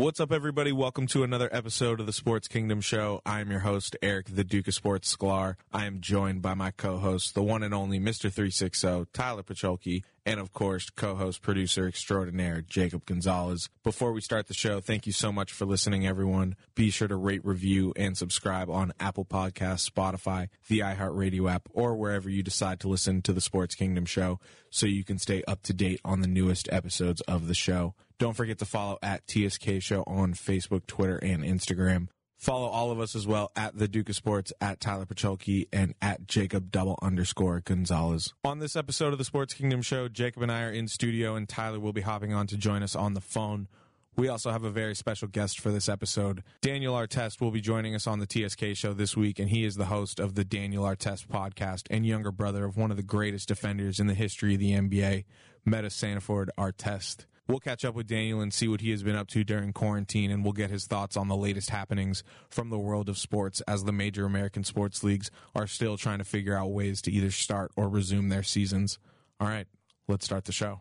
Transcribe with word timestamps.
What's 0.00 0.18
up, 0.18 0.32
everybody? 0.32 0.72
Welcome 0.72 1.06
to 1.08 1.24
another 1.24 1.50
episode 1.52 2.00
of 2.00 2.06
the 2.06 2.14
Sports 2.14 2.48
Kingdom 2.48 2.80
Show. 2.80 3.20
I'm 3.26 3.50
your 3.50 3.60
host, 3.60 3.98
Eric, 4.00 4.34
the 4.34 4.44
Duke 4.44 4.66
of 4.66 4.72
Sports 4.72 5.14
Sklar. 5.14 5.56
I 5.74 5.84
am 5.84 6.00
joined 6.00 6.40
by 6.40 6.54
my 6.54 6.70
co-host, 6.70 7.34
the 7.34 7.42
one 7.42 7.62
and 7.62 7.74
only 7.74 8.00
Mr. 8.00 8.32
360, 8.32 9.08
Tyler 9.12 9.42
Pacholke, 9.42 10.02
and 10.24 10.40
of 10.40 10.54
course, 10.54 10.88
co-host, 10.88 11.42
producer 11.42 11.86
extraordinaire, 11.86 12.62
Jacob 12.62 13.04
Gonzalez. 13.04 13.68
Before 13.84 14.12
we 14.12 14.22
start 14.22 14.46
the 14.46 14.54
show, 14.54 14.80
thank 14.80 15.04
you 15.04 15.12
so 15.12 15.30
much 15.30 15.52
for 15.52 15.66
listening, 15.66 16.06
everyone. 16.06 16.56
Be 16.74 16.88
sure 16.88 17.06
to 17.06 17.16
rate, 17.16 17.44
review, 17.44 17.92
and 17.94 18.16
subscribe 18.16 18.70
on 18.70 18.94
Apple 18.98 19.26
Podcasts, 19.26 19.90
Spotify, 19.90 20.48
the 20.68 20.78
iHeartRadio 20.78 21.52
app, 21.52 21.68
or 21.74 21.94
wherever 21.94 22.30
you 22.30 22.42
decide 22.42 22.80
to 22.80 22.88
listen 22.88 23.20
to 23.20 23.34
the 23.34 23.42
Sports 23.42 23.74
Kingdom 23.74 24.06
Show 24.06 24.40
so 24.70 24.86
you 24.86 25.04
can 25.04 25.18
stay 25.18 25.42
up 25.46 25.62
to 25.64 25.74
date 25.74 26.00
on 26.06 26.22
the 26.22 26.26
newest 26.26 26.70
episodes 26.72 27.20
of 27.22 27.48
the 27.48 27.54
show. 27.54 27.94
Don't 28.20 28.34
forget 28.34 28.58
to 28.58 28.66
follow 28.66 28.98
at 29.02 29.26
TSK 29.26 29.80
Show 29.80 30.04
on 30.06 30.34
Facebook, 30.34 30.86
Twitter, 30.86 31.16
and 31.16 31.42
Instagram. 31.42 32.08
Follow 32.36 32.68
all 32.68 32.90
of 32.90 33.00
us 33.00 33.16
as 33.16 33.26
well 33.26 33.50
at 33.56 33.78
the 33.78 33.88
Duke 33.88 34.10
of 34.10 34.14
Sports, 34.14 34.52
at 34.60 34.78
Tyler 34.78 35.06
Pacholke, 35.06 35.68
and 35.72 35.94
at 36.02 36.26
Jacob 36.26 36.70
double 36.70 36.98
underscore 37.00 37.60
Gonzalez. 37.60 38.34
On 38.44 38.58
this 38.58 38.76
episode 38.76 39.14
of 39.14 39.18
the 39.18 39.24
Sports 39.24 39.54
Kingdom 39.54 39.80
Show, 39.80 40.06
Jacob 40.08 40.42
and 40.42 40.52
I 40.52 40.64
are 40.64 40.70
in 40.70 40.86
studio, 40.86 41.34
and 41.34 41.48
Tyler 41.48 41.80
will 41.80 41.94
be 41.94 42.02
hopping 42.02 42.34
on 42.34 42.46
to 42.48 42.58
join 42.58 42.82
us 42.82 42.94
on 42.94 43.14
the 43.14 43.22
phone. 43.22 43.68
We 44.16 44.28
also 44.28 44.50
have 44.50 44.64
a 44.64 44.70
very 44.70 44.94
special 44.94 45.28
guest 45.28 45.58
for 45.58 45.70
this 45.70 45.88
episode. 45.88 46.42
Daniel 46.60 46.94
Artest 46.94 47.40
will 47.40 47.50
be 47.50 47.62
joining 47.62 47.94
us 47.94 48.06
on 48.06 48.18
the 48.18 48.26
TSK 48.26 48.76
show 48.76 48.92
this 48.92 49.16
week, 49.16 49.38
and 49.38 49.48
he 49.48 49.64
is 49.64 49.76
the 49.76 49.86
host 49.86 50.20
of 50.20 50.34
the 50.34 50.44
Daniel 50.44 50.84
Artest 50.84 51.26
podcast 51.26 51.86
and 51.88 52.04
younger 52.04 52.32
brother 52.32 52.66
of 52.66 52.76
one 52.76 52.90
of 52.90 52.98
the 52.98 53.02
greatest 53.02 53.48
defenders 53.48 53.98
in 53.98 54.08
the 54.08 54.14
history 54.14 54.52
of 54.52 54.60
the 54.60 54.72
NBA, 54.72 55.24
Metta 55.64 55.88
Sandiford 55.88 56.48
Artest. 56.58 57.24
We'll 57.50 57.58
catch 57.58 57.84
up 57.84 57.96
with 57.96 58.06
Daniel 58.06 58.40
and 58.40 58.54
see 58.54 58.68
what 58.68 58.80
he 58.80 58.92
has 58.92 59.02
been 59.02 59.16
up 59.16 59.26
to 59.30 59.42
during 59.42 59.72
quarantine, 59.72 60.30
and 60.30 60.44
we'll 60.44 60.52
get 60.52 60.70
his 60.70 60.86
thoughts 60.86 61.16
on 61.16 61.26
the 61.26 61.34
latest 61.34 61.70
happenings 61.70 62.22
from 62.48 62.70
the 62.70 62.78
world 62.78 63.08
of 63.08 63.18
sports 63.18 63.60
as 63.62 63.82
the 63.82 63.90
major 63.90 64.24
American 64.24 64.62
sports 64.62 65.02
leagues 65.02 65.32
are 65.52 65.66
still 65.66 65.96
trying 65.96 66.18
to 66.18 66.24
figure 66.24 66.56
out 66.56 66.70
ways 66.70 67.02
to 67.02 67.10
either 67.10 67.32
start 67.32 67.72
or 67.74 67.88
resume 67.88 68.28
their 68.28 68.44
seasons. 68.44 69.00
All 69.40 69.48
right, 69.48 69.66
let's 70.06 70.24
start 70.24 70.44
the 70.44 70.52
show. 70.52 70.80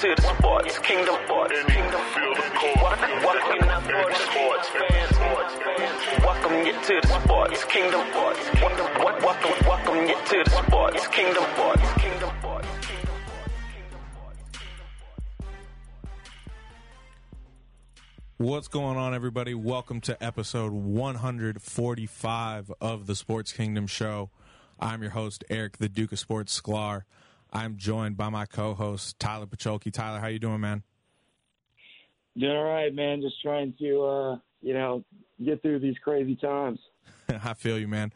To 0.00 0.14
the 0.16 0.22
sports 0.22 0.78
kingdom. 0.78 1.14
Sports 1.26 1.62
kingdom. 1.64 2.00
Welcome, 2.80 3.10
welcome 3.20 3.56
you 3.60 3.66
now 3.66 3.80
for 3.80 4.08
the 4.08 4.14
sports 4.14 4.68
fans. 4.70 5.18
Welcome 6.24 6.66
you 6.66 6.72
to 6.72 7.00
the 7.02 7.08
sports 7.20 7.64
kingdom. 7.64 8.00
Sports 8.10 8.48
kingdom. 8.48 8.86
Welcome, 9.22 9.66
welcome 9.66 9.96
you 10.08 10.14
to 10.14 10.42
the 10.42 10.50
sports 10.66 11.06
kingdom. 11.08 11.44
Sports 11.52 11.92
kingdom. 11.98 12.30
Sports 12.40 12.68
kingdom. 12.80 13.14
What's 18.38 18.68
going 18.68 18.96
on, 18.96 19.12
everybody? 19.14 19.52
Welcome 19.52 20.00
to 20.02 20.22
episode 20.24 20.72
145 20.72 22.72
of 22.80 23.06
the 23.06 23.14
Sports 23.14 23.52
Kingdom 23.52 23.86
Show. 23.86 24.30
I'm 24.78 25.02
your 25.02 25.10
host, 25.10 25.44
Eric, 25.50 25.76
the 25.76 25.90
Duke 25.90 26.12
of 26.12 26.18
Sports 26.18 26.58
Sklar. 26.58 27.02
I'm 27.52 27.76
joined 27.76 28.16
by 28.16 28.28
my 28.28 28.46
co-host, 28.46 29.18
Tyler 29.18 29.46
Pacholke. 29.46 29.92
Tyler, 29.92 30.20
how 30.20 30.28
you 30.28 30.38
doing, 30.38 30.60
man? 30.60 30.82
Doing 32.38 32.56
all 32.56 32.64
right, 32.64 32.94
man. 32.94 33.20
Just 33.20 33.40
trying 33.42 33.74
to, 33.80 34.02
uh, 34.02 34.36
you 34.62 34.74
know, 34.74 35.04
get 35.44 35.62
through 35.62 35.80
these 35.80 35.96
crazy 36.02 36.36
times. 36.36 36.78
I 37.28 37.54
feel 37.54 37.78
you, 37.78 37.88
man. 37.88 38.12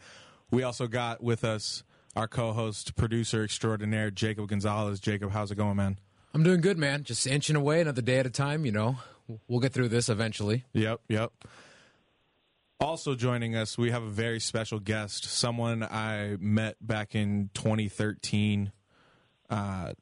We 0.50 0.62
also 0.62 0.86
got 0.86 1.22
with 1.22 1.44
us 1.44 1.82
our 2.14 2.28
co-host, 2.28 2.94
producer 2.94 3.42
extraordinaire, 3.42 4.10
Jacob 4.10 4.48
Gonzalez. 4.48 5.00
Jacob, 5.00 5.32
how's 5.32 5.50
it 5.50 5.56
going, 5.56 5.76
man? 5.76 5.98
I'm 6.32 6.42
doing 6.42 6.60
good, 6.60 6.78
man. 6.78 7.02
Just 7.04 7.26
inching 7.26 7.56
away 7.56 7.80
another 7.80 8.02
day 8.02 8.18
at 8.18 8.26
a 8.26 8.30
time, 8.30 8.64
you 8.64 8.72
know. 8.72 8.98
We'll 9.48 9.60
get 9.60 9.72
through 9.72 9.88
this 9.88 10.08
eventually. 10.08 10.64
Yep, 10.74 11.00
yep. 11.08 11.32
Also 12.80 13.14
joining 13.14 13.56
us, 13.56 13.78
we 13.78 13.90
have 13.90 14.02
a 14.02 14.10
very 14.10 14.40
special 14.40 14.78
guest, 14.78 15.24
someone 15.24 15.82
I 15.82 16.36
met 16.38 16.76
back 16.84 17.14
in 17.14 17.50
2013, 17.54 18.72
uh, 19.50 19.92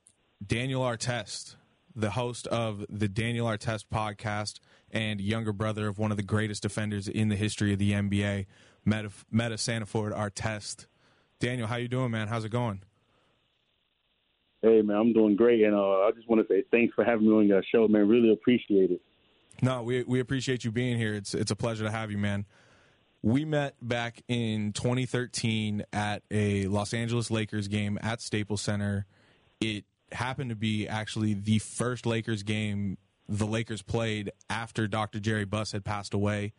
Daniel 0.45 0.83
Artest, 0.83 1.57
the 1.95 2.11
host 2.11 2.47
of 2.49 2.85
the 2.89 3.09
Daniel 3.09 3.47
Artest 3.47 3.87
podcast 3.93 4.61
and 4.91 5.21
younger 5.21 5.53
brother 5.53 5.89
of 5.89 5.99
one 5.99 6.11
of 6.11 6.17
the 6.17 6.23
greatest 6.23 6.63
defenders 6.63 7.09
in 7.09 7.29
the 7.29 7.37
history 7.37 7.73
of 7.73 7.79
the 7.79 7.93
NBA, 7.93 8.47
Metta, 8.85 9.11
Metta 9.31 9.55
Sandiford 9.57 10.17
Artest. 10.17 10.87
Daniel, 11.39 11.67
how 11.67 11.77
you 11.77 11.89
doing, 11.89 12.11
man? 12.11 12.29
How's 12.29 12.45
it 12.45 12.51
going? 12.51 12.83
Hey 14.63 14.81
man, 14.81 14.97
I'm 14.97 15.13
doing 15.13 15.35
great, 15.35 15.65
and 15.65 15.75
uh, 15.75 16.03
I 16.03 16.11
just 16.15 16.29
want 16.29 16.47
to 16.47 16.55
say 16.55 16.63
thanks 16.71 16.95
for 16.95 17.05
having 17.05 17.27
me 17.27 17.35
on 17.35 17.49
your 17.49 17.65
show, 17.75 17.89
man. 17.89 18.07
Really 18.07 18.33
appreciate 18.33 18.93
it. 18.93 19.01
No, 19.61 19.83
we 19.83 20.05
we 20.05 20.21
appreciate 20.21 20.65
you 20.65 20.71
being 20.71 20.97
here. 20.97 21.15
It's 21.15 21.35
it's 21.35 21.51
a 21.51 21.57
pleasure 21.57 21.85
to 21.85 21.91
have 21.91 22.13
you, 22.13 22.19
man. 22.19 22.47
We 23.23 23.45
met 23.45 23.75
back 23.81 24.23
in 24.29 24.73
2013 24.73 25.85
at 25.93 26.23
a 26.31 26.67
Los 26.67 26.95
Angeles 26.95 27.31
Lakers 27.31 27.67
game 27.69 27.99
at 28.03 28.21
Staples 28.21 28.61
Center. 28.61 29.07
It 29.63 29.85
happened 30.13 30.51
to 30.51 30.57
be 30.57 30.87
actually 30.89 31.35
the 31.35 31.59
first 31.59 32.07
Lakers 32.07 32.43
game 32.43 32.99
the 33.29 33.47
Lakers 33.47 33.83
played 33.83 34.31
after 34.51 34.87
Dr. 34.87 35.21
Jerry 35.21 35.45
Buss 35.45 35.73
had 35.73 35.85
passed 35.85 36.13
away. 36.13 36.53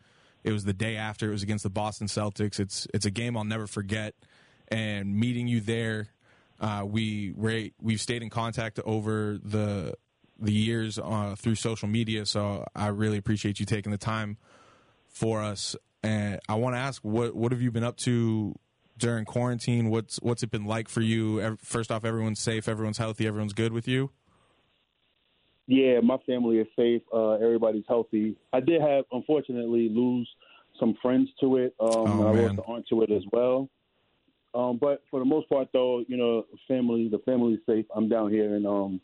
It 0.43 0.51
was 0.51 0.65
the 0.65 0.73
day 0.73 0.97
after. 0.97 1.29
It 1.29 1.31
was 1.31 1.43
against 1.43 1.63
the 1.63 1.69
Boston 1.69 2.07
Celtics. 2.07 2.59
It's 2.59 2.87
it's 2.93 3.05
a 3.05 3.11
game 3.11 3.37
I'll 3.37 3.43
never 3.43 3.67
forget. 3.67 4.15
And 4.69 5.15
meeting 5.15 5.47
you 5.47 5.61
there, 5.61 6.09
uh, 6.59 6.83
we 6.85 7.33
we've 7.79 8.01
stayed 8.01 8.23
in 8.23 8.29
contact 8.29 8.79
over 8.85 9.37
the 9.43 9.93
the 10.39 10.51
years 10.51 10.99
uh, 10.99 11.35
through 11.37 11.55
social 11.55 11.87
media. 11.87 12.25
So 12.25 12.65
I 12.75 12.87
really 12.87 13.17
appreciate 13.17 13.59
you 13.59 13.65
taking 13.65 13.91
the 13.91 13.97
time 13.97 14.37
for 15.07 15.41
us. 15.41 15.75
And 16.01 16.39
I 16.49 16.55
want 16.55 16.75
to 16.75 16.79
ask, 16.79 17.01
what 17.03 17.35
what 17.35 17.51
have 17.51 17.61
you 17.61 17.71
been 17.71 17.83
up 17.83 17.97
to 17.97 18.55
during 18.97 19.25
quarantine? 19.25 19.89
What's 19.89 20.17
what's 20.21 20.43
it 20.43 20.51
been 20.51 20.65
like 20.65 20.87
for 20.87 21.01
you? 21.01 21.57
First 21.61 21.91
off, 21.91 22.05
everyone's 22.05 22.39
safe, 22.39 22.67
everyone's 22.67 22.97
healthy, 22.97 23.27
everyone's 23.27 23.53
good 23.53 23.73
with 23.73 23.87
you. 23.87 24.11
Yeah, 25.67 26.01
my 26.01 26.17
family 26.25 26.57
is 26.57 26.67
safe. 26.75 27.01
Uh, 27.13 27.33
everybody's 27.33 27.85
healthy. 27.87 28.35
I 28.51 28.59
did 28.59 28.81
have, 28.81 29.05
unfortunately, 29.11 29.87
lose 29.89 30.29
some 30.79 30.95
friends 31.01 31.29
to 31.39 31.57
it. 31.57 31.73
Um, 31.79 31.89
Oh, 31.89 32.27
I 32.27 32.31
lost 32.41 32.55
the 32.57 32.63
aunt 32.63 32.85
to 32.89 33.01
it 33.03 33.11
as 33.11 33.23
well. 33.31 33.69
Um, 34.53 34.77
but 34.77 35.01
for 35.09 35.19
the 35.19 35.25
most 35.25 35.49
part, 35.49 35.69
though, 35.73 36.03
you 36.07 36.17
know, 36.17 36.45
family, 36.67 37.07
the 37.07 37.19
family 37.19 37.53
is 37.53 37.59
safe. 37.65 37.85
I'm 37.95 38.09
down 38.09 38.29
here 38.29 38.55
in 38.55 38.65
um 38.65 39.01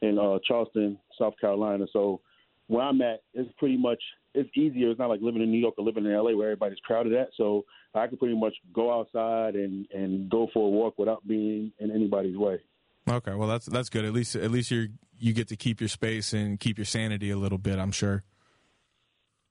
in 0.00 0.18
uh, 0.18 0.38
Charleston, 0.46 0.98
South 1.18 1.34
Carolina. 1.40 1.86
So 1.92 2.20
where 2.68 2.84
I'm 2.84 3.00
at, 3.02 3.22
it's 3.34 3.50
pretty 3.58 3.76
much 3.76 4.00
it's 4.34 4.50
easier. 4.56 4.90
It's 4.90 4.98
not 4.98 5.08
like 5.08 5.20
living 5.20 5.42
in 5.42 5.50
New 5.50 5.58
York 5.58 5.74
or 5.78 5.84
living 5.84 6.04
in 6.04 6.12
LA 6.12 6.36
where 6.36 6.48
everybody's 6.50 6.78
crowded 6.80 7.12
at. 7.14 7.30
So 7.36 7.64
I 7.94 8.06
can 8.06 8.18
pretty 8.18 8.38
much 8.38 8.54
go 8.72 8.98
outside 9.00 9.56
and 9.56 9.86
and 9.90 10.30
go 10.30 10.48
for 10.54 10.66
a 10.66 10.70
walk 10.70 10.98
without 10.98 11.26
being 11.26 11.72
in 11.78 11.90
anybody's 11.90 12.36
way. 12.36 12.60
Okay, 13.08 13.34
well 13.34 13.48
that's 13.48 13.66
that's 13.66 13.88
good. 13.88 14.04
At 14.04 14.12
least 14.12 14.36
at 14.36 14.50
least 14.50 14.70
you 14.70 14.88
you 15.18 15.32
get 15.32 15.48
to 15.48 15.56
keep 15.56 15.80
your 15.80 15.88
space 15.88 16.32
and 16.32 16.60
keep 16.60 16.78
your 16.78 16.84
sanity 16.84 17.30
a 17.30 17.36
little 17.36 17.58
bit. 17.58 17.78
I'm 17.78 17.92
sure. 17.92 18.22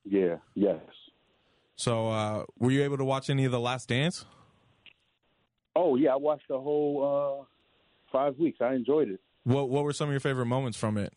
Yeah. 0.05 0.37
Yes. 0.55 0.79
So, 1.75 2.09
uh, 2.09 2.45
were 2.57 2.71
you 2.71 2.83
able 2.83 2.97
to 2.97 3.05
watch 3.05 3.29
any 3.29 3.45
of 3.45 3.51
the 3.51 3.59
Last 3.59 3.89
Dance? 3.89 4.25
Oh 5.75 5.95
yeah, 5.95 6.13
I 6.13 6.15
watched 6.15 6.47
the 6.47 6.59
whole 6.59 7.43
uh, 7.43 7.45
five 8.11 8.37
weeks. 8.37 8.59
I 8.61 8.73
enjoyed 8.73 9.09
it. 9.09 9.19
What 9.43 9.69
What 9.69 9.83
were 9.83 9.93
some 9.93 10.09
of 10.09 10.13
your 10.13 10.19
favorite 10.19 10.45
moments 10.45 10.77
from 10.77 10.97
it? 10.97 11.13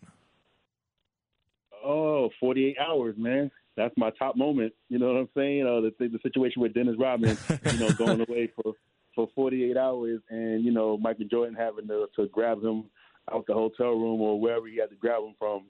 Oh, 1.84 2.30
48 2.38 2.76
hours, 2.78 3.14
man. 3.16 3.50
That's 3.76 3.94
my 3.96 4.10
top 4.18 4.36
moment. 4.36 4.72
You 4.88 4.98
know 4.98 5.08
what 5.08 5.16
I'm 5.16 5.28
saying? 5.34 5.66
Uh, 5.66 5.80
the 5.80 6.08
the 6.08 6.18
situation 6.22 6.60
with 6.60 6.74
Dennis 6.74 6.96
Rodman, 6.98 7.38
you 7.72 7.78
know, 7.78 7.90
going 7.98 8.20
away 8.20 8.50
for 8.54 8.74
for 9.14 9.28
48 9.34 9.76
hours, 9.76 10.20
and 10.28 10.64
you 10.64 10.72
know 10.72 10.98
Michael 10.98 11.26
Jordan 11.30 11.54
having 11.54 11.88
to 11.88 12.06
to 12.16 12.26
grab 12.28 12.62
him 12.62 12.84
out 13.32 13.46
the 13.46 13.54
hotel 13.54 13.90
room 13.90 14.20
or 14.20 14.40
wherever 14.40 14.66
he 14.66 14.78
had 14.78 14.90
to 14.90 14.96
grab 14.96 15.22
him 15.22 15.34
from, 15.38 15.66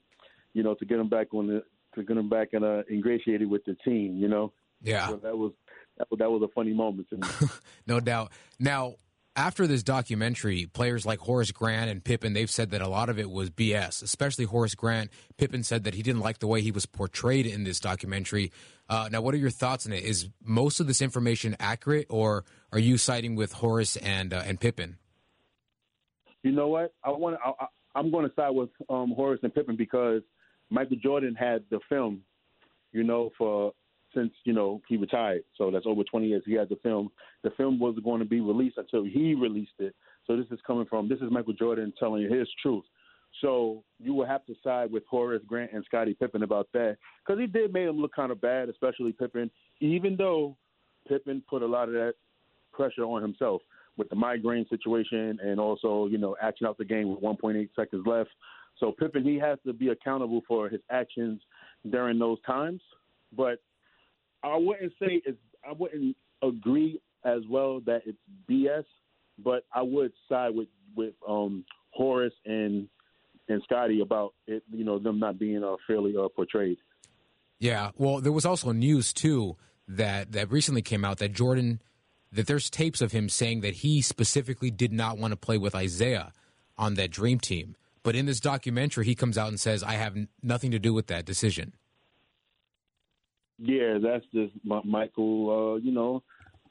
you 0.53 0.63
know, 0.63 0.73
to 0.75 0.85
get 0.85 0.99
him 0.99 1.09
back 1.09 1.33
on 1.33 1.47
the 1.47 1.63
to 1.95 2.03
get 2.03 2.17
him 2.17 2.29
back 2.29 2.49
and 2.53 2.63
uh, 2.63 2.83
ingratiated 2.89 3.49
with 3.49 3.63
the 3.65 3.75
team. 3.85 4.17
You 4.17 4.27
know, 4.27 4.53
Yeah, 4.81 5.07
so 5.07 5.15
that 5.17 5.37
was 5.37 5.51
that 5.97 6.07
was, 6.09 6.19
that 6.19 6.31
was 6.31 6.41
a 6.41 6.53
funny 6.53 6.73
moment 6.73 7.09
to 7.09 7.17
me. 7.17 7.27
no 7.87 7.99
doubt. 7.99 8.31
Now, 8.59 8.95
after 9.35 9.65
this 9.65 9.83
documentary, 9.83 10.65
players 10.65 11.05
like 11.05 11.19
Horace 11.19 11.51
Grant 11.51 11.89
and 11.89 12.03
Pippen, 12.03 12.33
they've 12.33 12.49
said 12.49 12.71
that 12.71 12.81
a 12.81 12.87
lot 12.87 13.09
of 13.09 13.17
it 13.17 13.29
was 13.29 13.49
BS, 13.49 14.03
especially 14.03 14.45
Horace 14.45 14.75
Grant. 14.75 15.09
Pippen 15.37 15.63
said 15.63 15.85
that 15.85 15.93
he 15.93 16.03
didn't 16.03 16.21
like 16.21 16.39
the 16.39 16.47
way 16.47 16.61
he 16.61 16.71
was 16.71 16.85
portrayed 16.85 17.45
in 17.45 17.63
this 17.63 17.79
documentary. 17.79 18.51
Uh, 18.89 19.07
now, 19.11 19.21
what 19.21 19.33
are 19.33 19.37
your 19.37 19.49
thoughts 19.49 19.85
on 19.85 19.93
it? 19.93 20.03
Is 20.03 20.27
most 20.43 20.79
of 20.79 20.87
this 20.87 21.01
information 21.01 21.55
accurate, 21.59 22.07
or 22.09 22.43
are 22.73 22.79
you 22.79 22.97
siding 22.97 23.35
with 23.35 23.53
Horace 23.53 23.95
and 23.97 24.33
uh, 24.33 24.43
and 24.45 24.59
Pippen? 24.59 24.97
You 26.43 26.51
know 26.51 26.67
what? 26.67 26.93
I 27.03 27.11
want. 27.11 27.37
I, 27.43 27.67
I'm 27.95 28.11
going 28.11 28.27
to 28.27 28.35
side 28.35 28.51
with 28.51 28.69
um, 28.89 29.13
Horace 29.15 29.39
and 29.43 29.53
Pippen 29.53 29.77
because 29.77 30.21
Michael 30.69 30.97
Jordan 31.01 31.35
had 31.35 31.63
the 31.69 31.79
film, 31.87 32.21
you 32.91 33.03
know, 33.03 33.31
for 33.37 33.73
since 34.13 34.31
you 34.43 34.53
know 34.53 34.81
he 34.87 34.97
retired. 34.97 35.43
So 35.57 35.71
that's 35.71 35.85
over 35.85 36.03
20 36.03 36.27
years. 36.27 36.43
He 36.45 36.53
had 36.53 36.69
the 36.69 36.77
film. 36.77 37.11
The 37.43 37.51
film 37.51 37.79
wasn't 37.79 38.05
going 38.05 38.19
to 38.19 38.25
be 38.25 38.41
released 38.41 38.77
until 38.77 39.03
he 39.03 39.35
released 39.35 39.79
it. 39.79 39.95
So 40.27 40.37
this 40.37 40.45
is 40.51 40.59
coming 40.65 40.85
from 40.85 41.09
this 41.09 41.19
is 41.19 41.31
Michael 41.31 41.53
Jordan 41.53 41.93
telling 41.99 42.21
you 42.21 42.33
his 42.33 42.47
truth. 42.61 42.83
So 43.39 43.83
you 43.99 44.13
will 44.13 44.25
have 44.25 44.45
to 44.47 44.55
side 44.63 44.91
with 44.91 45.03
Horace 45.09 45.41
Grant 45.47 45.71
and 45.73 45.85
Scottie 45.85 46.13
Pippen 46.13 46.43
about 46.43 46.67
that 46.73 46.97
because 47.25 47.39
he 47.39 47.47
did 47.47 47.73
make 47.73 47.87
him 47.87 47.99
look 47.99 48.13
kind 48.13 48.31
of 48.31 48.41
bad, 48.41 48.69
especially 48.69 49.13
Pippen. 49.13 49.49
Even 49.79 50.15
though 50.17 50.57
Pippen 51.07 51.41
put 51.49 51.61
a 51.61 51.65
lot 51.65 51.87
of 51.87 51.93
that 51.93 52.13
pressure 52.73 53.03
on 53.03 53.21
himself 53.21 53.61
with 53.97 54.09
the 54.09 54.15
migraine 54.15 54.65
situation 54.69 55.37
and 55.43 55.59
also 55.59 56.07
you 56.07 56.17
know 56.17 56.35
acting 56.41 56.67
out 56.67 56.77
the 56.77 56.85
game 56.85 57.09
with 57.09 57.21
1.8 57.21 57.69
seconds 57.75 58.05
left. 58.05 58.29
So 58.79 58.91
Pippen 58.91 59.23
he 59.23 59.37
has 59.39 59.57
to 59.65 59.73
be 59.73 59.89
accountable 59.89 60.41
for 60.47 60.69
his 60.69 60.81
actions 60.89 61.41
during 61.89 62.19
those 62.19 62.41
times. 62.45 62.81
But 63.35 63.59
I 64.43 64.57
wouldn't 64.57 64.93
say 64.99 65.21
it's 65.25 65.37
I 65.67 65.73
wouldn't 65.73 66.15
agree 66.41 66.99
as 67.23 67.41
well 67.49 67.81
that 67.85 68.01
it's 68.05 68.17
BS, 68.49 68.85
but 69.37 69.63
I 69.73 69.81
would 69.81 70.11
side 70.27 70.55
with 70.55 70.69
with 70.95 71.13
um, 71.27 71.65
Horace 71.91 72.33
and 72.45 72.87
and 73.47 73.61
Scottie 73.63 74.01
about 74.01 74.33
it. 74.47 74.63
You 74.71 74.83
know 74.83 74.99
them 74.99 75.19
not 75.19 75.37
being 75.39 75.63
uh, 75.63 75.75
fairly 75.87 76.15
uh, 76.17 76.29
portrayed. 76.29 76.77
Yeah, 77.59 77.91
well, 77.95 78.21
there 78.21 78.31
was 78.31 78.45
also 78.45 78.71
news 78.71 79.13
too 79.13 79.57
that 79.87 80.31
that 80.31 80.51
recently 80.51 80.81
came 80.81 81.05
out 81.05 81.19
that 81.19 81.33
Jordan 81.33 81.81
that 82.31 82.47
there's 82.47 82.69
tapes 82.69 83.01
of 83.01 83.11
him 83.11 83.29
saying 83.29 83.61
that 83.61 83.75
he 83.75 84.01
specifically 84.01 84.71
did 84.71 84.93
not 84.93 85.17
want 85.17 85.31
to 85.31 85.37
play 85.37 85.57
with 85.57 85.75
Isiah 85.75 86.31
on 86.77 86.93
that 86.95 87.11
dream 87.11 87.39
team. 87.39 87.75
But 88.03 88.15
in 88.15 88.25
this 88.25 88.39
documentary, 88.39 89.05
he 89.05 89.15
comes 89.15 89.37
out 89.37 89.49
and 89.49 89.59
says, 89.59 89.83
"I 89.83 89.93
have 89.93 90.17
nothing 90.41 90.71
to 90.71 90.79
do 90.79 90.93
with 90.93 91.07
that 91.07 91.25
decision." 91.25 91.73
Yeah, 93.61 93.99
that's 94.01 94.25
just 94.33 94.53
Michael. 94.63 95.75
Uh, 95.75 95.77
you 95.77 95.91
know, 95.91 96.23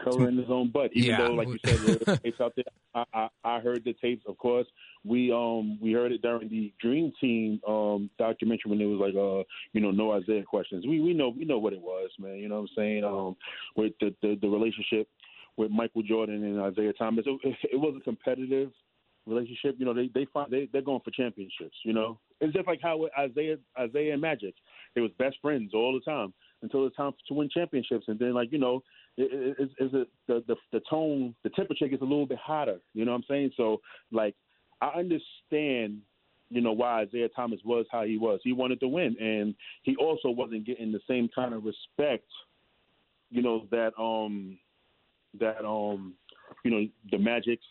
covering 0.02 0.36
his 0.36 0.46
own 0.50 0.70
butt. 0.70 0.90
Even 0.92 1.10
Yeah. 1.10 1.18
though, 1.18 1.34
like 1.34 1.48
you 1.48 1.58
said, 1.64 1.80
there 1.82 1.98
tapes 2.24 2.40
out 2.40 2.54
there. 2.56 2.64
I, 2.94 3.04
I, 3.14 3.28
I 3.44 3.60
heard 3.60 3.84
the 3.84 3.92
tapes, 3.94 4.24
of 4.26 4.36
course. 4.38 4.66
We 5.04 5.32
um 5.32 5.78
we 5.80 5.92
heard 5.92 6.12
it 6.12 6.22
during 6.22 6.48
the 6.48 6.72
Dream 6.80 7.12
Team 7.20 7.60
um 7.66 8.10
documentary 8.18 8.70
when 8.70 8.80
it 8.80 8.86
was 8.86 8.98
like 9.00 9.14
uh 9.14 9.44
you 9.72 9.80
know 9.80 9.90
no 9.90 10.16
Isiah 10.16 10.42
questions. 10.42 10.86
We 10.86 11.00
we 11.00 11.14
know 11.14 11.28
we 11.28 11.44
know 11.44 11.58
what 11.58 11.72
it 11.72 11.80
was, 11.80 12.10
man. 12.18 12.36
You 12.36 12.48
know 12.48 12.56
what 12.56 12.70
I'm 12.70 12.76
saying? 12.76 13.04
Um, 13.04 13.36
with 13.76 13.92
the 14.00 14.14
the, 14.22 14.36
the 14.40 14.48
relationship 14.48 15.08
with 15.56 15.70
Michael 15.70 16.02
Jordan 16.02 16.42
and 16.42 16.72
Isiah 16.72 16.92
Thomas, 16.94 17.24
it, 17.26 17.56
it 17.72 17.76
was 17.76 17.94
a 17.96 18.02
competitive 18.02 18.72
relationship. 19.26 19.76
You 19.78 19.86
know, 19.86 19.94
they 19.94 20.10
they 20.12 20.26
find 20.32 20.50
they 20.50 20.68
they're 20.72 20.82
going 20.82 21.00
for 21.04 21.12
championships. 21.12 21.76
You 21.84 21.92
know, 21.92 22.18
it's 22.40 22.52
just 22.52 22.66
like 22.66 22.80
how 22.82 22.96
with 22.96 23.12
Isiah 23.16 23.56
Isiah 23.80 24.12
and 24.14 24.20
Magic, 24.20 24.54
they 24.94 25.00
was 25.00 25.12
best 25.18 25.36
friends 25.40 25.72
all 25.74 25.92
the 25.94 26.10
time 26.10 26.34
until 26.62 26.86
it's 26.86 26.96
time 26.96 27.12
to 27.28 27.34
win 27.34 27.48
championships, 27.48 28.06
and 28.08 28.18
then 28.18 28.34
like 28.34 28.52
you 28.52 28.58
know, 28.58 28.82
it, 29.16 29.30
it, 29.32 29.56
it's, 29.58 29.74
it's 29.78 30.08
the 30.26 30.44
the 30.46 30.56
the 30.72 30.80
tone, 30.88 31.34
the 31.42 31.50
temperature 31.50 31.88
gets 31.88 32.02
a 32.02 32.04
little 32.04 32.26
bit 32.26 32.38
hotter. 32.38 32.78
You 32.94 33.04
know 33.04 33.12
what 33.12 33.18
I'm 33.18 33.24
saying? 33.28 33.52
So 33.56 33.80
like, 34.12 34.34
I 34.80 34.88
understand. 34.88 36.02
You 36.52 36.60
know 36.60 36.72
why 36.72 37.04
Isiah 37.04 37.28
Thomas 37.28 37.60
was 37.64 37.86
how 37.92 38.02
he 38.02 38.18
was. 38.18 38.40
He 38.42 38.52
wanted 38.52 38.80
to 38.80 38.88
win, 38.88 39.14
and 39.20 39.54
he 39.82 39.94
also 39.94 40.30
wasn't 40.30 40.66
getting 40.66 40.90
the 40.90 40.98
same 41.06 41.30
kind 41.32 41.54
of 41.54 41.62
respect. 41.64 42.26
You 43.30 43.40
know 43.40 43.68
that 43.70 43.92
um 43.96 44.58
that 45.38 45.64
um 45.64 46.14
you 46.64 46.72
know 46.72 46.88
the 47.12 47.18
Magics, 47.18 47.64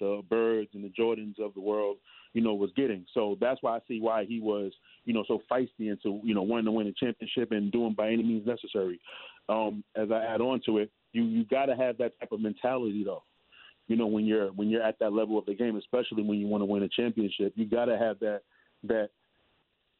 the 0.00 0.22
Birds, 0.30 0.70
and 0.72 0.82
the 0.82 0.92
Jordans 0.98 1.38
of 1.38 1.52
the 1.52 1.60
world, 1.60 1.98
you 2.32 2.42
know, 2.42 2.54
was 2.54 2.70
getting. 2.76 3.06
So 3.14 3.36
that's 3.40 3.62
why 3.62 3.76
I 3.76 3.80
see 3.88 4.00
why 4.00 4.24
he 4.24 4.40
was, 4.40 4.72
you 5.04 5.12
know, 5.14 5.24
so 5.28 5.42
feisty 5.50 5.90
and 5.90 5.98
so 6.02 6.20
you 6.24 6.34
know 6.34 6.42
wanting 6.42 6.64
to 6.66 6.72
win 6.72 6.86
a 6.86 6.92
championship 6.92 7.52
and 7.52 7.70
doing 7.72 7.94
by 7.94 8.08
any 8.08 8.22
means 8.22 8.46
necessary. 8.46 9.00
Um, 9.48 9.84
as 9.94 10.10
I 10.10 10.24
add 10.24 10.40
on 10.40 10.60
to 10.66 10.78
it, 10.78 10.90
you 11.12 11.24
you 11.24 11.44
got 11.44 11.66
to 11.66 11.76
have 11.76 11.98
that 11.98 12.18
type 12.18 12.32
of 12.32 12.40
mentality 12.40 13.04
though. 13.04 13.22
You 13.86 13.96
know, 13.96 14.06
when 14.06 14.24
you're 14.24 14.48
when 14.48 14.70
you're 14.70 14.82
at 14.82 14.98
that 15.00 15.12
level 15.12 15.38
of 15.38 15.44
the 15.46 15.54
game, 15.54 15.76
especially 15.76 16.22
when 16.22 16.38
you 16.38 16.46
want 16.46 16.62
to 16.62 16.66
win 16.66 16.82
a 16.82 16.88
championship, 16.88 17.52
you 17.54 17.66
got 17.66 17.84
to 17.86 17.98
have 17.98 18.18
that 18.20 18.40
that 18.84 19.10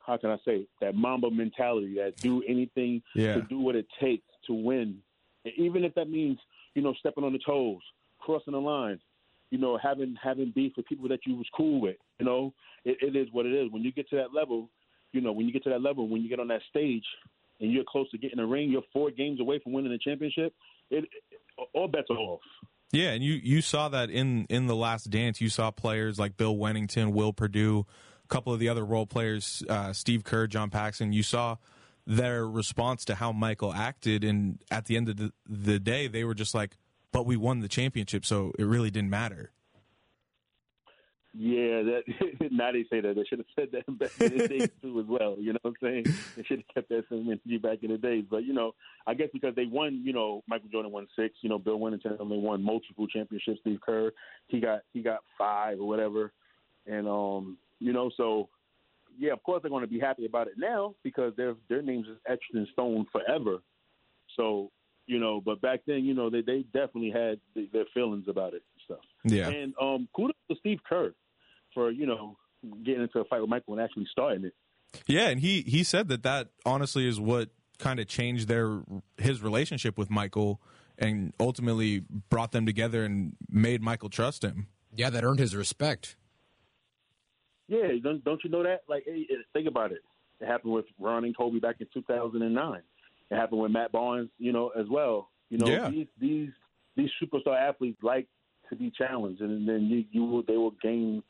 how 0.07 0.17
can 0.17 0.31
I 0.31 0.37
say 0.45 0.67
that 0.81 0.95
Mamba 0.95 1.31
mentality 1.31 1.95
that 1.97 2.17
do 2.17 2.43
anything 2.47 3.03
Yeah. 3.15 3.35
to 3.35 3.43
do 3.43 3.59
what 3.59 3.75
it 3.75 3.87
takes 4.01 4.25
to 4.47 4.53
win, 4.55 4.99
even 5.57 5.85
if 5.85 5.95
that 5.95 6.09
means 6.11 6.39
you 6.75 6.83
know 6.83 6.95
stepping 6.95 7.25
on 7.25 7.33
the 7.33 7.39
toes, 7.39 7.81
crossing 8.19 8.53
the 8.53 8.61
line, 8.61 9.01
you 9.51 9.59
know 9.59 9.77
having 9.77 10.17
having 10.23 10.51
beef 10.55 10.73
with 10.77 10.87
people 10.87 11.09
that 11.09 11.21
you 11.27 11.37
was 11.37 11.47
cool 11.55 11.81
with. 11.81 11.97
You 12.19 12.27
know, 12.27 12.55
it, 12.85 12.99
it 13.03 13.17
is 13.17 13.29
what 13.33 13.45
it 13.45 13.53
is. 13.53 13.71
When 13.71 13.83
you 13.83 13.93
get 13.93 14.09
to 14.11 14.17
that 14.17 14.33
level, 14.33 14.69
you 15.15 15.21
know 15.21 15.33
when 15.33 15.47
you 15.47 15.53
get 15.53 15.65
to 15.65 15.71
that 15.71 15.83
level, 15.83 16.09
when 16.09 16.23
you 16.23 16.29
get 16.29 16.41
on 16.41 16.49
that 16.49 16.63
stage 16.71 17.05
and 17.61 17.73
you're 17.73 17.85
close 17.87 18.11
to 18.11 18.19
getting 18.19 18.39
a 18.39 18.47
ring, 18.47 18.71
you're 18.71 18.83
four 18.93 19.11
games 19.11 19.41
away 19.41 19.61
from 19.63 19.73
winning 19.73 19.93
the 19.93 19.99
championship. 19.99 20.53
It, 20.91 21.05
it 21.31 21.69
all 21.73 21.89
bets 21.89 22.09
are 22.11 22.17
off. 22.17 22.41
Yeah, 22.93 23.11
and 23.11 23.25
you 23.25 23.35
you 23.43 23.61
saw 23.61 23.89
that 23.89 24.11
in 24.11 24.47
in 24.49 24.67
the 24.67 24.77
last 24.77 25.11
dance. 25.11 25.41
You 25.41 25.49
saw 25.49 25.71
players 25.71 26.19
like 26.19 26.37
Bill 26.37 26.57
Wennington, 26.57 27.13
Will 27.13 27.33
Perdue, 27.33 27.87
a 28.25 28.29
couple 28.29 28.53
of 28.53 28.61
the 28.61 28.69
other 28.69 28.85
role 28.85 29.07
players, 29.07 29.63
uh, 29.69 29.93
Steve 29.93 30.25
Kerr, 30.25 30.47
John 30.47 30.71
Paxson. 30.71 31.13
You 31.13 31.23
saw 31.23 31.57
their 32.07 32.47
response 32.47 33.05
to 33.07 33.17
how 33.17 33.33
Michael 33.33 33.73
acted, 33.73 34.23
and 34.23 34.59
at 34.71 34.85
the 34.87 34.97
end 34.97 35.09
of 35.09 35.17
the, 35.17 35.33
the 35.49 35.79
day, 35.79 36.07
they 36.07 36.23
were 36.23 36.35
just 36.35 36.55
like, 36.55 36.77
"But 37.13 37.27
we 37.27 37.37
won 37.37 37.61
the 37.61 37.69
championship, 37.69 38.25
so 38.25 38.53
it 38.59 38.65
really 38.65 38.91
didn't 38.91 39.11
matter." 39.11 39.51
Yeah, 41.37 41.83
that 41.83 42.03
now 42.53 42.71
they 42.71 42.85
say 42.89 43.01
that 43.01 43.17
they 43.17 43.25
should 43.25 43.41
have 43.41 43.47
said 43.57 43.69
that 43.73 43.99
back 43.99 44.11
in 44.21 44.39
the 44.39 44.49
days 44.49 44.69
too 44.83 45.01
as 45.01 45.07
well. 45.07 45.35
You 45.37 45.53
know 45.53 45.59
what 45.63 45.71
I'm 45.71 45.77
saying? 45.83 46.05
They 46.37 46.45
should 46.45 46.59
have 46.59 46.75
kept 46.75 46.89
that 46.91 47.05
same 47.11 47.27
energy 47.27 47.59
back 47.59 47.79
in 47.83 47.91
the 47.91 47.99
days. 47.99 48.25
But 48.31 48.45
you 48.45 48.53
know, 48.53 48.73
I 49.09 49.15
guess 49.15 49.29
because 49.33 49.53
they 49.57 49.67
won, 49.67 50.01
you 50.05 50.13
know, 50.13 50.45
Michael 50.47 50.69
Jordan 50.71 50.93
won 50.93 51.09
six. 51.17 51.35
You 51.41 51.49
know, 51.49 51.59
Bill 51.59 51.79
Wennington 51.79 52.21
only 52.21 52.39
won 52.39 52.63
multiple 52.63 53.09
championships. 53.09 53.59
Steve 53.63 53.81
Kerr, 53.85 54.13
he 54.47 54.61
got 54.61 54.83
he 54.93 55.03
got 55.03 55.21
five 55.37 55.81
or 55.81 55.89
whatever. 55.89 56.33
And 56.87 57.09
um, 57.09 57.59
you 57.81 57.93
know, 57.93 58.13
so 58.17 58.49
yeah, 59.19 59.33
of 59.33 59.43
course 59.43 59.63
they're 59.63 59.71
going 59.71 59.85
to 59.85 59.91
be 59.91 59.99
happy 59.99 60.27
about 60.27 60.47
it 60.47 60.55
now 60.57 60.95
because 61.03 61.33
their 61.37 61.57
their 61.69 61.83
names 61.83 62.07
is 62.07 62.17
etched 62.29 62.55
in 62.55 62.65
stone 62.73 63.07
forever. 63.11 63.59
So 64.37 64.71
you 65.09 65.19
know, 65.19 65.41
but 65.45 65.61
back 65.61 65.81
then, 65.85 66.05
you 66.05 66.15
know, 66.15 66.31
they 66.31 66.43
they 66.43 66.65
definitely 66.73 67.11
had 67.11 67.41
th- 67.55 67.73
their 67.73 67.87
feelings 67.93 68.27
about 68.29 68.55
it 68.55 68.63
and 68.63 68.85
stuff. 68.85 69.05
Yeah, 69.25 69.49
And 69.49 69.75
um, 69.81 70.09
kudos 70.15 70.37
to 70.49 70.57
Steve 70.61 70.79
Kerr 70.89 71.13
for 71.75 71.91
you 71.91 72.07
know 72.07 72.37
getting 72.85 73.03
into 73.03 73.19
a 73.19 73.25
fight 73.25 73.41
with 73.41 73.51
Michael 73.51 73.75
and 73.75 73.83
actually 73.83 74.07
starting 74.11 74.45
it. 74.47 74.55
yeah, 75.07 75.29
and 75.29 75.41
he 75.41 75.61
he 75.63 75.83
said 75.85 76.09
that 76.09 76.23
that 76.23 76.49
honestly 76.65 77.07
is 77.07 77.21
what 77.21 77.51
kind 77.79 77.99
of 78.01 78.07
changed 78.07 78.49
their 78.49 78.81
his 79.19 79.43
relationship 79.43 79.99
with 79.99 80.09
Michael, 80.11 80.61
and 80.97 81.33
ultimately 81.41 82.05
brought 82.31 82.53
them 82.53 82.65
together 82.67 83.05
and 83.05 83.35
made 83.51 83.83
Michael 83.83 84.09
trust 84.09 84.43
him. 84.45 84.69
Yeah, 84.95 85.11
that 85.11 85.25
earned 85.25 85.41
his 85.41 85.55
respect. 85.57 86.17
Yeah, 87.69 87.89
don't 88.03 88.23
don't 88.25 88.41
you 88.45 88.51
know 88.51 88.63
that? 88.63 88.83
Like, 88.89 89.05
hey, 89.07 89.27
think 89.53 89.67
about 89.69 89.93
it. 89.93 90.03
It 90.41 90.47
happened 90.47 90.73
with 90.73 90.85
Ron 90.99 91.25
and 91.25 91.37
Kobe 91.37 91.59
back 91.61 91.77
in 91.81 91.87
2009. 91.95 92.81
It 93.31 93.35
happened 93.35 93.61
with 93.61 93.71
Matt 93.73 93.91
Barnes, 93.93 94.29
you 94.39 94.53
know, 94.53 94.69
as 94.79 94.87
well. 94.91 95.31
You 95.49 95.59
know, 95.59 95.67
Yeah. 95.67 95.91
these 95.91 96.07
these 96.21 96.51
these 96.97 97.11
superstar 97.23 97.59
athletes 97.59 97.99
like 98.03 98.27
to 98.69 98.77
be 98.77 98.91
challenged, 98.97 99.41
and 99.41 99.67
then 99.69 99.85
you 99.87 100.05
you 100.13 100.25
will 100.25 100.43
they 100.43 100.57
will 100.57 100.75
gain, 100.83 101.23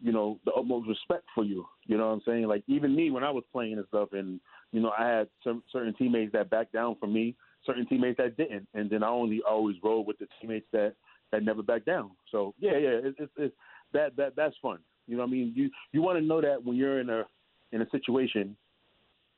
you 0.00 0.12
know, 0.12 0.38
the 0.44 0.52
utmost 0.52 0.88
respect 0.88 1.24
for 1.34 1.44
you. 1.44 1.66
You 1.86 1.96
know 1.96 2.08
what 2.08 2.14
I'm 2.14 2.22
saying? 2.26 2.46
Like 2.46 2.64
even 2.66 2.94
me 2.94 3.10
when 3.10 3.24
I 3.24 3.30
was 3.30 3.44
playing 3.52 3.74
and 3.74 3.86
stuff, 3.88 4.10
and 4.12 4.40
you 4.72 4.80
know, 4.80 4.92
I 4.96 5.08
had 5.08 5.28
some, 5.42 5.62
certain 5.72 5.94
teammates 5.94 6.32
that 6.32 6.50
backed 6.50 6.72
down 6.72 6.96
from 7.00 7.12
me, 7.12 7.34
certain 7.64 7.86
teammates 7.86 8.18
that 8.18 8.36
didn't, 8.36 8.68
and 8.74 8.90
then 8.90 9.02
I 9.02 9.08
only 9.08 9.40
always 9.48 9.76
rolled 9.82 10.06
with 10.06 10.18
the 10.18 10.26
teammates 10.40 10.66
that 10.72 10.94
that 11.32 11.42
never 11.42 11.62
backed 11.62 11.86
down. 11.86 12.10
So 12.30 12.54
yeah, 12.58 12.78
yeah, 12.78 13.00
it's, 13.18 13.32
it's 13.36 13.54
that 13.92 14.16
that 14.16 14.34
that's 14.36 14.54
fun. 14.60 14.78
You 15.06 15.16
know 15.16 15.22
what 15.22 15.28
I 15.28 15.32
mean? 15.32 15.52
You 15.54 15.70
you 15.92 16.02
want 16.02 16.18
to 16.18 16.24
know 16.24 16.40
that 16.40 16.64
when 16.64 16.76
you're 16.76 17.00
in 17.00 17.10
a 17.10 17.24
in 17.72 17.82
a 17.82 17.90
situation 17.90 18.56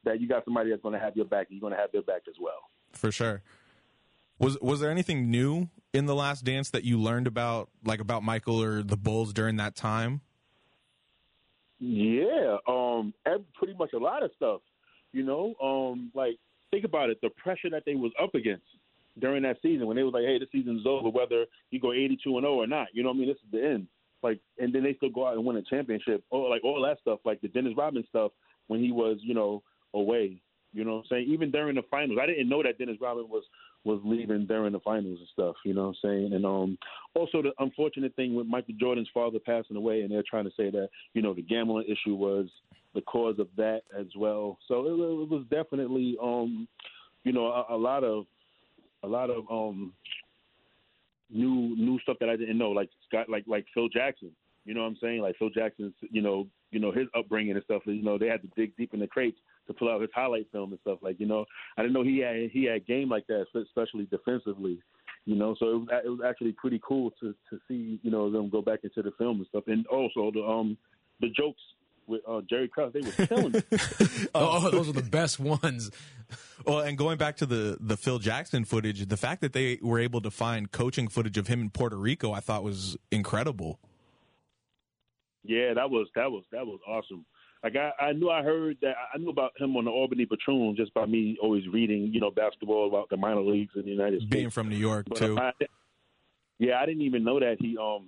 that 0.05 0.21
you 0.21 0.29
got 0.29 0.45
somebody 0.45 0.71
that's 0.71 0.83
going 0.83 0.95
to 0.95 1.00
have 1.00 1.17
your 1.17 1.25
back, 1.25 1.49
you're 1.50 1.61
going 1.61 1.73
to 1.73 1.79
have 1.79 1.93
their 1.93 2.03
back 2.03 2.23
as 2.29 2.35
well. 2.41 2.71
for 2.93 3.12
sure. 3.12 3.43
Was 4.38 4.59
was 4.61 4.81
there 4.81 4.91
anything 4.91 5.31
new 5.31 5.69
in 5.93 6.07
the 6.07 6.15
last 6.15 6.45
dance 6.45 6.71
that 6.71 6.85
you 6.85 6.99
learned 7.00 7.27
about 7.27 7.71
like 7.85 8.00
about 8.00 8.23
Michael 8.23 8.62
or 8.62 8.83
the 8.83 8.97
Bulls 8.97 9.33
during 9.33 9.57
that 9.57 9.75
time? 9.75 10.21
Yeah, 11.80 12.56
um, 12.66 13.14
pretty 13.54 13.75
much 13.78 13.92
a 13.92 13.99
lot 13.99 14.23
of 14.23 14.30
stuff. 14.37 14.61
You 15.12 15.23
know, 15.25 15.54
um, 15.62 16.11
like 16.14 16.37
think 16.70 16.85
about 16.85 17.11
it, 17.11 17.18
the 17.23 17.30
pressure 17.30 17.70
that 17.70 17.85
they 17.87 17.94
was 17.94 18.12
up 18.20 18.35
against 18.35 18.64
during 19.18 19.42
that 19.42 19.56
season 19.62 19.87
when 19.87 19.97
they 19.97 20.02
was 20.02 20.12
like, 20.12 20.25
"Hey, 20.25 20.38
the 20.38 20.47
season's 20.52 20.87
over, 20.87 21.08
whether 21.08 21.47
you 21.70 21.80
go 21.80 21.92
82 21.92 22.37
and 22.37 22.44
0 22.44 22.54
or 22.54 22.66
not." 22.66 22.88
You 22.92 23.02
know 23.02 23.11
what 23.11 23.16
I 23.16 23.18
mean? 23.18 23.28
This 23.28 23.37
is 23.37 23.50
the 23.52 23.64
end. 23.64 23.87
Like, 24.23 24.40
and 24.58 24.73
then 24.73 24.82
they 24.82 24.94
still 24.94 25.11
go 25.11 25.28
out 25.28 25.35
and 25.35 25.44
win 25.44 25.56
a 25.56 25.62
championship, 25.62 26.25
or 26.30 26.50
like 26.50 26.64
all 26.64 26.82
that 26.82 27.00
stuff, 27.00 27.20
like 27.25 27.40
the 27.40 27.49
Dennis 27.49 27.75
Rodman 27.76 28.04
stuff 28.08 28.32
when 28.66 28.80
he 28.80 28.90
was, 28.90 29.18
you 29.23 29.35
know, 29.35 29.62
away. 29.94 30.40
You 30.73 30.85
know 30.85 30.97
what 30.97 30.99
I'm 30.99 31.06
saying? 31.11 31.28
Even 31.28 31.50
during 31.50 31.76
the 31.76 31.82
finals, 31.90 32.18
I 32.20 32.26
didn't 32.26 32.49
know 32.49 32.62
that 32.62 32.78
Dennis 32.78 32.99
Rodman 33.00 33.28
was 33.28 33.44
was 33.88 34.00
leaving 34.04 34.45
during 34.47 34.73
the 34.73 34.80
finals 34.80 35.18
and 35.18 35.28
stuff. 35.33 35.57
You 35.64 35.73
know 35.73 35.88
what 35.88 35.97
I'm 36.04 36.11
saying? 36.11 36.33
And 36.35 36.45
um, 36.45 36.78
also 37.14 37.40
the 37.40 37.52
unfortunate 37.59 38.14
thing 38.16 38.35
with 38.35 38.47
Michael 38.47 38.75
Jordan's 38.78 39.09
father 39.14 39.38
passing 39.38 39.76
away, 39.76 40.02
and 40.02 40.11
they're 40.11 40.23
trying 40.28 40.45
to 40.45 40.52
say 40.57 40.71
that 40.71 40.90
you 41.14 41.23
know 41.23 41.33
the 41.33 41.42
gambling 41.42 41.87
issue 41.88 42.14
was 42.14 42.47
the 42.95 43.00
cause 43.00 43.38
of 43.38 43.49
that 43.57 43.83
as 43.99 44.07
well. 44.16 44.59
So 44.68 44.87
it, 44.87 44.90
it 44.90 45.28
was 45.28 45.45
definitely, 45.50 46.16
um, 46.23 46.68
you 47.25 47.33
know, 47.33 47.47
a, 47.47 47.75
a 47.75 47.76
lot 47.76 48.04
of 48.04 48.26
a 49.02 49.09
lot 49.09 49.30
of 49.30 49.45
um, 49.50 49.92
new 51.30 51.75
new 51.76 51.99
stuff 52.00 52.18
that 52.21 52.28
I 52.28 52.37
didn't 52.37 52.59
know, 52.59 52.71
like 52.71 52.90
Scott, 53.09 53.30
like 53.30 53.45
like 53.47 53.64
Phil 53.73 53.88
Jackson. 53.88 54.30
You 54.66 54.75
know 54.75 54.83
what 54.83 54.88
I'm 54.88 54.99
saying? 55.00 55.23
Like 55.23 55.37
Phil 55.38 55.49
Jackson's, 55.49 55.95
you 56.11 56.21
know, 56.21 56.47
you 56.71 56.78
know 56.78 56.92
his 56.92 57.07
upbringing 57.16 57.54
and 57.54 57.64
stuff. 57.64 57.83
You 57.87 58.02
know, 58.02 58.18
they 58.18 58.26
had 58.26 58.42
to 58.42 58.49
dig 58.54 58.76
deep 58.76 58.92
in 58.92 59.00
the 59.00 59.07
crates 59.07 59.38
to 59.69 59.75
pull 59.75 59.89
out 59.91 60.01
his 60.01 60.11
highlight 60.13 60.49
film 60.51 60.73
and 60.73 60.81
stuff. 60.81 60.99
Like, 61.03 61.21
you 61.21 61.27
know, 61.27 61.45
I 61.77 61.83
didn't 61.83 61.95
know 61.95 62.03
he 62.03 62.19
had 62.19 62.51
he 62.51 62.65
had 62.65 62.87
game 62.87 63.09
like 63.09 63.27
that, 63.29 63.47
especially 63.55 64.07
defensively. 64.07 64.81
You 65.25 65.37
know, 65.37 65.55
so 65.59 65.67
it 65.67 65.79
was, 65.79 65.89
it 66.07 66.09
was 66.09 66.21
actually 66.27 66.53
pretty 66.53 66.81
cool 66.87 67.13
to 67.21 67.35
to 67.51 67.61
see 67.69 68.01
you 68.03 68.11
know 68.11 68.31
them 68.31 68.49
go 68.49 68.63
back 68.63 68.81
into 68.83 69.03
the 69.03 69.13
film 69.19 69.39
and 69.39 69.47
stuff, 69.47 69.65
and 69.67 69.87
also 69.87 70.31
the 70.33 70.43
um 70.43 70.77
the 71.21 71.29
jokes 71.29 71.61
with 72.09 72.23
uh, 72.27 72.41
Jerry 72.49 72.69
Krause, 72.69 72.93
they 72.95 73.01
were 73.01 73.27
killing 73.27 73.55
it. 73.55 74.31
oh, 74.35 74.71
those 74.71 74.89
are 74.89 74.93
the 74.93 75.03
best 75.03 75.39
ones. 75.39 75.91
Well, 76.65 76.81
and 76.81 76.97
going 76.97 77.19
back 77.19 77.37
to 77.37 77.47
the 77.47 77.77
the 77.79 77.97
Phil 77.97 78.19
Jackson 78.19 78.65
footage, 78.65 79.07
the 79.07 79.17
fact 79.17 79.43
that 79.43 79.53
they 79.53 79.79
were 79.83 79.99
able 79.99 80.21
to 80.23 80.31
find 80.31 80.73
coaching 80.73 81.09
footage 81.09 81.37
of 81.37 81.47
him 81.47 81.61
in 81.61 81.71
Puerto 81.71 81.97
Rico, 81.97 82.33
I 82.33 82.41
thought 82.41 82.65
was 82.65 82.97
incredible. 83.11 83.79
Yeah, 85.45 85.75
that 85.75 85.91
was 85.91 86.09
that 86.15 86.31
was 86.31 86.45
that 86.53 86.67
was 86.67 86.81
awesome. 86.87 87.25
Like 87.62 87.75
I, 87.77 87.91
I 88.00 88.12
knew 88.12 88.31
I 88.31 88.43
heard 88.43 88.77
that 88.83 88.95
I 89.12 89.19
knew 89.19 89.31
about 89.31 89.53
him 89.59 89.77
on 89.77 89.85
the 89.85 89.91
Albany 89.91 90.27
Patroon 90.27 90.77
just 90.77 90.95
by 90.95 91.07
me 91.07 91.37
always 91.43 91.67
reading, 91.69 92.11
you 92.12 92.21
know, 92.21 92.31
basketball 92.31 92.88
about 92.88 93.09
the 93.11 93.17
minor 93.17 93.41
leagues 93.41 93.73
in 93.75 93.83
the 93.83 93.91
United 93.91 94.21
States. 94.21 94.31
Being 94.31 94.50
from 94.50 94.69
New 94.69 94.77
York 94.77 95.07
But 95.09 95.19
too. 95.19 95.38
I, 95.38 95.53
yeah, 96.59 96.81
I 96.81 96.87
didn't 96.87 97.03
even 97.03 97.25
know 97.25 97.41
that 97.41 97.57
he 97.59 97.77
um 97.77 98.07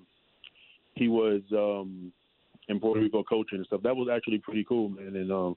he 0.94 1.08
was 1.08 1.42
um 1.52 2.12
in 2.68 2.78
Puerto 2.78 3.00
Rico 3.00 3.24
coaching 3.24 3.58
and 3.58 3.66
stuff. 3.66 3.82
That 3.82 3.96
was 3.96 4.08
actually 4.12 4.38
pretty 4.38 4.64
cool, 4.64 4.88
man. 4.88 5.16
And 5.16 5.32
um 5.32 5.56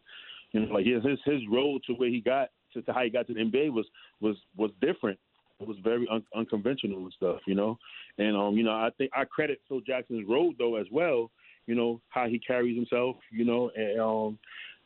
you 0.51 0.61
know, 0.61 0.73
like 0.73 0.85
his 0.85 1.03
his, 1.03 1.19
his 1.25 1.41
road 1.51 1.81
to 1.87 1.93
where 1.93 2.09
he 2.09 2.19
got 2.19 2.49
to, 2.73 2.81
to 2.81 2.93
how 2.93 3.03
he 3.03 3.09
got 3.09 3.27
to 3.27 3.33
the 3.33 3.41
NBA 3.41 3.71
was 3.71 3.85
was 4.21 4.37
was 4.57 4.71
different. 4.81 5.19
It 5.59 5.67
was 5.67 5.77
very 5.83 6.07
un- 6.11 6.25
unconventional 6.35 6.99
and 6.99 7.13
stuff, 7.15 7.39
you 7.45 7.55
know. 7.55 7.77
And 8.17 8.35
um, 8.35 8.57
you 8.57 8.63
know, 8.63 8.71
I 8.71 8.89
think 8.97 9.11
I 9.15 9.25
credit 9.25 9.61
Phil 9.67 9.81
Jackson's 9.81 10.27
road 10.27 10.55
though 10.57 10.75
as 10.75 10.87
well. 10.91 11.29
You 11.65 11.75
know 11.75 12.01
how 12.09 12.27
he 12.27 12.39
carries 12.39 12.75
himself, 12.75 13.17
you 13.31 13.45
know, 13.45 13.71
and 13.75 13.99
um, 13.99 14.39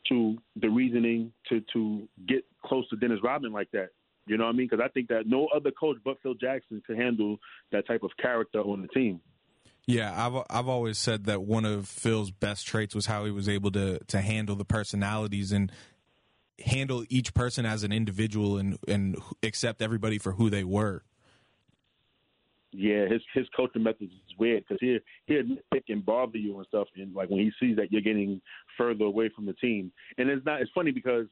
to 0.10 0.38
the 0.56 0.70
reasoning 0.70 1.32
to 1.50 1.62
to 1.74 2.08
get 2.28 2.46
close 2.66 2.88
to 2.90 2.96
Dennis 2.96 3.20
Rodman 3.24 3.52
like 3.52 3.72
that. 3.72 3.90
You 4.26 4.38
know 4.38 4.44
what 4.46 4.54
I 4.54 4.58
mean? 4.58 4.68
Because 4.70 4.84
I 4.84 4.90
think 4.90 5.08
that 5.08 5.26
no 5.26 5.48
other 5.56 5.72
coach 5.72 5.98
but 6.04 6.18
Phil 6.22 6.34
Jackson 6.34 6.82
could 6.86 6.98
handle 6.98 7.38
that 7.72 7.88
type 7.88 8.04
of 8.04 8.12
character 8.22 8.60
on 8.60 8.82
the 8.82 8.88
team. 8.90 9.22
Yeah, 9.88 10.14
I've 10.14 10.44
I've 10.50 10.68
always 10.68 10.98
said 10.98 11.26
that 11.26 11.42
one 11.44 11.64
of 11.64 11.88
Phil's 11.88 12.30
best 12.30 12.68
traits 12.68 12.94
was 12.94 13.06
how 13.06 13.24
he 13.24 13.32
was 13.32 13.48
able 13.48 13.72
to 13.72 14.00
to 14.00 14.22
handle 14.22 14.56
the 14.56 14.66
personalities 14.66 15.54
and 15.54 15.72
handle 16.64 17.06
each 17.10 17.34
person 17.34 17.66
as 17.66 17.84
an 17.84 17.94
individual 17.94 18.58
and 18.58 18.78
and 18.88 19.18
accept 19.44 19.82
everybody 19.82 20.18
for 20.18 20.34
who 20.34 20.50
they 20.50 20.66
were. 20.66 21.04
Yeah, 22.74 23.08
his 23.08 23.22
his 23.34 23.48
coaching 23.56 23.84
methods 23.84 24.12
is 24.12 24.38
weird 24.38 24.64
because 24.68 24.80
he 24.82 25.00
he'll 25.26 25.58
pick 25.74 25.86
and 25.88 26.06
bother 26.06 26.38
you 26.38 26.58
and 26.58 26.68
stuff, 26.68 26.88
and 26.96 27.14
like 27.16 27.30
when 27.30 27.40
he 27.40 27.52
sees 27.60 27.78
that 27.78 27.92
you're 27.92 28.02
getting 28.02 28.42
further 28.78 29.06
away 29.06 29.30
from 29.34 29.46
the 29.46 29.54
team, 29.54 29.92
and 30.18 30.30
it's 30.30 30.46
not. 30.46 30.62
It's 30.62 30.72
funny 30.76 30.92
because 30.92 31.28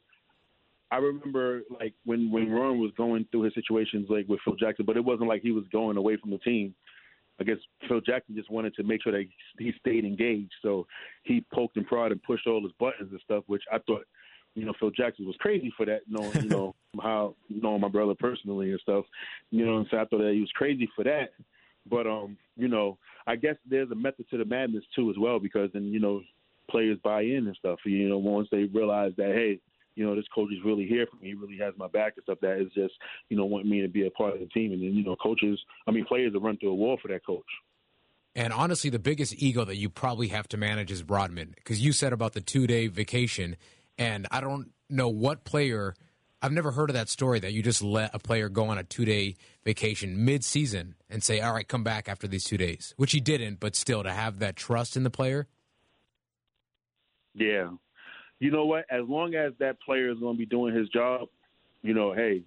I 0.92 0.98
remember 0.98 1.64
like 1.80 1.94
when 2.06 2.32
when 2.32 2.50
Ron 2.50 2.80
was 2.80 2.92
going 2.96 3.28
through 3.32 3.44
his 3.44 3.54
situations 3.54 4.08
like 4.10 4.28
with 4.30 4.40
Phil 4.46 4.56
Jackson, 4.56 4.86
but 4.86 4.96
it 4.96 5.04
wasn't 5.04 5.28
like 5.28 5.42
he 5.42 5.52
was 5.52 5.66
going 5.72 5.98
away 5.98 6.16
from 6.16 6.32
the 6.32 6.38
team. 6.38 6.74
I 7.40 7.44
guess 7.44 7.58
Phil 7.90 8.00
Jackson 8.00 8.36
just 8.36 8.50
wanted 8.50 8.74
to 8.76 8.84
make 8.84 9.04
sure 9.04 9.12
that 9.12 9.26
he 9.60 9.74
stayed 9.80 10.06
engaged, 10.06 10.54
so 10.62 10.88
he 11.24 11.44
poked 11.54 11.76
and 11.76 11.86
prodded 11.86 12.14
and 12.14 12.24
pushed 12.24 12.48
all 12.48 12.64
his 12.64 12.72
buttons 12.80 13.12
and 13.12 13.20
stuff, 13.26 13.44
which 13.48 13.64
I 13.72 13.80
thought, 13.80 14.06
you 14.56 14.66
know, 14.66 14.74
Phil 14.80 14.92
Jackson 14.92 15.28
was 15.28 15.36
crazy 15.40 15.72
for 15.78 15.86
that, 15.86 16.02
knowing 16.08 16.44
you 16.44 16.50
know 16.50 16.76
how 17.02 17.36
knowing 17.50 17.82
my 17.82 17.90
brother 17.90 18.16
personally 18.20 18.72
and 18.72 18.80
stuff. 18.80 19.06
You 19.52 19.66
know 19.66 19.74
what 19.76 19.88
I'm? 19.94 20.00
I 20.00 20.06
thought 20.06 20.20
that 20.20 20.34
he 20.34 20.42
was 20.42 20.52
crazy 20.56 20.90
for 20.96 21.04
that. 21.04 21.32
But 21.90 22.08
um, 22.08 22.38
you 22.56 22.68
know, 22.68 22.98
I 23.28 23.36
guess 23.36 23.56
there's 23.70 23.92
a 23.92 23.96
method 23.96 24.26
to 24.32 24.38
the 24.38 24.46
madness 24.46 24.84
too 24.96 25.10
as 25.10 25.18
well 25.20 25.40
because 25.40 25.70
then 25.74 25.86
you 25.86 26.00
know 26.00 26.22
players 26.70 26.98
buy 27.04 27.22
in 27.22 27.48
and 27.48 27.56
stuff. 27.58 27.80
You 27.86 28.10
know, 28.10 28.18
once 28.18 28.48
they 28.52 28.64
realize 28.64 29.12
that 29.18 29.34
hey, 29.36 29.60
you 29.96 30.06
know, 30.06 30.16
this 30.16 30.26
coach 30.34 30.52
is 30.52 30.64
really 30.66 30.88
here 30.88 31.06
for 31.10 31.18
me. 31.18 31.30
He 31.30 31.34
really 31.34 31.58
has 31.58 31.74
my 31.78 31.88
back 31.88 32.14
and 32.16 32.24
stuff. 32.24 32.40
That 32.42 32.60
is 32.60 32.72
just 32.74 32.94
you 33.30 33.38
know 33.38 33.46
want 33.46 33.66
me 33.66 33.82
to 33.82 33.88
be 33.88 34.08
a 34.08 34.12
part 34.12 34.34
of 34.34 34.40
the 34.40 34.48
team. 34.48 34.72
And 34.72 34.82
then 34.82 34.94
you 34.94 35.04
know, 35.04 35.16
coaches, 35.18 35.60
I 35.88 35.92
mean, 35.92 36.06
players 36.06 36.34
will 36.34 36.42
run 36.42 36.58
through 36.58 36.72
a 36.72 36.76
wall 36.76 36.98
for 37.02 37.10
that 37.10 37.26
coach. 37.26 37.44
And 38.38 38.52
honestly, 38.52 38.90
the 38.90 39.00
biggest 39.00 39.34
ego 39.42 39.64
that 39.64 39.78
you 39.78 39.90
probably 39.90 40.28
have 40.28 40.48
to 40.50 40.58
manage 40.58 40.92
is 40.92 41.04
Rodman 41.04 41.54
because 41.56 41.80
you 41.80 41.94
said 41.94 42.12
about 42.12 42.34
the 42.34 42.42
two 42.42 42.68
day 42.68 42.88
vacation, 42.88 43.56
and 43.98 44.28
I 44.32 44.42
don't 44.42 44.72
know 44.90 45.10
what 45.10 45.44
player. 45.44 45.96
I've 46.42 46.52
never 46.52 46.72
heard 46.72 46.90
of 46.90 46.94
that 46.96 47.10
story 47.10 47.40
that 47.40 47.54
you 47.54 47.64
just 47.64 47.82
let 47.82 48.14
a 48.14 48.20
player 48.20 48.50
go 48.50 48.66
on 48.66 48.78
a 48.78 48.84
two 48.84 49.06
day 49.06 49.36
vacation 49.64 50.26
mid 50.26 50.44
season 50.44 50.96
and 51.10 51.24
say, 51.24 51.40
"All 51.40 51.54
right, 51.54 51.68
come 51.68 51.84
back 51.84 52.08
after 52.08 52.28
these 52.28 52.44
two 52.44 52.58
days," 52.58 52.94
which 52.98 53.12
he 53.12 53.20
didn't. 53.20 53.60
But 53.60 53.76
still, 53.76 54.04
to 54.04 54.12
have 54.12 54.40
that 54.40 54.56
trust 54.56 54.96
in 54.96 55.04
the 55.04 55.10
player. 55.10 55.48
Yeah, 57.34 57.72
you 58.40 58.52
know 58.52 58.66
what? 58.66 58.86
As 58.90 59.04
long 59.08 59.36
as 59.36 59.54
that 59.60 59.82
player 59.82 60.12
is 60.12 60.20
going 60.20 60.36
to 60.36 60.40
be 60.40 60.46
doing 60.46 60.76
his 60.76 60.88
job, 60.90 61.30
you 61.82 61.94
know, 61.94 62.14
hey, 62.14 62.44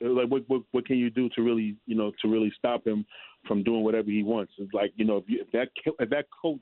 like 0.00 0.28
what, 0.28 0.42
what 0.48 0.62
what 0.72 0.86
can 0.86 0.96
you 0.96 1.10
do 1.10 1.28
to 1.30 1.42
really 1.42 1.76
you 1.86 1.94
know 1.94 2.12
to 2.22 2.28
really 2.28 2.52
stop 2.56 2.86
him 2.86 3.04
from 3.46 3.62
doing 3.62 3.82
whatever 3.82 4.10
he 4.10 4.22
wants? 4.22 4.52
It's 4.58 4.72
like 4.72 4.92
you 4.96 5.04
know 5.04 5.18
if, 5.18 5.24
you, 5.28 5.40
if 5.42 5.50
that 5.52 5.68
if 5.98 6.10
that 6.10 6.26
coach 6.40 6.60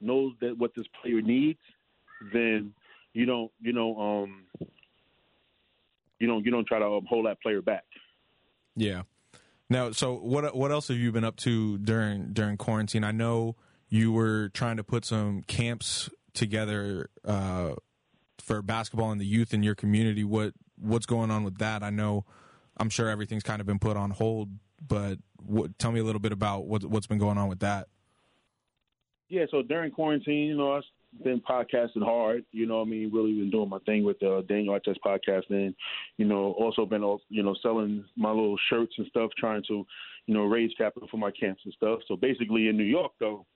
knows 0.00 0.32
that 0.40 0.56
what 0.58 0.72
this 0.76 0.86
player 1.00 1.22
needs, 1.22 1.58
then 2.32 2.72
you 3.16 3.24
don't 3.24 3.50
you 3.60 3.72
know 3.72 3.98
um 3.98 4.44
you 6.18 6.26
don't 6.26 6.44
you 6.44 6.50
don't 6.50 6.66
try 6.66 6.78
to 6.78 7.00
hold 7.08 7.26
that 7.26 7.40
player 7.40 7.62
back. 7.62 7.84
Yeah. 8.76 9.02
Now, 9.68 9.90
so 9.90 10.14
what 10.14 10.54
what 10.54 10.70
else 10.70 10.88
have 10.88 10.98
you 10.98 11.12
been 11.12 11.24
up 11.24 11.36
to 11.38 11.78
during 11.78 12.32
during 12.32 12.56
quarantine? 12.56 13.04
I 13.04 13.12
know 13.12 13.56
you 13.88 14.12
were 14.12 14.50
trying 14.50 14.76
to 14.76 14.84
put 14.84 15.04
some 15.04 15.42
camps 15.42 16.10
together 16.34 17.08
uh, 17.24 17.74
for 18.38 18.62
basketball 18.62 19.10
and 19.10 19.20
the 19.20 19.26
youth 19.26 19.54
in 19.54 19.62
your 19.62 19.74
community. 19.74 20.22
What 20.22 20.52
what's 20.78 21.06
going 21.06 21.30
on 21.30 21.42
with 21.42 21.58
that? 21.58 21.82
I 21.82 21.90
know, 21.90 22.26
I'm 22.76 22.90
sure 22.90 23.08
everything's 23.08 23.42
kind 23.42 23.60
of 23.60 23.66
been 23.66 23.78
put 23.78 23.96
on 23.96 24.10
hold, 24.10 24.50
but 24.86 25.18
what, 25.42 25.78
tell 25.78 25.90
me 25.90 26.00
a 26.00 26.04
little 26.04 26.20
bit 26.20 26.32
about 26.32 26.66
what 26.66 26.84
what's 26.84 27.06
been 27.06 27.18
going 27.18 27.38
on 27.38 27.48
with 27.48 27.60
that. 27.60 27.88
Yeah, 29.28 29.46
so 29.50 29.62
during 29.62 29.90
quarantine, 29.90 30.46
you 30.46 30.56
know, 30.56 30.74
I've 30.74 30.84
been 31.22 31.40
podcasting 31.40 32.02
hard. 32.04 32.44
You 32.52 32.66
know, 32.66 32.78
what 32.78 32.86
I 32.86 32.90
mean, 32.90 33.10
really 33.12 33.32
been 33.32 33.50
doing 33.50 33.68
my 33.68 33.78
thing 33.80 34.04
with 34.04 34.22
uh, 34.22 34.42
Daniel 34.42 34.78
Artest 34.78 34.96
podcasting. 35.04 35.74
You 36.18 36.24
know, 36.24 36.52
also 36.52 36.86
been 36.86 37.02
you 37.28 37.42
know 37.42 37.54
selling 37.62 38.04
my 38.16 38.30
little 38.30 38.58
shirts 38.70 38.94
and 38.98 39.06
stuff, 39.08 39.30
trying 39.38 39.62
to 39.68 39.84
you 40.26 40.34
know 40.34 40.44
raise 40.44 40.72
capital 40.76 41.08
for 41.10 41.16
my 41.18 41.30
camps 41.30 41.62
and 41.64 41.74
stuff. 41.74 42.00
So 42.08 42.16
basically, 42.16 42.68
in 42.68 42.76
New 42.76 42.84
York, 42.84 43.12
though, 43.20 43.46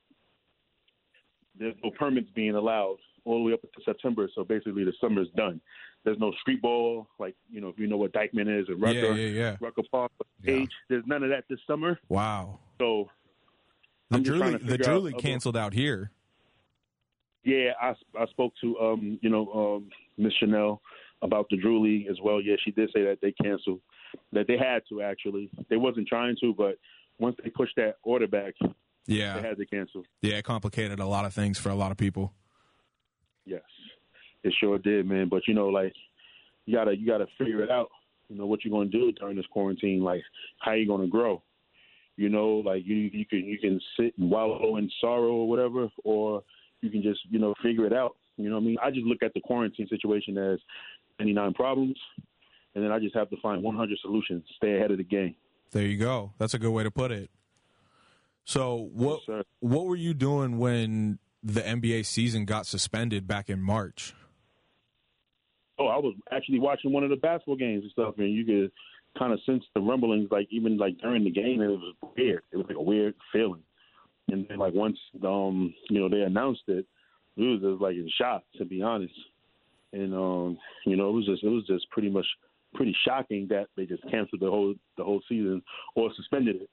there's 1.59 1.75
no 1.83 1.91
permits 1.91 2.29
being 2.35 2.55
allowed 2.55 2.97
all 3.25 3.39
the 3.39 3.45
way 3.45 3.53
up 3.53 3.63
to 3.63 3.69
September. 3.85 4.29
So 4.35 4.45
basically, 4.45 4.85
the 4.85 4.93
summer's 5.01 5.29
done. 5.37 5.61
There's 6.05 6.19
no 6.19 6.33
street 6.41 6.63
ball, 6.63 7.07
like 7.19 7.35
you 7.51 7.61
know, 7.61 7.69
if 7.69 7.79
you 7.79 7.87
know 7.87 7.99
what 7.99 8.13
Dyckman 8.13 8.61
is 8.61 8.69
and 8.69 8.81
Rucker, 8.81 8.95
yeah, 8.95 9.15
yeah, 9.15 9.41
yeah. 9.41 9.57
Rucker 9.61 9.83
Park, 9.91 10.13
Yeah. 10.43 10.55
H. 10.55 10.71
There's 10.89 11.05
none 11.07 11.23
of 11.23 11.31
that 11.31 11.45
this 11.51 11.59
summer. 11.67 11.99
Wow. 12.09 12.59
So 12.79 13.11
The 14.11 14.17
I'm 14.17 14.25
Drewly 14.25 14.53
the 14.65 14.79
figure 14.79 14.91
out 14.91 15.19
canceled 15.19 15.57
out 15.59 15.75
here. 15.75 16.11
Yeah, 17.45 17.73
I, 17.81 17.95
I 18.19 18.27
spoke 18.27 18.53
to 18.61 18.79
um, 18.79 19.19
you 19.23 19.31
know 19.31 19.51
um, 19.53 19.91
Miss 20.19 20.33
Chanel 20.35 20.81
about 21.23 21.47
the 21.51 21.57
Drew 21.57 21.83
League 21.83 22.07
as 22.11 22.17
well. 22.23 22.41
Yeah, 22.41 22.57
she 22.65 22.71
did 22.71 22.91
say 22.95 23.03
that 23.05 23.19
they 23.23 23.33
canceled, 23.33 23.81
that 24.33 24.47
they 24.47 24.57
had 24.57 24.83
to 24.91 25.03
actually. 25.03 25.51
They 25.69 25.77
wasn't 25.77 26.09
trying 26.09 26.37
to, 26.41 26.55
but 26.55 26.79
once 27.19 27.37
they 27.43 27.51
pushed 27.51 27.77
that 27.77 27.97
order 28.03 28.27
back, 28.27 28.55
yeah, 29.07 29.41
they 29.41 29.49
had 29.49 29.57
to 29.59 29.67
cancel. 29.67 30.03
yeah, 30.23 30.37
it 30.37 30.45
complicated 30.45 31.01
a 31.01 31.07
lot 31.07 31.25
of 31.25 31.35
things 31.35 31.59
for 31.59 31.71
a 31.71 31.75
lot 31.75 31.91
of 31.91 31.97
people. 31.97 32.33
Yes, 33.47 33.63
it 34.45 34.55
sure 34.61 34.79
did, 34.79 35.07
man. 35.07 35.29
But 35.29 35.43
you 35.47 35.55
know, 35.55 35.69
like 35.69 35.95
you 36.67 36.75
gotta 36.75 36.97
you 36.97 37.07
gotta 37.07 37.27
figure 37.39 37.63
it 37.63 37.71
out. 37.71 37.89
You 38.29 38.37
know 38.37 38.47
what 38.47 38.65
you're 38.65 38.73
gonna 38.73 38.91
do 38.91 39.13
during 39.13 39.37
this 39.37 39.47
quarantine, 39.51 40.03
like 40.03 40.23
how 40.61 40.73
you 40.73 40.87
gonna 40.87 41.09
grow. 41.09 41.43
You 42.17 42.29
know, 42.29 42.63
like 42.65 42.83
you 42.85 42.97
you 42.97 43.27
can 43.27 43.45
you 43.45 43.59
can 43.59 43.81
sit 43.99 44.17
and 44.19 44.31
wallow 44.31 44.77
in 44.77 44.91
sorrow 45.01 45.33
or 45.33 45.49
whatever, 45.49 45.89
or 46.05 46.43
you 46.81 46.91
can 46.91 47.03
just 47.03 47.21
you 47.31 47.39
know 47.39 47.55
figure 47.63 47.87
it 47.87 47.93
out. 47.93 48.17
You 48.37 48.49
know 48.49 48.57
what 48.57 48.63
I 48.63 48.67
mean? 48.67 48.77
I 48.83 48.91
just 48.91 49.05
look 49.05 49.23
at 49.23 49.35
the 49.35 49.41
quarantine 49.41 49.89
situation 49.89 50.39
as 50.39 50.59
99 51.19 51.55
problems, 51.55 51.97
and 52.75 52.83
then 52.83 52.91
I 52.91 52.99
just 52.99 53.15
have 53.15 53.29
to 53.31 53.37
find 53.43 53.63
100 53.63 53.99
solutions, 54.01 54.45
stay 54.57 54.77
ahead 54.77 54.91
of 54.91 54.99
the 54.99 55.05
game. 55.05 55.35
There 55.73 55.85
you 55.85 55.99
go. 55.99 56.33
That's 56.39 56.55
a 56.55 56.59
good 56.59 56.71
way 56.71 56.83
to 56.83 56.91
put 56.91 57.13
it. 57.13 57.31
So 58.45 58.89
what 58.93 59.21
Yes, 59.29 59.45
what 59.61 59.87
were 59.87 59.97
you 59.97 60.15
doing 60.15 60.59
when 60.59 61.19
the 61.43 61.61
NBA 61.61 62.07
season 62.07 62.45
got 62.45 62.67
suspended 62.67 63.27
back 63.27 63.49
in 63.49 63.61
March? 63.61 64.15
Oh, 65.79 65.87
I 65.87 65.97
was 65.97 66.15
actually 66.31 66.59
watching 66.59 66.93
one 66.93 67.05
of 67.05 67.11
the 67.11 67.17
basketball 67.17 67.57
games 67.57 67.83
and 67.85 67.93
stuff, 67.93 68.15
and 68.19 68.33
you 68.33 68.45
could 68.45 68.73
kind 69.19 69.33
of 69.33 69.41
sense 69.45 69.65
the 69.75 69.81
rumblings, 69.81 70.29
like 70.31 70.47
even 70.51 70.77
like 70.77 70.99
during 70.99 71.25
the 71.25 71.31
game, 71.31 71.61
and 71.61 71.71
it 71.71 71.79
was 71.79 71.95
weird. 72.17 72.43
It 72.53 72.57
was 72.57 72.67
like 72.69 72.77
a 72.77 72.83
weird 72.83 73.15
feeling. 73.33 73.63
And 74.33 74.47
then 74.49 74.59
like 74.59 74.75
once 74.75 74.99
um 75.25 75.75
you 75.89 76.01
know 76.01 76.09
they 76.09 76.23
announced 76.23 76.63
it, 76.69 76.87
we 77.37 77.53
was 77.53 77.61
just 77.61 77.81
like 77.81 77.95
in 77.95 78.09
shock 78.19 78.43
to 78.59 78.65
be 78.65 78.83
honest. 78.83 79.15
And 79.93 80.15
um, 80.15 80.59
you 80.87 80.97
know, 80.97 81.09
it 81.09 81.13
was 81.13 81.27
just 81.27 81.43
it 81.43 81.49
was 81.49 81.67
just 81.67 81.89
pretty 81.91 82.11
much 82.11 82.27
pretty 82.75 82.97
shocking 83.07 83.49
that 83.51 83.67
they 83.77 83.87
just 83.87 84.03
canceled 84.11 84.41
the 84.41 84.51
whole 84.51 84.75
the 84.97 85.05
whole 85.05 85.23
season 85.29 85.63
or 85.97 86.11
suspended 86.15 86.57
it 86.57 86.71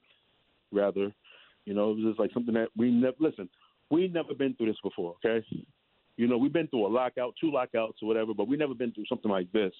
rather. 0.72 1.12
You 1.64 1.74
know, 1.74 1.90
it 1.90 1.96
was 1.96 2.04
just 2.04 2.20
like 2.20 2.32
something 2.32 2.54
that 2.54 2.68
we 2.76 2.90
never 2.90 3.16
listen. 3.18 3.48
We 3.90 4.08
never 4.08 4.34
been 4.34 4.54
through 4.54 4.66
this 4.66 4.76
before, 4.82 5.16
okay? 5.24 5.44
You 6.16 6.26
know, 6.26 6.36
we've 6.36 6.52
been 6.52 6.68
through 6.68 6.86
a 6.86 6.88
lockout, 6.88 7.34
two 7.40 7.50
lockouts 7.50 7.98
or 8.02 8.08
whatever, 8.08 8.34
but 8.34 8.48
we 8.48 8.56
never 8.56 8.74
been 8.74 8.92
through 8.92 9.06
something 9.08 9.30
like 9.30 9.50
this. 9.52 9.72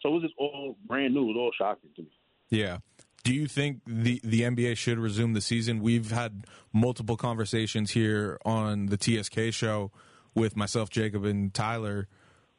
So 0.00 0.08
it 0.08 0.12
was 0.12 0.22
just 0.22 0.34
all 0.38 0.76
brand 0.86 1.14
new. 1.14 1.22
It 1.22 1.34
was 1.34 1.36
all 1.36 1.52
shocking 1.56 1.90
to 1.96 2.02
me. 2.02 2.10
Yeah. 2.50 2.78
Do 3.24 3.34
you 3.34 3.46
think 3.46 3.80
the 3.86 4.20
the 4.22 4.42
NBA 4.42 4.76
should 4.76 4.98
resume 4.98 5.32
the 5.32 5.40
season? 5.40 5.80
We've 5.80 6.10
had 6.10 6.46
multiple 6.72 7.16
conversations 7.16 7.90
here 7.92 8.38
on 8.44 8.86
the 8.86 8.98
TSK 8.98 9.52
show 9.52 9.90
with 10.34 10.56
myself, 10.56 10.90
Jacob, 10.90 11.24
and 11.24 11.52
Tyler. 11.52 12.06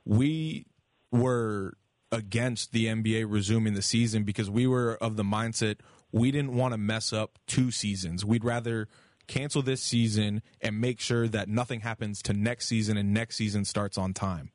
We 0.03 0.65
were 1.12 1.77
against 2.12 2.72
the 2.72 2.86
NBA 2.86 3.25
resuming 3.27 3.74
the 3.75 3.81
season 3.81 4.24
because 4.24 4.50
we 4.50 4.67
were 4.67 4.95
of 5.01 5.15
the 5.15 5.24
mindset 5.24 5.77
we 6.15 6.31
didn't 6.31 6.55
want 6.55 6.74
to 6.74 6.77
mess 6.77 7.12
up 7.12 7.38
two 7.45 7.72
seasons. 7.72 8.24
We'd 8.24 8.45
rather 8.45 8.88
cancel 9.27 9.62
this 9.62 9.81
season 9.81 10.41
and 10.62 10.79
make 10.79 11.01
sure 11.01 11.27
that 11.27 11.50
nothing 11.50 11.81
happens 11.81 12.22
to 12.22 12.34
next 12.34 12.67
season 12.67 12.95
and 12.95 13.13
next 13.13 13.36
season 13.36 13.65
starts 13.65 13.98
on 13.98 14.13
time. 14.13 14.51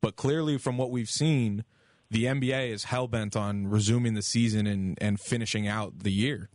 But 0.00 0.14
clearly, 0.14 0.58
from 0.58 0.78
what 0.78 0.92
we've 0.92 1.10
seen, 1.10 1.64
the 2.12 2.24
NBA 2.24 2.70
is 2.70 2.84
hell 2.84 3.08
bent 3.08 3.34
on 3.34 3.66
resuming 3.66 4.12
the 4.12 4.22
season 4.22 4.66
and, 4.66 4.98
and 5.00 5.18
finishing 5.18 5.66
out 5.66 6.00
the 6.00 6.12
year. 6.12 6.50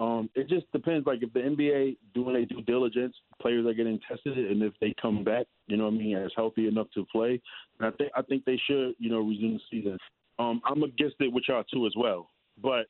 Um, 0.00 0.30
it 0.34 0.48
just 0.48 0.70
depends. 0.72 1.06
Like 1.06 1.18
if 1.22 1.32
the 1.34 1.40
NBA 1.40 1.98
doing 2.14 2.32
their 2.32 2.46
due 2.46 2.62
diligence, 2.62 3.14
players 3.42 3.66
are 3.66 3.74
getting 3.74 4.00
tested, 4.08 4.38
and 4.38 4.62
if 4.62 4.72
they 4.80 4.94
come 5.00 5.22
back, 5.22 5.46
you 5.66 5.76
know 5.76 5.84
what 5.84 5.94
I 5.94 5.98
mean, 5.98 6.16
as 6.16 6.30
healthy 6.34 6.66
enough 6.66 6.86
to 6.94 7.04
play, 7.12 7.42
I 7.80 7.90
think 7.90 8.10
I 8.16 8.22
think 8.22 8.44
they 8.44 8.60
should, 8.68 8.94
you 8.98 9.10
know, 9.10 9.18
resume 9.18 9.54
the 9.54 9.60
season. 9.70 9.98
Um, 10.38 10.62
I'm 10.64 10.82
against 10.84 11.16
it 11.18 11.32
with 11.32 11.44
y'all 11.48 11.64
too 11.64 11.86
as 11.86 11.92
well, 11.96 12.30
but 12.62 12.86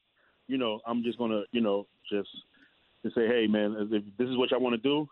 you 0.46 0.58
know, 0.58 0.80
I'm 0.86 1.02
just 1.02 1.18
gonna, 1.18 1.42
you 1.50 1.62
know, 1.62 1.86
just 2.12 2.28
to 3.04 3.10
say, 3.10 3.26
hey, 3.26 3.46
man, 3.48 3.88
if 3.90 4.04
this 4.18 4.28
is 4.28 4.36
what 4.36 4.50
y'all 4.50 4.60
want 4.60 4.74
to 4.74 4.82
do, 4.82 5.08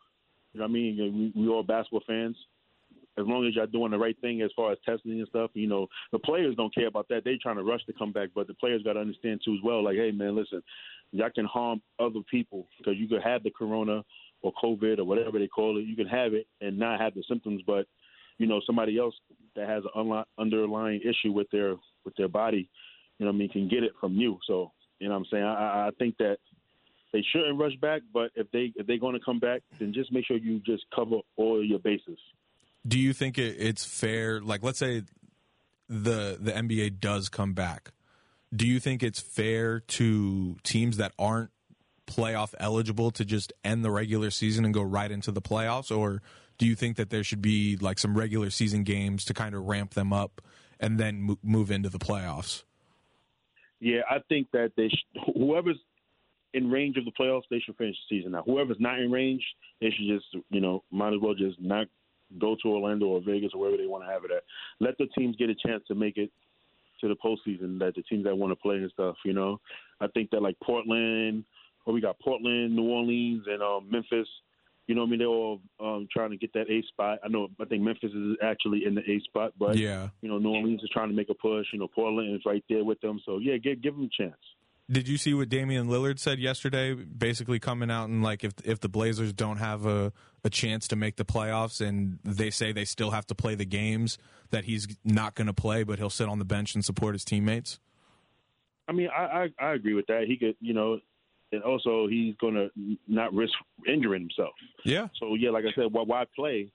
you 0.53 0.61
know 0.61 0.65
what 0.65 0.71
I 0.71 0.73
mean? 0.73 1.33
We, 1.35 1.43
we 1.43 1.49
all 1.49 1.63
basketball 1.63 2.03
fans. 2.07 2.37
As 3.19 3.27
long 3.27 3.47
as 3.47 3.55
y'all 3.55 3.67
doing 3.67 3.93
the 3.93 3.99
right 3.99 4.17
thing 4.21 4.43
as 4.43 4.51
far 4.55 4.73
as 4.73 4.79
testing 4.85 5.13
and 5.13 5.29
stuff, 5.29 5.51
you 5.55 5.67
know, 5.67 5.87
the 6.13 6.19
players 6.19 6.55
don't 6.57 6.75
care 6.75 6.87
about 6.87 7.09
that. 7.09 7.23
They're 7.25 7.39
trying 7.41 7.57
to 7.57 7.65
rush 7.65 7.85
to 7.87 7.93
come 7.95 8.13
back, 8.13 8.29
but 8.35 8.47
the 8.47 8.55
players 8.55 8.83
got 8.83 8.95
to 8.95 9.01
understand 9.01 9.41
too 9.45 9.55
as 9.55 9.61
well. 9.65 9.83
Like, 9.83 9.97
hey, 9.97 10.11
man, 10.11 10.37
listen, 10.37 10.63
y'all 11.13 11.31
can 11.35 11.47
harm 11.47 11.81
other 11.99 12.21
people 12.31 12.67
because 12.79 12.97
you 12.97 13.09
could 13.09 13.23
have 13.23 13.43
the 13.43 13.51
corona 13.51 14.03
or 14.43 14.53
COVID 14.63 14.99
or 14.99 15.05
whatever 15.05 15.39
they 15.39 15.49
call 15.49 15.79
it. 15.79 15.87
You 15.87 15.97
can 15.97 16.07
have 16.09 16.35
it 16.35 16.47
and 16.61 16.79
not 16.79 17.01
have 17.01 17.15
the 17.15 17.25
symptoms, 17.29 17.63
but 17.67 17.87
you 18.39 18.47
know, 18.47 18.61
somebody 18.67 18.99
else 18.99 19.15
that 19.55 19.69
has 19.69 19.83
an 19.95 20.25
underlying 20.39 21.01
issue 21.01 21.33
with 21.33 21.51
their 21.51 21.77
with 22.05 22.15
their 22.17 22.29
body, 22.29 22.69
you 23.19 23.25
know, 23.25 23.33
I 23.33 23.35
mean, 23.35 23.49
can 23.49 23.69
get 23.69 23.83
it 23.83 23.93
from 24.01 24.15
you. 24.15 24.39
So, 24.47 24.73
you 24.99 25.09
know, 25.09 25.15
what 25.15 25.21
I'm 25.21 25.27
saying, 25.31 25.45
I, 25.45 25.89
I 25.89 25.91
think 25.99 26.17
that 26.19 26.37
they 27.13 27.25
shouldn't 27.33 27.59
rush 27.59 27.75
back, 27.81 28.03
but 28.13 28.31
if 28.35 28.51
they 28.51 28.73
if 28.77 28.87
they're 28.87 28.99
going 28.99 29.19
to 29.19 29.25
come 29.25 29.41
back, 29.41 29.63
then 29.79 29.93
just 29.93 30.13
make 30.13 30.27
sure 30.27 30.37
you 30.37 30.61
just 30.61 30.85
cover 30.95 31.17
all 31.37 31.65
your 31.65 31.79
bases. 31.79 32.19
Do 32.87 32.99
you 32.99 33.13
think 33.13 33.39
it, 33.39 33.57
it's 33.59 33.85
fair? 33.85 34.41
Like, 34.41 34.63
let's 34.63 34.79
say 34.79 35.03
the 35.89 36.37
the 36.41 36.53
NBA 36.53 37.01
does 37.01 37.29
come 37.29 37.53
back. 37.53 37.93
Do 38.55 38.67
you 38.67 38.81
think 38.81 39.03
it's 39.03 39.21
fair 39.21 39.81
to 39.81 40.57
teams 40.63 40.99
that 40.99 41.13
aren't 41.19 41.51
playoff 42.07 42.55
eligible 42.61 43.11
to 43.11 43.25
just 43.25 43.53
end 43.65 43.85
the 43.85 43.91
regular 43.91 44.31
season 44.31 44.65
and 44.65 44.73
go 44.73 44.83
right 44.83 45.11
into 45.11 45.33
the 45.33 45.43
playoffs, 45.43 45.97
or 45.97 46.23
do 46.59 46.67
you 46.67 46.75
think 46.75 46.97
that 46.97 47.11
there 47.11 47.25
should 47.25 47.43
be 47.43 47.77
like 47.77 47.99
some 47.99 48.17
regular 48.17 48.51
season 48.51 48.85
games 48.85 49.25
to 49.25 49.35
kind 49.35 49.55
of 49.55 49.65
ramp 49.65 49.95
them 49.95 50.13
up 50.13 50.41
and 50.81 50.99
then 50.99 51.37
move 51.43 51.71
into 51.71 51.89
the 51.89 51.99
playoffs? 51.99 52.63
Yeah, 53.81 54.01
I 54.09 54.19
think 54.29 54.51
that 54.53 54.73
they 54.77 54.89
sh- 54.89 55.21
whoever's 55.35 55.79
in 56.55 56.71
range 56.71 56.97
of 56.97 57.05
the 57.05 57.13
playoffs, 57.13 57.43
they 57.51 57.59
should 57.59 57.77
finish 57.77 57.97
the 58.09 58.17
season. 58.17 58.33
Now, 58.33 58.43
whoever's 58.47 58.79
not 58.81 58.99
in 58.99 59.11
range, 59.11 59.45
they 59.81 59.91
should 59.91 60.07
just, 60.09 60.45
you 60.51 60.61
know, 60.61 60.83
might 60.91 61.13
as 61.13 61.21
well 61.21 61.35
just 61.35 61.61
not 61.61 61.87
go 62.39 62.57
to 62.63 62.69
Orlando 62.69 63.07
or 63.07 63.21
Vegas 63.21 63.53
or 63.55 63.61
wherever 63.61 63.77
they 63.77 63.87
want 63.87 64.05
to 64.05 64.11
have 64.11 64.25
it 64.25 64.31
at. 64.31 64.43
Let 64.81 64.99
the 64.99 65.07
teams 65.19 65.37
get 65.37 65.51
a 65.51 65.55
chance 65.55 65.83
to 65.89 65.95
make 65.95 66.17
it 66.17 66.31
to 67.01 67.09
the 67.09 67.17
postseason. 67.17 67.79
That 67.79 67.95
the 67.95 68.03
teams 68.03 68.25
that 68.25 68.37
want 68.37 68.53
to 68.53 68.57
play 68.57 68.77
and 68.77 68.91
stuff, 68.93 69.17
you 69.25 69.33
know. 69.33 69.61
I 70.01 70.07
think 70.09 70.31
that 70.31 70.43
like 70.43 70.57
Portland, 70.63 71.45
or 71.85 71.95
we 71.95 72.01
got 72.01 72.19
Portland, 72.21 72.75
New 72.75 72.85
Orleans, 72.85 73.45
and 73.47 73.63
um, 73.63 73.89
Memphis. 73.91 74.29
You 74.87 74.95
know, 74.95 75.01
what 75.01 75.09
I 75.09 75.11
mean, 75.11 75.19
they're 75.19 75.29
all 75.29 75.61
um, 75.81 76.07
trying 76.13 76.31
to 76.31 76.37
get 76.37 76.53
that 76.53 76.71
A 76.71 76.81
spot. 76.83 77.19
I 77.25 77.29
know, 77.29 77.49
I 77.61 77.65
think 77.65 77.83
Memphis 77.83 78.13
is 78.15 78.37
actually 78.41 78.85
in 78.85 78.95
the 78.95 79.01
A 79.11 79.19
spot, 79.21 79.53
but 79.59 79.77
yeah, 79.77 80.09
you 80.21 80.29
know, 80.29 80.39
New 80.39 80.51
Orleans 80.51 80.81
is 80.83 80.91
trying 80.91 81.09
to 81.09 81.15
make 81.15 81.29
a 81.29 81.35
push. 81.35 81.67
You 81.73 81.81
know, 81.81 81.89
Portland 81.89 82.33
is 82.37 82.43
right 82.47 82.63
there 82.69 82.85
with 82.85 83.01
them. 83.01 83.21
So 83.27 83.39
yeah, 83.39 83.57
give 83.57 83.83
give 83.83 83.97
them 83.97 84.05
a 84.05 84.23
chance. 84.23 84.37
Did 84.89 85.09
you 85.09 85.19
see 85.19 85.35
what 85.35 85.49
Damian 85.49 85.89
Lillard 85.89 86.21
said 86.21 86.39
yesterday? 86.39 86.95
Basically, 86.95 87.59
coming 87.59 87.91
out 87.91 88.09
and 88.09 88.23
like 88.23 88.45
if 88.45 88.53
if 88.65 88.79
the 88.81 88.89
Blazers 88.89 89.33
don't 89.33 89.57
have 89.57 89.85
a 89.85 90.13
a 90.45 90.51
chance 90.51 90.87
to 90.89 90.97
make 90.97 91.17
the 91.17 91.25
playoffs, 91.25 91.85
and 91.85 92.21
they 92.23 92.51
say 92.51 92.71
they 92.71 92.85
still 92.85 93.11
have 93.11 93.27
to 93.27 93.35
play 93.35 93.57
the 93.57 93.65
games, 93.65 94.17
that 94.51 94.65
he's 94.65 94.87
not 95.05 95.35
going 95.35 95.49
to 95.49 95.53
play, 95.53 95.83
but 95.83 95.99
he'll 95.99 96.09
sit 96.09 96.29
on 96.29 96.39
the 96.39 96.45
bench 96.45 96.77
and 96.77 96.85
support 96.85 97.15
his 97.15 97.25
teammates. 97.25 97.81
I 98.89 98.93
mean, 98.93 99.09
I, 99.09 99.51
I 99.61 99.67
I 99.67 99.73
agree 99.75 99.95
with 99.95 100.07
that. 100.07 100.25
He 100.29 100.37
could, 100.37 100.55
you 100.61 100.73
know, 100.73 101.01
and 101.51 101.65
also 101.65 102.07
he's 102.07 102.37
going 102.37 102.55
to 102.55 102.71
not 103.09 103.35
risk 103.35 103.55
injuring 103.89 104.23
himself. 104.23 104.55
Yeah. 104.85 105.09
So 105.19 105.35
yeah, 105.35 105.51
like 105.51 105.65
I 105.65 105.75
said, 105.75 105.93
why, 105.93 106.03
why 106.03 106.25
play? 106.37 106.71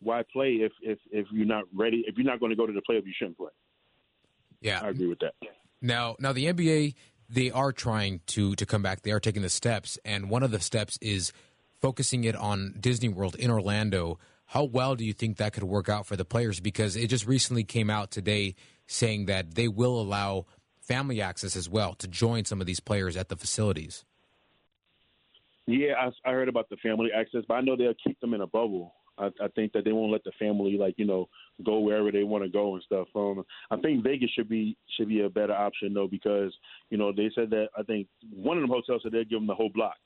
Why 0.00 0.22
play 0.32 0.60
if 0.60 0.72
if 0.80 0.98
if 1.10 1.26
you're 1.30 1.44
not 1.44 1.64
ready? 1.74 2.04
If 2.06 2.16
you're 2.16 2.26
not 2.26 2.40
going 2.40 2.50
to 2.50 2.56
go 2.56 2.66
to 2.66 2.72
the 2.72 2.80
playoffs, 2.88 3.04
you 3.04 3.12
shouldn't 3.18 3.36
play. 3.36 3.50
Yeah, 4.62 4.80
I 4.82 4.88
agree 4.88 5.08
with 5.08 5.18
that. 5.20 5.34
Now, 5.80 6.16
now 6.18 6.32
the 6.32 6.46
NBA 6.46 6.94
they 7.28 7.50
are 7.50 7.72
trying 7.72 8.20
to 8.26 8.54
to 8.54 8.66
come 8.66 8.82
back. 8.82 9.02
They 9.02 9.12
are 9.12 9.20
taking 9.20 9.42
the 9.42 9.48
steps, 9.48 9.98
and 10.04 10.30
one 10.30 10.42
of 10.42 10.50
the 10.50 10.60
steps 10.60 10.98
is 11.00 11.32
focusing 11.80 12.24
it 12.24 12.34
on 12.34 12.74
Disney 12.78 13.08
World 13.08 13.36
in 13.36 13.50
Orlando. 13.50 14.18
How 14.46 14.64
well 14.64 14.96
do 14.96 15.04
you 15.04 15.12
think 15.12 15.36
that 15.36 15.52
could 15.52 15.64
work 15.64 15.88
out 15.88 16.06
for 16.06 16.16
the 16.16 16.24
players? 16.24 16.58
Because 16.60 16.96
it 16.96 17.08
just 17.08 17.26
recently 17.26 17.64
came 17.64 17.90
out 17.90 18.10
today 18.10 18.54
saying 18.86 19.26
that 19.26 19.54
they 19.54 19.68
will 19.68 20.00
allow 20.00 20.46
family 20.80 21.20
access 21.20 21.54
as 21.54 21.68
well 21.68 21.92
to 21.94 22.08
join 22.08 22.46
some 22.46 22.60
of 22.60 22.66
these 22.66 22.80
players 22.80 23.16
at 23.16 23.28
the 23.28 23.36
facilities. 23.36 24.04
Yeah, 25.66 25.92
I, 26.00 26.30
I 26.30 26.32
heard 26.32 26.48
about 26.48 26.70
the 26.70 26.78
family 26.78 27.10
access, 27.14 27.42
but 27.46 27.54
I 27.54 27.60
know 27.60 27.76
they'll 27.76 27.92
keep 28.02 28.18
them 28.20 28.32
in 28.32 28.40
a 28.40 28.46
bubble. 28.46 28.94
I, 29.18 29.26
I 29.42 29.48
think 29.54 29.72
that 29.72 29.84
they 29.84 29.92
won't 29.92 30.12
let 30.12 30.24
the 30.24 30.32
family 30.38 30.78
like 30.78 30.94
you 30.96 31.04
know 31.04 31.28
go 31.64 31.80
wherever 31.80 32.12
they 32.12 32.24
want 32.24 32.44
to 32.44 32.50
go 32.50 32.74
and 32.74 32.82
stuff. 32.84 33.08
Um, 33.14 33.44
I 33.70 33.76
think 33.76 34.04
Vegas 34.04 34.30
should 34.30 34.48
be 34.48 34.76
should 34.96 35.08
be 35.08 35.22
a 35.22 35.28
better 35.28 35.54
option 35.54 35.94
though 35.94 36.08
because 36.08 36.52
you 36.90 36.98
know 36.98 37.12
they 37.12 37.30
said 37.34 37.50
that 37.50 37.68
I 37.76 37.82
think 37.82 38.06
one 38.32 38.56
of 38.56 38.62
them 38.62 38.70
hotels 38.70 39.02
said 39.02 39.12
they'd 39.12 39.28
give 39.28 39.38
them 39.38 39.46
the 39.46 39.54
whole 39.54 39.70
block. 39.72 39.96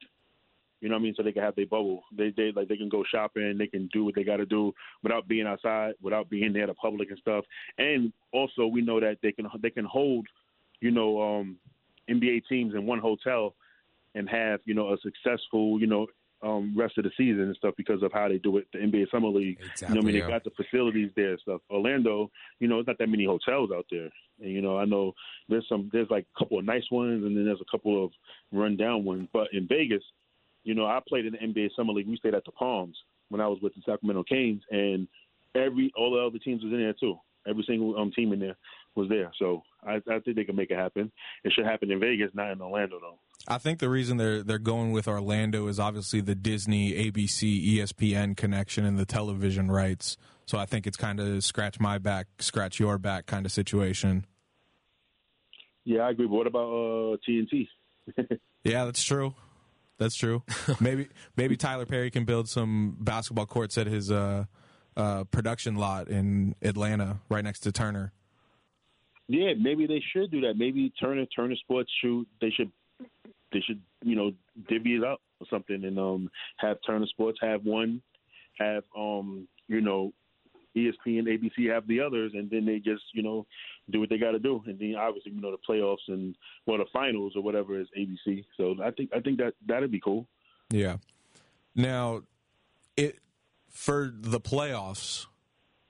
You 0.80 0.88
know 0.88 0.96
what 0.96 1.00
I 1.00 1.02
mean? 1.04 1.14
So 1.16 1.22
they 1.22 1.32
can 1.32 1.42
have 1.42 1.54
their 1.54 1.66
bubble. 1.66 2.02
They 2.16 2.32
they 2.36 2.52
like 2.54 2.68
they 2.68 2.76
can 2.76 2.88
go 2.88 3.04
shopping. 3.08 3.56
They 3.56 3.68
can 3.68 3.88
do 3.92 4.04
what 4.04 4.14
they 4.14 4.24
got 4.24 4.38
to 4.38 4.46
do 4.46 4.72
without 5.02 5.28
being 5.28 5.46
outside, 5.46 5.94
without 6.02 6.28
being 6.28 6.52
near 6.52 6.66
the 6.66 6.74
public 6.74 7.10
and 7.10 7.18
stuff. 7.18 7.44
And 7.78 8.12
also 8.32 8.66
we 8.66 8.80
know 8.80 8.98
that 8.98 9.18
they 9.22 9.32
can 9.32 9.46
they 9.62 9.70
can 9.70 9.84
hold, 9.84 10.26
you 10.80 10.90
know, 10.90 11.22
um, 11.22 11.56
NBA 12.10 12.42
teams 12.48 12.74
in 12.74 12.84
one 12.84 12.98
hotel 12.98 13.54
and 14.14 14.28
have 14.28 14.60
you 14.64 14.74
know 14.74 14.92
a 14.92 14.96
successful 14.98 15.80
you 15.80 15.86
know 15.86 16.06
um, 16.42 16.74
rest 16.76 16.98
of 16.98 17.04
the 17.04 17.10
season 17.16 17.42
and 17.42 17.56
stuff 17.56 17.74
because 17.76 18.02
of 18.02 18.12
how 18.12 18.28
they 18.28 18.38
do 18.38 18.56
it. 18.56 18.66
The 18.72 18.78
NBA 18.78 19.10
Summer 19.10 19.28
League, 19.28 19.58
exactly, 19.60 19.88
you 19.88 19.94
know, 19.94 20.00
I 20.00 20.04
mean, 20.04 20.14
yeah. 20.16 20.24
they 20.26 20.30
got 20.30 20.44
the 20.44 20.50
facilities 20.50 21.10
there 21.14 21.30
and 21.30 21.40
stuff. 21.40 21.60
Orlando, 21.70 22.30
you 22.58 22.68
know, 22.68 22.78
it's 22.80 22.86
not 22.86 22.98
that 22.98 23.08
many 23.08 23.24
hotels 23.24 23.70
out 23.74 23.86
there, 23.90 24.10
and 24.40 24.50
you 24.50 24.60
know, 24.60 24.78
I 24.78 24.84
know 24.84 25.12
there's 25.48 25.66
some, 25.68 25.90
there's 25.92 26.10
like 26.10 26.26
a 26.34 26.38
couple 26.38 26.58
of 26.58 26.64
nice 26.64 26.90
ones, 26.90 27.24
and 27.24 27.36
then 27.36 27.44
there's 27.44 27.60
a 27.60 27.70
couple 27.70 28.04
of 28.04 28.10
rundown 28.50 29.04
ones. 29.04 29.28
But 29.32 29.48
in 29.52 29.68
Vegas, 29.68 30.02
you 30.64 30.74
know, 30.74 30.86
I 30.86 31.00
played 31.06 31.26
in 31.26 31.32
the 31.32 31.38
NBA 31.38 31.70
Summer 31.76 31.92
League. 31.92 32.08
We 32.08 32.16
stayed 32.16 32.34
at 32.34 32.44
the 32.44 32.52
Palms 32.52 32.96
when 33.28 33.40
I 33.40 33.46
was 33.46 33.58
with 33.62 33.74
the 33.74 33.82
Sacramento 33.86 34.24
Kings, 34.24 34.62
and 34.70 35.06
every 35.54 35.92
all 35.96 36.12
the 36.12 36.20
other 36.20 36.38
teams 36.38 36.62
was 36.62 36.72
in 36.72 36.80
there 36.80 36.94
too. 36.94 37.18
Every 37.46 37.64
single 37.66 37.98
um, 37.98 38.12
team 38.12 38.32
in 38.32 38.38
there 38.38 38.56
was 38.94 39.08
there. 39.08 39.32
So 39.38 39.62
I, 39.84 39.96
I 39.96 40.20
think 40.20 40.36
they 40.36 40.44
can 40.44 40.54
make 40.54 40.70
it 40.70 40.78
happen. 40.78 41.10
It 41.44 41.52
should 41.52 41.64
happen 41.64 41.90
in 41.90 41.98
Vegas, 41.98 42.30
not 42.34 42.52
in 42.52 42.60
Orlando, 42.60 43.00
though. 43.00 43.18
I 43.48 43.58
think 43.58 43.80
the 43.80 43.88
reason 43.88 44.16
they're 44.18 44.42
they're 44.42 44.58
going 44.58 44.92
with 44.92 45.08
Orlando 45.08 45.66
is 45.66 45.80
obviously 45.80 46.20
the 46.20 46.34
Disney, 46.34 46.92
ABC, 46.92 47.76
ESPN 47.76 48.36
connection 48.36 48.84
and 48.84 48.98
the 48.98 49.06
television 49.06 49.70
rights. 49.70 50.16
So 50.46 50.58
I 50.58 50.66
think 50.66 50.86
it's 50.86 50.96
kind 50.96 51.18
of 51.20 51.42
scratch 51.44 51.80
my 51.80 51.98
back, 51.98 52.26
scratch 52.38 52.78
your 52.78 52.98
back 52.98 53.26
kind 53.26 53.46
of 53.46 53.52
situation. 53.52 54.26
Yeah, 55.84 56.02
I 56.02 56.10
agree. 56.10 56.26
But 56.26 56.34
what 56.34 56.46
about 56.46 56.68
uh, 56.68 57.16
TNT? 57.28 57.68
Yeah, 58.64 58.84
that's 58.84 59.02
true. 59.02 59.34
That's 59.98 60.16
true. 60.16 60.42
maybe 60.80 61.08
maybe 61.36 61.56
Tyler 61.56 61.86
Perry 61.86 62.10
can 62.10 62.24
build 62.24 62.48
some 62.48 62.96
basketball 63.00 63.46
courts 63.46 63.76
at 63.78 63.86
his 63.86 64.10
uh, 64.10 64.44
uh, 64.96 65.24
production 65.24 65.76
lot 65.76 66.08
in 66.08 66.54
Atlanta, 66.62 67.20
right 67.28 67.44
next 67.44 67.60
to 67.60 67.72
Turner. 67.72 68.12
Yeah, 69.28 69.54
maybe 69.58 69.86
they 69.86 70.02
should 70.12 70.30
do 70.30 70.40
that. 70.42 70.54
Maybe 70.56 70.92
Turner 71.00 71.26
Turner 71.26 71.56
Sports 71.56 71.90
shoot. 72.00 72.26
They 72.40 72.50
should 72.50 72.70
they 73.52 73.60
should 73.60 73.80
you 74.02 74.16
know 74.16 74.32
divvy 74.68 74.96
it 74.96 75.04
up 75.04 75.20
or 75.40 75.46
something 75.50 75.84
and 75.84 75.98
um 75.98 76.30
have 76.58 76.78
Turner 76.86 77.06
Sports 77.06 77.38
have 77.42 77.64
one, 77.64 78.02
have 78.58 78.84
um, 78.96 79.46
you 79.68 79.80
know, 79.80 80.12
ESPN, 80.76 81.20
and 81.20 81.28
ABC 81.28 81.72
have 81.72 81.86
the 81.86 82.00
others, 82.00 82.32
and 82.34 82.50
then 82.50 82.64
they 82.64 82.78
just 82.78 83.02
you 83.12 83.22
know 83.22 83.46
do 83.90 84.00
what 84.00 84.08
they 84.08 84.18
got 84.18 84.32
to 84.32 84.38
do, 84.38 84.62
and 84.66 84.78
then 84.78 84.94
obviously 84.98 85.32
you 85.32 85.40
know 85.40 85.50
the 85.50 85.58
playoffs 85.68 86.08
and 86.08 86.34
well 86.66 86.78
the 86.78 86.84
finals 86.92 87.34
or 87.36 87.42
whatever 87.42 87.78
is 87.78 87.88
ABC. 87.98 88.44
So 88.56 88.76
I 88.82 88.90
think 88.90 89.10
I 89.14 89.20
think 89.20 89.38
that 89.38 89.54
that'd 89.66 89.90
be 89.90 90.00
cool. 90.00 90.26
Yeah. 90.70 90.96
Now, 91.74 92.22
it 92.96 93.18
for 93.68 94.12
the 94.14 94.40
playoffs, 94.40 95.26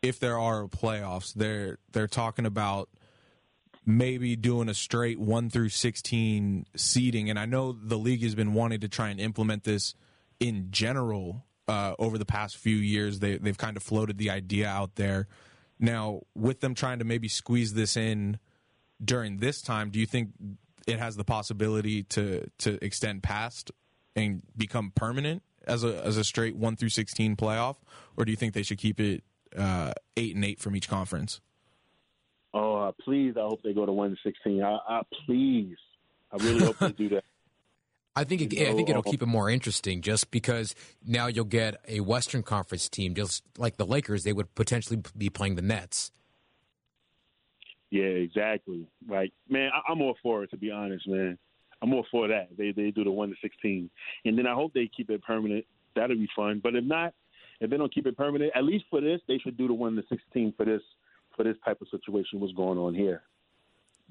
if 0.03 0.19
there 0.19 0.39
are 0.39 0.67
playoffs, 0.67 1.33
they're 1.35 1.79
they're 1.93 2.09
talking 2.09 2.47
about 2.47 2.89
maybe 3.85 4.37
doing 4.37 4.69
a 4.69 4.75
straight 4.75 5.19
one 5.19 5.51
through 5.51 5.71
sixteen 5.71 6.67
seeding, 6.77 7.31
and 7.31 7.39
I 7.39 7.47
know 7.47 7.73
the 7.73 7.99
league 7.99 8.23
has 8.23 8.35
been 8.35 8.55
wanting 8.55 8.81
to 8.81 8.89
try 8.89 9.09
and 9.09 9.21
implement 9.21 9.65
this 9.65 9.95
in 10.39 10.69
general 10.71 11.45
uh, 11.69 11.95
over 11.99 12.19
the 12.19 12.25
past 12.25 12.57
few 12.57 12.77
years. 12.77 13.19
They 13.19 13.39
they've 13.39 13.59
kind 13.59 13.77
of 13.77 13.83
floated 13.83 14.19
the 14.19 14.31
idea 14.31 14.69
out 14.69 14.97
there. 14.97 15.27
Now, 15.79 16.23
with 16.35 16.61
them 16.61 16.75
trying 16.75 17.01
to 17.01 17.05
maybe 17.05 17.29
squeeze 17.29 17.75
this 17.75 17.97
in 17.97 18.39
during 19.05 19.39
this 19.39 19.61
time, 19.61 19.91
do 19.91 19.99
you 19.99 20.07
think 20.07 20.31
it 20.87 20.99
has 20.99 21.17
the 21.17 21.25
possibility 21.25 22.05
to 22.05 22.49
to 22.59 22.85
extend 22.85 23.23
past 23.23 23.73
and 24.15 24.43
become 24.57 24.93
permanent 24.95 25.43
as 25.67 25.83
a 25.85 26.05
as 26.05 26.17
a 26.17 26.25
straight 26.25 26.57
one 26.57 26.77
through 26.77 26.91
sixteen 26.91 27.35
playoff, 27.37 27.77
or 28.17 28.25
do 28.25 28.31
you 28.31 28.37
think 28.37 28.55
they 28.55 28.63
should 28.63 28.79
keep 28.79 29.01
it 29.01 29.25
uh, 29.57 29.93
eight 30.17 30.35
and 30.35 30.45
eight 30.45 30.61
from 30.61 30.77
each 30.77 30.89
conference? 30.89 31.41
Oh, 32.55 32.75
uh, 32.77 32.93
please! 33.03 33.35
I 33.37 33.41
hope 33.41 33.63
they 33.63 33.73
go 33.73 33.87
to 33.87 33.93
one 33.93 34.11
to 34.11 34.17
sixteen. 34.23 34.63
I, 34.63 34.79
I 34.87 35.03
please, 35.27 35.77
I 36.31 36.37
really 36.37 36.65
hope 36.65 36.79
they 36.79 36.93
do 36.93 37.09
that. 37.11 37.25
I 38.15 38.25
think 38.25 38.43
it, 38.43 38.69
I 38.69 38.75
think 38.75 38.91
it'll 38.91 39.03
keep 39.03 39.23
it 39.23 39.27
more 39.27 39.49
interesting, 39.49 40.03
just 40.03 40.31
because 40.31 40.75
now 41.07 41.29
you'll 41.29 41.47
get 41.47 41.77
a 41.89 42.01
Western 42.01 42.43
Conference 42.43 42.89
team, 42.91 43.15
just 43.15 43.43
like 43.57 43.79
the 43.79 43.87
Lakers. 43.87 44.25
They 44.25 44.35
would 44.35 44.55
potentially 44.55 45.01
be 45.17 45.31
playing 45.31 45.55
the 45.55 45.63
Nets. 45.63 46.11
Yeah, 47.91 48.05
exactly. 48.05 48.87
Like, 49.09 49.33
man, 49.49 49.71
I, 49.75 49.91
I'm 49.91 50.03
all 50.03 50.17
for 50.23 50.45
it. 50.45 50.51
To 50.51 50.59
be 50.59 50.71
honest, 50.71 51.09
man, 51.09 51.39
I'm 51.81 51.95
all 51.95 52.07
for 52.11 52.29
that. 52.29 52.49
They 52.57 52.73
they 52.73 52.91
do 52.91 53.03
the 53.03 53.11
one 53.11 53.31
to 53.31 53.35
sixteen, 53.41 53.89
and 54.27 54.37
then 54.37 54.47
I 54.47 54.53
hope 54.53 54.75
they 54.75 54.91
keep 54.95 55.09
it 55.09 55.23
permanent. 55.23 55.65
That'll 55.97 56.17
be 56.17 56.29
fun. 56.37 56.61
But 56.63 56.75
if 56.75 56.85
not, 56.85 57.15
if 57.61 57.71
they 57.71 57.79
don't 57.79 57.95
keep 57.95 58.07
it 58.07 58.17
permanent, 58.17 58.53
at 58.55 58.65
least 58.65 58.85
for 58.91 59.01
this, 59.01 59.21
they 59.27 59.39
should 59.39 59.57
do 59.57 59.69
the 59.69 59.75
one 59.75 59.97
to 59.97 60.03
sixteen 60.11 60.53
for 60.55 60.67
this 60.67 60.83
for 61.37 61.45
this 61.45 61.57
type 61.65 61.81
of 61.81 61.89
situation. 61.89 62.41
What's 62.41 62.53
going 62.55 62.79
on 62.79 62.95
here? 62.95 63.23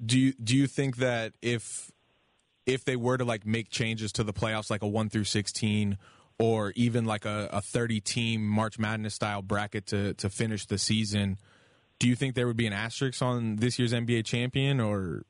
Do 0.04 0.18
you 0.18 0.32
do 0.32 0.56
you 0.56 0.66
think 0.66 0.96
that 0.96 1.32
if 1.42 1.90
if 2.66 2.84
they 2.84 2.96
were 2.96 3.18
to 3.18 3.24
like 3.24 3.46
make 3.46 3.70
changes 3.70 4.12
to 4.12 4.24
the 4.24 4.32
playoffs, 4.32 4.70
like 4.70 4.82
a 4.82 4.88
one 4.88 5.08
through 5.08 5.24
sixteen, 5.24 5.98
or 6.38 6.72
even 6.76 7.04
like 7.04 7.24
a, 7.24 7.48
a 7.52 7.60
thirty 7.60 8.00
team 8.00 8.46
March 8.46 8.78
Madness 8.78 9.14
style 9.14 9.42
bracket 9.42 9.86
to 9.86 10.14
to 10.14 10.28
finish 10.28 10.66
the 10.66 10.78
season, 10.78 11.38
do 11.98 12.08
you 12.08 12.16
think 12.16 12.34
there 12.34 12.46
would 12.46 12.56
be 12.56 12.66
an 12.66 12.72
asterisk 12.72 13.22
on 13.22 13.56
this 13.56 13.78
year's 13.78 13.92
NBA 13.92 14.24
champion, 14.24 14.80
or 14.80 15.24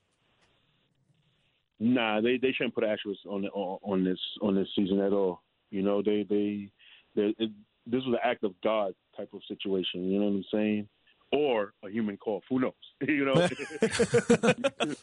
Nah, 1.85 2.21
they 2.21 2.39
they 2.39 2.53
shouldn't 2.53 2.77
put 2.77 2.85
asterisk 2.85 3.21
on 3.29 3.43
the, 3.43 3.49
on 3.49 3.79
on 3.83 4.05
this 4.05 4.19
on 4.41 4.55
this 4.55 4.69
season 4.77 5.01
at 5.01 5.13
all. 5.13 5.43
You 5.71 5.83
know, 5.83 6.01
they 6.01 6.25
they, 6.29 6.71
they 7.17 7.35
it, 7.39 7.51
this 7.87 8.05
was 8.07 8.15
an 8.15 8.21
act 8.23 8.45
of 8.45 8.55
God 8.63 8.95
type 9.17 9.31
of 9.35 9.41
situation. 9.49 10.09
You 10.09 10.21
know 10.21 10.27
what 10.27 10.37
I'm 10.37 10.45
saying? 10.53 10.89
Or 11.33 11.73
a 11.83 11.89
human 11.89 12.17
cough. 12.19 12.43
Who 12.51 12.61
knows? 12.61 12.73
you 13.01 13.25
know, 13.25 13.49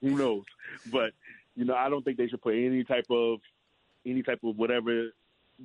who 0.00 0.10
knows? 0.16 0.44
But 0.92 1.12
you 1.56 1.64
know, 1.64 1.74
I 1.74 1.88
don't 1.88 2.04
think 2.04 2.18
they 2.18 2.28
should 2.28 2.42
put 2.42 2.54
any 2.54 2.84
type 2.84 3.06
of 3.10 3.40
any 4.06 4.22
type 4.22 4.40
of 4.44 4.56
whatever 4.56 5.08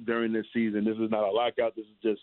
during 0.05 0.33
this 0.33 0.45
season. 0.53 0.85
This 0.85 0.97
is 0.97 1.11
not 1.11 1.23
a 1.23 1.31
lockout. 1.31 1.75
This 1.75 1.85
is 1.85 2.01
just 2.03 2.21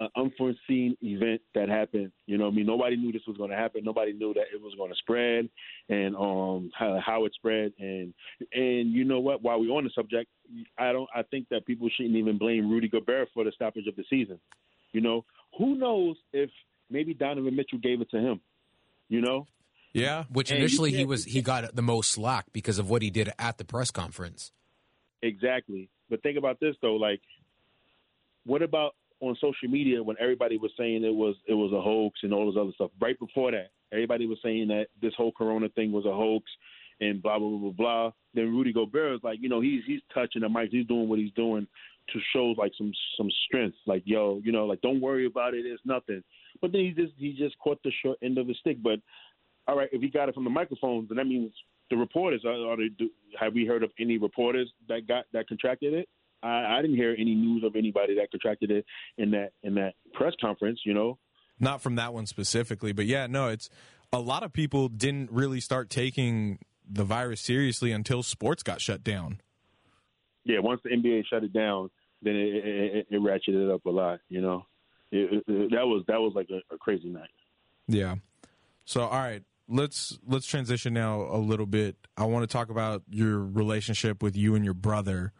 an 0.00 0.08
unforeseen 0.16 0.96
event 1.00 1.40
that 1.54 1.68
happened. 1.68 2.12
You 2.26 2.38
know, 2.38 2.48
I 2.48 2.50
mean, 2.50 2.66
nobody 2.66 2.96
knew 2.96 3.12
this 3.12 3.22
was 3.26 3.36
going 3.36 3.50
to 3.50 3.56
happen. 3.56 3.84
Nobody 3.84 4.12
knew 4.12 4.34
that 4.34 4.46
it 4.52 4.60
was 4.60 4.74
going 4.76 4.90
to 4.90 4.96
spread 4.96 5.48
and 5.88 6.16
um 6.16 6.70
how, 6.76 6.98
how 7.04 7.24
it 7.24 7.32
spread. 7.34 7.72
And 7.78 8.12
and 8.52 8.92
you 8.92 9.04
know 9.04 9.20
what? 9.20 9.42
While 9.42 9.60
we're 9.60 9.70
on 9.70 9.84
the 9.84 9.90
subject, 9.94 10.28
I 10.78 10.92
don't. 10.92 11.08
I 11.14 11.22
think 11.22 11.48
that 11.50 11.66
people 11.66 11.88
shouldn't 11.94 12.16
even 12.16 12.38
blame 12.38 12.70
Rudy 12.70 12.88
Gobert 12.88 13.28
for 13.32 13.44
the 13.44 13.52
stoppage 13.52 13.86
of 13.86 13.96
the 13.96 14.04
season. 14.10 14.38
You 14.92 15.00
know, 15.00 15.24
who 15.58 15.76
knows 15.76 16.16
if 16.32 16.50
maybe 16.92 17.14
Donovan 17.14 17.56
Mitchell 17.56 17.78
gave 17.78 18.00
it 18.00 18.10
to 18.10 18.18
him. 18.18 18.40
You 19.08 19.20
know, 19.20 19.46
yeah, 19.92 20.24
Which 20.30 20.50
And 20.50 20.58
initially 20.58 20.90
he 20.90 21.04
was 21.04 21.24
he 21.24 21.42
got 21.42 21.74
the 21.74 21.82
most 21.82 22.12
slack 22.12 22.46
because 22.52 22.78
of 22.78 22.88
what 22.88 23.02
he 23.02 23.10
did 23.10 23.30
at 23.38 23.58
the 23.58 23.64
press 23.64 23.90
conference. 23.90 24.52
Exactly. 25.20 25.90
But 26.08 26.22
think 26.22 26.38
about 26.38 26.60
this 26.60 26.74
though, 26.80 26.94
like 26.94 27.20
what 28.44 28.62
about 28.62 28.94
on 29.20 29.36
social 29.36 29.68
media 29.68 30.02
when 30.02 30.16
everybody 30.18 30.56
was 30.56 30.72
saying 30.78 31.04
it 31.04 31.14
was 31.14 31.36
it 31.46 31.54
was 31.54 31.72
a 31.72 31.80
hoax 31.80 32.20
and 32.22 32.32
all 32.32 32.46
this 32.46 32.58
other 32.60 32.72
stuff. 32.74 32.90
Right 33.00 33.18
before 33.18 33.50
that, 33.52 33.70
everybody 33.92 34.26
was 34.26 34.38
saying 34.42 34.68
that 34.68 34.86
this 35.00 35.12
whole 35.16 35.32
corona 35.32 35.68
thing 35.68 35.92
was 35.92 36.06
a 36.06 36.12
hoax 36.12 36.50
and 37.00 37.22
blah 37.22 37.38
blah 37.38 37.48
blah 37.48 37.58
blah 37.58 37.70
blah. 37.70 38.10
Then 38.34 38.46
Rudy 38.46 38.72
Gobert 38.72 39.16
is 39.16 39.20
like, 39.22 39.38
you 39.42 39.50
know, 39.50 39.60
he's 39.60 39.82
he's 39.86 40.00
touching 40.14 40.40
the 40.40 40.48
mic, 40.48 40.70
he's 40.70 40.86
doing 40.86 41.08
what 41.08 41.18
he's 41.18 41.32
doing 41.32 41.66
to 42.10 42.18
show 42.32 42.54
like 42.58 42.72
some 42.76 42.92
some 43.16 43.28
strength. 43.46 43.76
Like, 43.86 44.02
yo, 44.04 44.40
you 44.44 44.52
know, 44.52 44.66
like 44.66 44.80
don't 44.80 45.00
worry 45.00 45.26
about 45.26 45.54
it, 45.54 45.64
it's 45.66 45.82
nothing. 45.84 46.22
But 46.60 46.72
then 46.72 46.82
he 46.82 46.90
just 46.90 47.14
he 47.16 47.32
just 47.32 47.58
caught 47.58 47.82
the 47.82 47.92
short 48.02 48.18
end 48.22 48.38
of 48.38 48.46
the 48.46 48.54
stick. 48.54 48.82
But 48.82 49.00
all 49.66 49.76
right, 49.76 49.88
if 49.92 50.02
he 50.02 50.08
got 50.08 50.28
it 50.28 50.34
from 50.34 50.44
the 50.44 50.50
microphones, 50.50 51.08
then 51.08 51.16
that 51.16 51.26
means 51.26 51.52
the 51.90 51.96
reporters 51.96 52.42
are, 52.44 52.52
are 52.52 52.76
they, 52.76 52.88
do, 52.98 53.10
have 53.38 53.54
we 53.54 53.66
heard 53.66 53.82
of 53.82 53.90
any 54.00 54.18
reporters 54.18 54.72
that 54.88 55.06
got 55.06 55.24
that 55.32 55.46
contracted 55.46 55.94
it? 55.94 56.08
I, 56.42 56.78
I 56.78 56.82
didn't 56.82 56.96
hear 56.96 57.14
any 57.16 57.34
news 57.34 57.62
of 57.64 57.76
anybody 57.76 58.16
that 58.16 58.30
contracted 58.30 58.70
it 58.70 58.84
in 59.18 59.30
that 59.32 59.52
in 59.62 59.74
that 59.76 59.94
press 60.14 60.32
conference. 60.40 60.80
You 60.84 60.94
know, 60.94 61.18
not 61.60 61.80
from 61.80 61.96
that 61.96 62.12
one 62.12 62.26
specifically, 62.26 62.92
but 62.92 63.06
yeah, 63.06 63.26
no, 63.26 63.48
it's 63.48 63.68
a 64.12 64.20
lot 64.20 64.42
of 64.42 64.52
people 64.52 64.88
didn't 64.88 65.30
really 65.30 65.60
start 65.60 65.90
taking 65.90 66.58
the 66.88 67.04
virus 67.04 67.40
seriously 67.40 67.92
until 67.92 68.22
sports 68.22 68.62
got 68.62 68.80
shut 68.80 69.04
down. 69.04 69.40
Yeah. 70.44 70.58
Once 70.60 70.80
the 70.84 70.90
NBA 70.90 71.24
shut 71.30 71.44
it 71.44 71.52
down, 71.52 71.90
then 72.22 72.36
it, 72.36 72.54
it, 72.54 72.64
it, 72.64 73.06
it 73.10 73.20
ratcheted 73.20 73.68
it 73.68 73.70
up 73.72 73.84
a 73.86 73.90
lot. 73.90 74.20
You 74.28 74.40
know, 74.40 74.66
it, 75.10 75.44
that 75.46 75.86
was 75.86 76.04
that 76.08 76.20
was 76.20 76.32
like 76.34 76.48
a, 76.50 76.74
a 76.74 76.78
crazy 76.78 77.08
night. 77.08 77.30
Yeah. 77.88 78.16
So 78.84 79.02
all 79.02 79.18
right, 79.18 79.42
let's 79.68 80.18
let's 80.26 80.46
transition 80.46 80.94
now 80.94 81.22
a 81.22 81.38
little 81.38 81.66
bit. 81.66 81.96
I 82.16 82.24
want 82.24 82.48
to 82.48 82.52
talk 82.52 82.70
about 82.70 83.02
your 83.10 83.38
relationship 83.38 84.22
with 84.22 84.36
you 84.36 84.54
and 84.54 84.64
your 84.64 84.74
brother. 84.74 85.32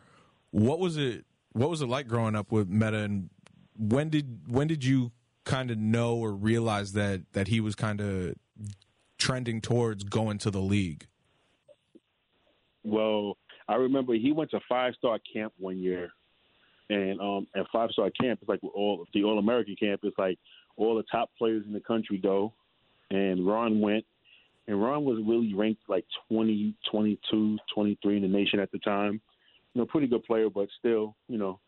What 0.50 0.78
was 0.78 0.96
it 0.96 1.24
what 1.52 1.70
was 1.70 1.82
it 1.82 1.88
like 1.88 2.08
growing 2.08 2.34
up 2.34 2.50
with 2.50 2.68
Metta 2.68 2.98
and 2.98 3.30
when 3.76 4.10
did 4.10 4.40
when 4.48 4.66
did 4.66 4.84
you 4.84 5.12
kind 5.44 5.70
of 5.70 5.78
know 5.78 6.16
or 6.16 6.32
realize 6.32 6.92
that 6.92 7.22
that 7.32 7.48
he 7.48 7.60
was 7.60 7.74
kind 7.74 8.00
of 8.00 8.34
trending 9.18 9.60
towards 9.60 10.04
going 10.04 10.38
to 10.38 10.50
the 10.50 10.60
league? 10.60 11.06
Well, 12.84 13.38
I 13.72 13.76
remember 13.76 14.12
he 14.12 14.32
went 14.32 14.50
to 14.50 14.60
five 14.68 14.92
star 14.98 15.18
camp 15.32 15.54
one 15.58 15.78
year, 15.78 16.10
and 16.90 17.18
um, 17.20 17.46
at 17.56 17.64
five 17.72 17.90
star 17.92 18.10
camp, 18.20 18.40
it's 18.42 18.48
like 18.48 18.60
all 18.62 19.06
the 19.14 19.24
All 19.24 19.38
American 19.38 19.76
camp. 19.76 20.02
It's 20.04 20.18
like 20.18 20.38
all 20.76 20.94
the 20.94 21.04
top 21.10 21.30
players 21.38 21.64
in 21.66 21.72
the 21.72 21.80
country 21.80 22.18
go, 22.18 22.52
and 23.10 23.46
Ron 23.46 23.80
went, 23.80 24.04
and 24.68 24.82
Ron 24.82 25.04
was 25.04 25.18
really 25.26 25.54
ranked 25.54 25.82
like 25.88 26.04
20, 26.28 26.74
22, 26.90 27.58
23 27.74 28.16
in 28.16 28.22
the 28.22 28.28
nation 28.28 28.60
at 28.60 28.70
the 28.72 28.78
time. 28.78 29.22
You 29.72 29.80
know, 29.80 29.86
pretty 29.86 30.06
good 30.06 30.24
player, 30.24 30.50
but 30.50 30.68
still, 30.78 31.16
you 31.28 31.38
know, 31.38 31.58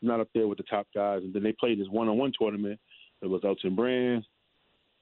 not 0.00 0.20
up 0.20 0.28
there 0.32 0.46
with 0.46 0.58
the 0.58 0.64
top 0.64 0.86
guys. 0.94 1.22
And 1.24 1.34
then 1.34 1.42
they 1.42 1.52
played 1.52 1.80
this 1.80 1.88
one 1.88 2.08
on 2.08 2.16
one 2.16 2.32
tournament. 2.38 2.78
It 3.20 3.26
was 3.26 3.40
Elton 3.44 3.74
Brand. 3.74 4.24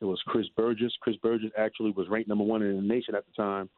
It 0.00 0.06
was 0.06 0.22
Chris 0.26 0.46
Burgess. 0.56 0.92
Chris 1.02 1.16
Burgess 1.16 1.50
actually 1.58 1.90
was 1.90 2.08
ranked 2.08 2.30
number 2.30 2.44
one 2.44 2.62
in 2.62 2.76
the 2.76 2.82
nation 2.82 3.14
at 3.14 3.24
the 3.26 3.42
time 3.42 3.68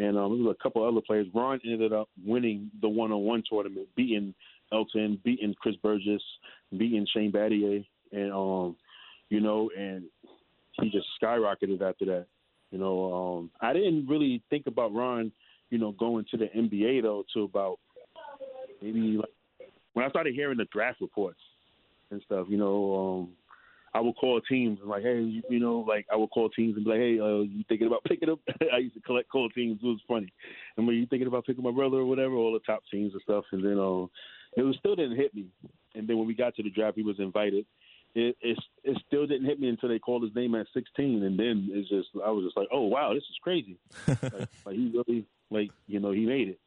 and 0.00 0.16
um, 0.16 0.32
there 0.32 0.46
was 0.46 0.56
a 0.58 0.62
couple 0.62 0.86
other 0.86 1.02
players. 1.06 1.26
Ron 1.34 1.60
ended 1.62 1.92
up 1.92 2.08
winning 2.24 2.70
the 2.80 2.88
one-on-one 2.88 3.42
tournament, 3.48 3.86
beating 3.96 4.34
Elton, 4.72 5.20
beating 5.22 5.54
Chris 5.60 5.76
Burgess, 5.76 6.22
beating 6.76 7.06
Shane 7.12 7.30
Battier, 7.30 7.84
and 8.10 8.32
um, 8.32 8.76
you 9.28 9.40
know, 9.40 9.70
and 9.76 10.04
he 10.80 10.88
just 10.88 11.06
skyrocketed 11.22 11.82
after 11.82 12.06
that. 12.06 12.26
You 12.70 12.78
know, 12.78 13.12
um, 13.12 13.50
I 13.60 13.74
didn't 13.74 14.06
really 14.06 14.42
think 14.48 14.66
about 14.66 14.94
Ron, 14.94 15.32
you 15.68 15.76
know, 15.76 15.92
going 15.92 16.24
to 16.30 16.38
the 16.38 16.46
NBA 16.46 17.02
though, 17.02 17.24
till 17.30 17.44
about 17.44 17.78
maybe 18.80 19.18
like 19.18 19.68
when 19.92 20.06
I 20.06 20.08
started 20.08 20.34
hearing 20.34 20.56
the 20.56 20.66
draft 20.72 21.02
reports 21.02 21.40
and 22.10 22.22
stuff. 22.24 22.46
You 22.48 22.56
know, 22.56 22.94
um, 22.94 23.28
I 23.92 24.00
would 24.00 24.16
call 24.16 24.40
teams 24.40 24.78
and 24.80 24.88
like, 24.88 25.02
hey, 25.02 25.20
you, 25.20 25.42
you 25.48 25.58
know, 25.58 25.84
like 25.86 26.06
I 26.12 26.16
would 26.16 26.30
call 26.30 26.48
teams 26.50 26.76
and 26.76 26.84
be 26.84 26.90
like, 26.90 27.00
hey, 27.00 27.18
uh, 27.18 27.42
you 27.42 27.64
thinking 27.68 27.86
about 27.86 28.04
picking 28.08 28.30
up? 28.30 28.38
I 28.72 28.78
used 28.78 28.94
to 28.94 29.00
collect 29.00 29.28
call 29.28 29.48
teams. 29.50 29.80
It 29.82 29.86
was 29.86 30.00
funny. 30.06 30.32
And 30.76 30.86
when 30.86 30.96
you 30.96 31.06
thinking 31.06 31.26
about 31.26 31.46
picking 31.46 31.64
my 31.64 31.72
brother 31.72 31.98
or 31.98 32.04
whatever, 32.04 32.34
all 32.34 32.52
the 32.52 32.60
top 32.60 32.82
teams 32.90 33.12
and 33.12 33.22
stuff. 33.22 33.44
And 33.52 33.64
then 33.64 33.78
um, 33.78 34.10
it 34.56 34.62
was 34.62 34.76
still 34.78 34.94
didn't 34.94 35.16
hit 35.16 35.34
me. 35.34 35.46
And 35.94 36.06
then 36.06 36.18
when 36.18 36.26
we 36.26 36.34
got 36.34 36.54
to 36.56 36.62
the 36.62 36.70
draft, 36.70 36.96
he 36.96 37.02
was 37.02 37.18
invited. 37.18 37.66
It 38.14 38.36
it, 38.40 38.58
it 38.82 38.98
still 39.06 39.26
didn't 39.26 39.46
hit 39.46 39.60
me 39.60 39.68
until 39.68 39.88
they 39.88 39.98
called 39.98 40.24
his 40.24 40.34
name 40.34 40.54
at 40.56 40.66
16, 40.74 41.22
and 41.22 41.38
then 41.38 41.68
it's 41.72 41.88
just 41.88 42.08
I 42.24 42.30
was 42.30 42.44
just 42.44 42.56
like, 42.56 42.66
oh 42.72 42.82
wow, 42.82 43.14
this 43.14 43.22
is 43.22 43.38
crazy. 43.40 43.76
like, 44.08 44.48
like 44.66 44.74
he 44.74 44.92
really 44.92 45.26
like 45.50 45.70
you 45.86 46.00
know 46.00 46.10
he 46.10 46.26
made 46.26 46.48
it. 46.48 46.60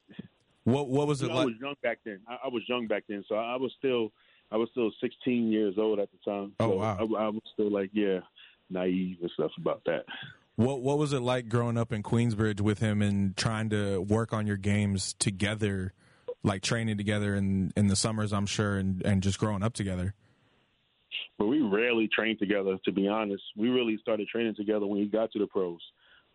What 0.63 0.88
what 0.88 1.07
was 1.07 1.21
You 1.21 1.27
it 1.27 1.33
know, 1.33 1.39
I 1.39 1.45
was 1.45 1.55
young 1.59 1.75
back 1.83 1.99
then. 2.05 2.21
I, 2.29 2.45
I 2.45 2.47
was 2.47 2.63
young 2.67 2.88
back 2.88 3.03
then, 3.09 3.25
so 3.27 3.36
I, 3.36 3.53
I 3.53 3.55
was 3.57 3.73
still 3.77 4.13
I 4.53 4.57
was 4.57 4.69
still 4.71 4.91
16 5.01 5.51
years 5.51 5.75
old 5.79 5.99
at 5.99 6.09
the 6.11 6.31
time. 6.31 6.53
Oh, 6.59 6.77
wow. 6.77 6.97
I, 6.99 7.01
I 7.01 7.29
was 7.29 7.41
still 7.53 7.71
like, 7.71 7.89
yeah, 7.91 8.19
naive 8.69 9.17
and 9.21 9.31
stuff 9.33 9.51
about 9.57 9.81
that. 9.87 10.05
What 10.55 10.81
what 10.81 10.99
was 10.99 11.13
it 11.13 11.21
like 11.21 11.49
growing 11.49 11.77
up 11.77 11.91
in 11.91 12.03
Queensbridge 12.03 12.61
with 12.61 12.77
him 12.77 13.01
and 13.01 13.35
trying 13.35 13.71
to 13.71 13.97
work 13.97 14.31
on 14.33 14.45
your 14.45 14.57
games 14.57 15.15
together, 15.17 15.93
like 16.43 16.61
training 16.61 16.97
together 16.97 17.33
in 17.33 17.73
in 17.75 17.87
the 17.87 17.95
summers, 17.95 18.31
I'm 18.31 18.45
sure, 18.45 18.77
and 18.77 19.01
and 19.03 19.23
just 19.23 19.39
growing 19.39 19.63
up 19.63 19.73
together. 19.73 20.13
But 21.39 21.47
we 21.47 21.59
rarely 21.59 22.07
trained 22.07 22.37
together, 22.37 22.77
to 22.85 22.91
be 22.91 23.07
honest. 23.07 23.41
We 23.57 23.69
really 23.69 23.97
started 23.99 24.27
training 24.27 24.53
together 24.53 24.85
when 24.85 24.99
he 24.99 25.07
got 25.07 25.31
to 25.31 25.39
the 25.39 25.47
pros. 25.47 25.79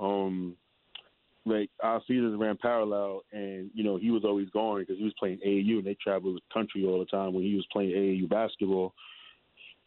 Um, 0.00 0.56
like 1.48 1.70
our 1.82 2.00
seasons 2.06 2.38
ran 2.38 2.56
parallel, 2.56 3.22
and 3.32 3.70
you 3.74 3.82
know 3.84 3.96
he 3.96 4.10
was 4.10 4.24
always 4.24 4.48
going 4.50 4.82
because 4.82 4.98
he 4.98 5.04
was 5.04 5.14
playing 5.18 5.38
AAU, 5.46 5.78
and 5.78 5.86
they 5.86 5.96
traveled 6.02 6.36
the 6.36 6.54
country 6.54 6.84
all 6.86 6.98
the 6.98 7.04
time 7.06 7.32
when 7.34 7.44
he 7.44 7.54
was 7.54 7.66
playing 7.72 7.90
AAU 7.90 8.28
basketball 8.28 8.94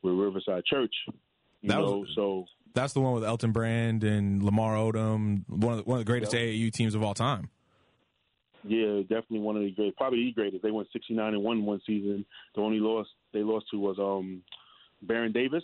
with 0.02 0.14
Riverside 0.16 0.66
Church. 0.66 0.94
You 1.08 1.70
That 1.70 1.78
know, 1.80 2.00
was- 2.00 2.10
so 2.16 2.46
That's 2.74 2.94
the 2.94 3.02
one 3.02 3.14
with 3.14 3.24
Elton 3.26 3.52
Brand 3.52 4.04
and 4.04 4.42
Lamar 4.44 4.76
Odom, 4.76 5.44
one 5.50 5.74
of 5.74 5.78
the, 5.80 5.84
one 5.84 6.00
of 6.00 6.06
the 6.06 6.10
greatest 6.12 6.34
Yep. 6.34 6.42
AAU 6.42 6.72
teams 6.72 6.96
of 6.96 7.04
all 7.04 7.14
time. 7.14 7.50
Yeah, 8.64 9.02
definitely 9.02 9.40
one 9.40 9.56
of 9.58 9.64
the 9.64 9.72
great, 9.72 9.96
probably 9.98 10.24
the 10.26 10.32
greatest. 10.34 10.62
They 10.64 10.70
went 10.72 10.88
sixty 10.94 11.14
nine 11.16 11.34
and 11.34 11.44
one 11.44 11.66
one 11.66 11.82
season. 11.86 12.26
The 12.56 12.62
only 12.62 12.80
loss 12.80 13.08
they 13.34 13.42
lost 13.44 13.66
to 13.72 13.80
was 13.80 13.98
um 14.00 14.44
Baron 15.02 15.32
Davis, 15.32 15.64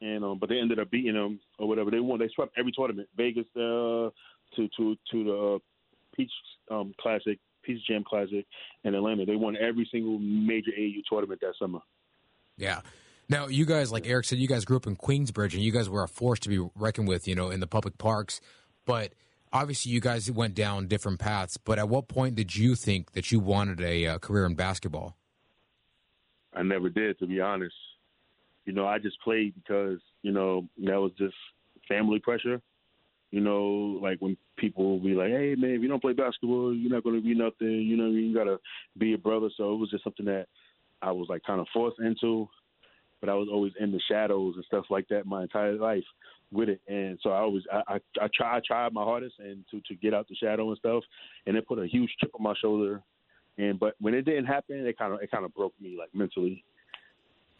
and 0.00 0.24
um 0.24 0.38
but 0.38 0.48
they 0.48 0.58
ended 0.60 0.78
up 0.78 0.88
beating 0.90 1.14
them 1.14 1.40
or 1.58 1.66
whatever. 1.66 1.90
They 1.90 1.98
won. 2.00 2.20
They 2.20 2.28
swept 2.34 2.56
every 2.56 2.70
tournament. 2.72 3.08
Vegas 3.16 3.46
uh, 3.56 4.10
to 4.56 4.68
to 4.76 4.96
to 5.10 5.24
the 5.24 5.54
uh, 5.54 5.58
Peach 6.14 6.30
um 6.70 6.94
Classic, 7.00 7.38
Peach 7.62 7.84
Jam 7.86 8.04
Classic, 8.06 8.46
and 8.84 8.94
Atlanta. 8.94 9.24
They 9.24 9.36
won 9.36 9.56
every 9.56 9.88
single 9.90 10.18
major 10.18 10.70
AU 10.76 11.02
tournament 11.08 11.40
that 11.40 11.54
summer. 11.58 11.80
Yeah. 12.56 12.80
Now, 13.28 13.46
you 13.46 13.64
guys, 13.64 13.90
like 13.90 14.06
Eric 14.06 14.26
said, 14.26 14.38
you 14.38 14.48
guys 14.48 14.64
grew 14.64 14.76
up 14.76 14.86
in 14.86 14.96
Queensbridge, 14.96 15.54
and 15.54 15.62
you 15.62 15.72
guys 15.72 15.88
were 15.88 16.02
a 16.02 16.08
force 16.08 16.40
to 16.40 16.48
be 16.48 16.58
reckoned 16.74 17.08
with, 17.08 17.26
you 17.26 17.34
know, 17.34 17.50
in 17.50 17.60
the 17.60 17.66
public 17.66 17.96
parks. 17.96 18.40
But 18.84 19.14
obviously, 19.52 19.92
you 19.92 20.00
guys 20.00 20.30
went 20.30 20.54
down 20.54 20.86
different 20.86 21.18
paths. 21.18 21.56
But 21.56 21.78
at 21.78 21.88
what 21.88 22.08
point 22.08 22.34
did 22.34 22.54
you 22.54 22.74
think 22.74 23.12
that 23.12 23.32
you 23.32 23.40
wanted 23.40 23.80
a 23.80 24.06
uh, 24.06 24.18
career 24.18 24.44
in 24.44 24.54
basketball? 24.54 25.16
I 26.54 26.62
never 26.62 26.90
did, 26.90 27.18
to 27.20 27.26
be 27.26 27.40
honest. 27.40 27.74
You 28.66 28.72
know, 28.72 28.86
I 28.86 28.98
just 28.98 29.20
played 29.22 29.54
because 29.54 29.98
you 30.22 30.32
know 30.32 30.68
that 30.78 31.00
was 31.00 31.12
just 31.16 31.34
family 31.88 32.18
pressure. 32.18 32.60
You 33.32 33.40
know, 33.40 33.98
like 34.02 34.18
when 34.20 34.36
people 34.58 34.84
will 34.84 35.00
be 35.00 35.14
like, 35.14 35.30
"Hey, 35.30 35.54
man, 35.58 35.70
if 35.70 35.82
you 35.82 35.88
don't 35.88 36.02
play 36.02 36.12
basketball, 36.12 36.74
you're 36.74 36.92
not 36.92 37.02
going 37.02 37.16
to 37.16 37.22
be 37.22 37.34
nothing." 37.34 37.80
You 37.80 37.96
know, 37.96 38.10
you 38.10 38.34
got 38.34 38.44
to 38.44 38.60
be 38.98 39.14
a 39.14 39.18
brother. 39.18 39.48
So 39.56 39.72
it 39.72 39.78
was 39.78 39.90
just 39.90 40.04
something 40.04 40.26
that 40.26 40.46
I 41.00 41.12
was 41.12 41.28
like 41.30 41.42
kind 41.42 41.58
of 41.58 41.66
forced 41.72 41.98
into, 41.98 42.46
but 43.20 43.30
I 43.30 43.34
was 43.34 43.48
always 43.50 43.72
in 43.80 43.90
the 43.90 44.00
shadows 44.06 44.54
and 44.56 44.64
stuff 44.66 44.84
like 44.90 45.08
that 45.08 45.24
my 45.24 45.42
entire 45.42 45.72
life 45.72 46.04
with 46.52 46.68
it. 46.68 46.82
And 46.86 47.18
so 47.22 47.30
I 47.30 47.38
always 47.38 47.62
I 47.72 47.94
I, 47.94 48.00
I 48.20 48.28
try 48.34 48.58
I 48.58 48.60
tried 48.66 48.92
my 48.92 49.02
hardest 49.02 49.36
and 49.38 49.64
to 49.70 49.80
to 49.88 49.94
get 49.94 50.12
out 50.12 50.28
the 50.28 50.36
shadow 50.36 50.68
and 50.68 50.78
stuff, 50.78 51.02
and 51.46 51.56
it 51.56 51.66
put 51.66 51.78
a 51.78 51.86
huge 51.86 52.10
chip 52.20 52.32
on 52.34 52.42
my 52.42 52.54
shoulder. 52.60 53.02
And 53.56 53.80
but 53.80 53.94
when 53.98 54.12
it 54.12 54.26
didn't 54.26 54.44
happen, 54.44 54.86
it 54.86 54.98
kind 54.98 55.14
of 55.14 55.22
it 55.22 55.30
kind 55.30 55.46
of 55.46 55.54
broke 55.54 55.74
me 55.80 55.96
like 55.98 56.14
mentally. 56.14 56.64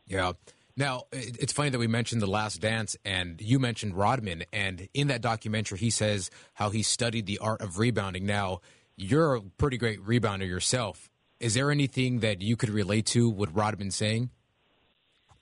Yeah. 0.06 0.32
Now, 0.76 1.04
it's 1.12 1.52
funny 1.52 1.70
that 1.70 1.78
we 1.78 1.86
mentioned 1.86 2.22
The 2.22 2.26
Last 2.26 2.60
Dance 2.60 2.96
and 3.04 3.40
you 3.40 3.58
mentioned 3.58 3.94
Rodman. 3.96 4.44
And 4.52 4.88
in 4.94 5.08
that 5.08 5.20
documentary, 5.20 5.78
he 5.78 5.90
says 5.90 6.30
how 6.54 6.70
he 6.70 6.82
studied 6.82 7.26
the 7.26 7.38
art 7.38 7.60
of 7.60 7.78
rebounding. 7.78 8.24
Now, 8.24 8.60
you're 8.96 9.34
a 9.36 9.40
pretty 9.42 9.76
great 9.76 10.00
rebounder 10.02 10.46
yourself. 10.46 11.10
Is 11.40 11.54
there 11.54 11.70
anything 11.70 12.20
that 12.20 12.40
you 12.40 12.56
could 12.56 12.70
relate 12.70 13.06
to 13.06 13.28
what 13.28 13.54
Rodman 13.54 13.90
saying? 13.90 14.30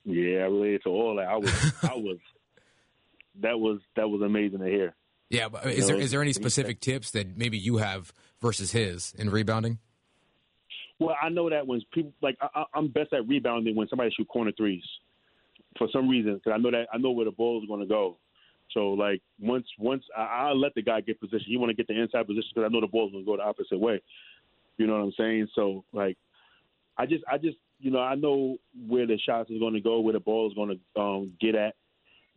Yeah, 0.04 0.38
I 0.38 0.44
related 0.44 0.82
to 0.84 0.88
all 0.90 1.16
that. 1.16 1.28
I 1.28 1.36
was, 1.36 1.74
I 1.82 1.94
was, 1.94 2.16
that 3.40 3.58
was 3.60 3.80
that 3.96 4.08
was 4.08 4.22
amazing 4.22 4.60
to 4.60 4.64
hear. 4.66 4.94
Yeah, 5.28 5.48
but 5.48 5.66
is 5.66 5.86
there 5.86 5.96
know, 5.96 6.02
is 6.02 6.10
there 6.10 6.22
any 6.22 6.32
specific 6.32 6.80
tips 6.80 7.12
that 7.12 7.36
maybe 7.36 7.58
you 7.58 7.76
have 7.76 8.12
versus 8.40 8.72
his 8.72 9.14
in 9.18 9.30
rebounding? 9.30 9.78
Well, 10.98 11.14
I 11.22 11.28
know 11.28 11.48
that 11.50 11.66
when 11.66 11.80
people 11.92 12.12
like 12.22 12.36
I, 12.40 12.48
I- 12.62 12.64
I'm 12.74 12.88
best 12.88 13.12
at 13.12 13.28
rebounding 13.28 13.76
when 13.76 13.86
somebody 13.88 14.10
shoot 14.16 14.26
corner 14.28 14.52
threes. 14.56 14.82
For 15.80 15.88
some 15.90 16.10
reason, 16.10 16.34
because 16.34 16.52
I 16.54 16.58
know 16.58 16.70
that 16.70 16.88
I 16.92 16.98
know 16.98 17.10
where 17.12 17.24
the 17.24 17.30
ball 17.30 17.58
is 17.62 17.66
going 17.66 17.80
to 17.80 17.86
go. 17.86 18.18
So 18.72 18.90
like 18.90 19.22
once 19.40 19.66
once 19.78 20.04
I, 20.14 20.20
I 20.20 20.52
let 20.52 20.74
the 20.74 20.82
guy 20.82 21.00
get 21.00 21.18
position, 21.18 21.46
you 21.46 21.58
want 21.58 21.70
to 21.70 21.74
get 21.74 21.88
the 21.88 21.98
inside 21.98 22.26
position 22.26 22.50
because 22.54 22.68
I 22.68 22.72
know 22.72 22.82
the 22.82 22.86
ball 22.86 23.06
is 23.06 23.12
going 23.12 23.24
to 23.24 23.30
go 23.30 23.36
the 23.38 23.44
opposite 23.44 23.78
way. 23.78 24.02
You 24.76 24.86
know 24.86 24.92
what 24.92 25.04
I'm 25.04 25.12
saying? 25.16 25.48
So 25.54 25.84
like 25.94 26.18
I 26.98 27.06
just 27.06 27.24
I 27.32 27.38
just 27.38 27.56
you 27.78 27.90
know 27.90 28.00
I 28.00 28.14
know 28.14 28.58
where 28.86 29.06
the 29.06 29.18
shots 29.18 29.50
is 29.50 29.58
going 29.58 29.72
to 29.72 29.80
go, 29.80 30.00
where 30.00 30.12
the 30.12 30.20
ball 30.20 30.48
is 30.48 30.54
going 30.54 30.78
to 30.78 31.00
um, 31.00 31.32
get 31.40 31.54
at 31.54 31.76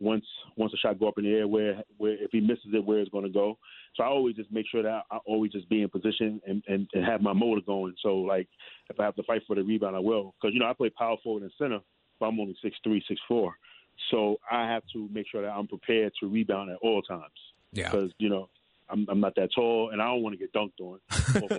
once 0.00 0.24
once 0.56 0.72
a 0.72 0.76
shot 0.78 0.98
go 0.98 1.08
up 1.08 1.18
in 1.18 1.24
the 1.24 1.34
air, 1.34 1.46
where 1.46 1.82
where 1.98 2.14
if 2.14 2.30
he 2.32 2.40
misses 2.40 2.72
it, 2.72 2.84
where 2.84 3.00
it's 3.00 3.10
going 3.10 3.24
to 3.24 3.30
go. 3.30 3.58
So 3.94 4.02
I 4.02 4.06
always 4.06 4.36
just 4.36 4.50
make 4.50 4.66
sure 4.70 4.82
that 4.82 5.02
I, 5.10 5.16
I 5.16 5.18
always 5.26 5.52
just 5.52 5.68
be 5.68 5.82
in 5.82 5.88
position 5.88 6.40
and, 6.46 6.62
and 6.66 6.88
and 6.94 7.04
have 7.04 7.20
my 7.20 7.34
motor 7.34 7.60
going. 7.64 7.94
So 8.02 8.16
like 8.16 8.48
if 8.88 8.98
I 8.98 9.04
have 9.04 9.16
to 9.16 9.22
fight 9.22 9.42
for 9.46 9.54
the 9.54 9.62
rebound, 9.62 9.96
I 9.96 10.00
will 10.00 10.34
because 10.40 10.54
you 10.54 10.60
know 10.60 10.68
I 10.68 10.72
play 10.72 10.90
power 10.90 11.16
forward 11.22 11.42
and 11.42 11.52
center, 11.58 11.80
but 12.20 12.26
I'm 12.26 12.38
only 12.40 12.56
six 12.62 12.76
three, 12.84 13.02
six 13.08 13.20
four. 13.28 13.56
So 14.10 14.38
I 14.50 14.66
have 14.68 14.82
to 14.92 15.08
make 15.12 15.26
sure 15.30 15.42
that 15.42 15.50
I'm 15.50 15.66
prepared 15.68 16.12
to 16.20 16.26
rebound 16.28 16.70
at 16.70 16.78
all 16.82 17.00
times 17.02 17.30
Yeah. 17.72 17.90
because 17.90 18.12
you 18.18 18.28
know 18.28 18.48
I'm 18.90 19.06
I'm 19.08 19.20
not 19.20 19.34
that 19.36 19.50
tall 19.54 19.90
and 19.92 20.02
I 20.02 20.06
don't 20.06 20.22
want 20.22 20.34
to 20.34 20.38
get 20.38 20.52
dunked 20.52 20.80
on. 20.80 20.98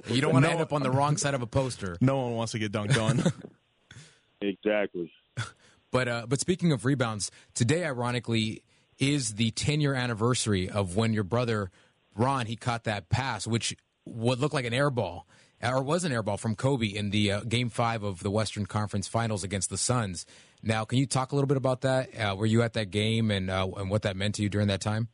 You 0.14 0.22
don't 0.22 0.34
want 0.34 0.44
to 0.46 0.50
No. 0.50 0.54
end 0.54 0.62
up 0.62 0.74
on 0.74 0.84
the 0.84 0.92
wrong 0.92 1.18
side 1.18 1.34
of 1.34 1.42
a 1.42 1.48
poster. 1.48 1.98
No 2.02 2.18
one 2.18 2.34
wants 2.34 2.52
to 2.52 2.60
get 2.60 2.72
dunked 2.72 3.02
on. 3.02 3.24
exactly. 4.42 5.12
But 5.92 6.10
uh, 6.10 6.26
but 6.28 6.42
speaking 6.42 6.74
of 6.74 6.84
rebounds, 6.84 7.32
today 7.54 7.86
ironically 7.86 8.64
is 9.00 9.36
the 9.36 9.52
10 9.52 9.80
year 9.80 9.94
anniversary 9.94 10.70
of 10.70 10.98
when 10.98 11.14
your 11.14 11.24
brother 11.24 11.72
Ron 12.18 12.48
he 12.48 12.58
caught 12.58 12.84
that 12.84 13.08
pass, 13.08 13.48
which 13.48 13.78
would 14.04 14.40
look 14.40 14.54
like 14.54 14.66
an 14.66 14.74
air 14.74 14.90
ball 14.90 15.26
or 15.74 15.84
was 15.84 16.04
an 16.04 16.12
air 16.12 16.24
ball 16.24 16.38
from 16.38 16.56
Kobe 16.56 16.88
in 16.88 17.10
the 17.10 17.32
uh, 17.32 17.40
Game 17.42 17.70
Five 17.70 18.04
of 18.04 18.22
the 18.22 18.32
Western 18.32 18.66
Conference 18.66 19.08
Finals 19.08 19.44
against 19.44 19.70
the 19.70 19.78
Suns. 19.78 20.26
Now, 20.64 20.86
can 20.86 20.98
you 20.98 21.06
talk 21.06 21.32
a 21.32 21.36
little 21.36 21.48
bit 21.48 21.58
about 21.58 21.82
that? 21.82 22.10
Uh, 22.20 22.36
were 22.36 22.46
you 22.46 22.62
at 22.64 22.74
that 22.74 22.92
game 22.92 23.32
and 23.32 23.50
uh, 23.50 23.68
and 23.78 23.90
what 23.90 24.04
that 24.04 24.16
meant 24.16 24.36
to 24.36 24.44
you 24.44 24.50
during 24.50 24.68
that 24.68 24.82
time? 24.82 25.10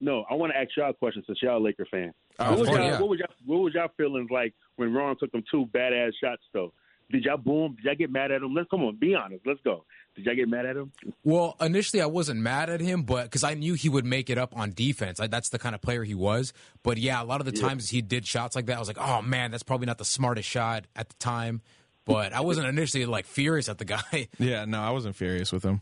No, 0.00 0.24
I 0.30 0.34
want 0.34 0.52
to 0.52 0.58
ask 0.58 0.70
y'all 0.76 0.90
a 0.90 0.94
question 0.94 1.22
since 1.26 1.38
y'all 1.42 1.58
a 1.58 1.62
Laker 1.62 1.86
fan. 1.90 2.12
Oh, 2.38 2.50
what, 2.50 2.58
was 2.58 2.68
course, 2.68 2.78
y'all, 2.78 2.86
yeah. 2.88 3.00
what 3.00 3.08
was 3.10 3.18
y'all 3.18 3.34
what 3.46 3.62
was 3.62 3.74
y'all 3.74 3.88
feelings 3.96 4.30
like 4.30 4.54
when 4.76 4.92
Ron 4.92 5.16
took 5.18 5.30
them 5.32 5.44
two 5.50 5.66
badass 5.66 6.12
shots 6.22 6.42
though? 6.52 6.72
Did 7.10 7.24
y'all 7.24 7.36
boom? 7.36 7.74
Did 7.76 7.84
y'all 7.84 7.94
get 7.96 8.10
mad 8.10 8.30
at 8.30 8.42
him? 8.42 8.54
Let's 8.54 8.68
come 8.70 8.82
on, 8.82 8.96
be 8.96 9.14
honest. 9.14 9.44
Let's 9.44 9.60
go. 9.64 9.84
Did 10.14 10.26
y'all 10.26 10.34
get 10.34 10.48
mad 10.48 10.66
at 10.66 10.76
him? 10.76 10.92
Well, 11.24 11.56
initially 11.60 12.00
I 12.02 12.06
wasn't 12.06 12.40
mad 12.40 12.70
at 12.70 12.80
him, 12.80 13.02
but 13.02 13.24
because 13.24 13.42
I 13.42 13.54
knew 13.54 13.74
he 13.74 13.88
would 13.88 14.04
make 14.04 14.30
it 14.30 14.38
up 14.38 14.56
on 14.56 14.72
defense. 14.72 15.18
I, 15.18 15.26
that's 15.26 15.48
the 15.48 15.58
kind 15.58 15.74
of 15.74 15.80
player 15.80 16.04
he 16.04 16.14
was. 16.14 16.52
But 16.82 16.98
yeah, 16.98 17.22
a 17.22 17.24
lot 17.24 17.40
of 17.40 17.46
the 17.46 17.52
times 17.52 17.90
he 17.90 18.00
did 18.00 18.26
shots 18.26 18.54
like 18.54 18.66
that, 18.66 18.76
I 18.76 18.78
was 18.78 18.88
like, 18.88 18.98
oh 19.00 19.22
man, 19.22 19.50
that's 19.50 19.62
probably 19.62 19.86
not 19.86 19.98
the 19.98 20.04
smartest 20.04 20.48
shot 20.48 20.86
at 20.94 21.08
the 21.08 21.16
time. 21.16 21.62
But 22.04 22.32
I 22.32 22.40
wasn't 22.40 22.66
initially 22.66 23.06
like 23.06 23.26
furious 23.26 23.68
at 23.68 23.78
the 23.78 23.84
guy. 23.84 24.28
yeah, 24.38 24.64
no, 24.64 24.80
I 24.80 24.90
wasn't 24.90 25.16
furious 25.16 25.52
with 25.52 25.64
him. 25.64 25.80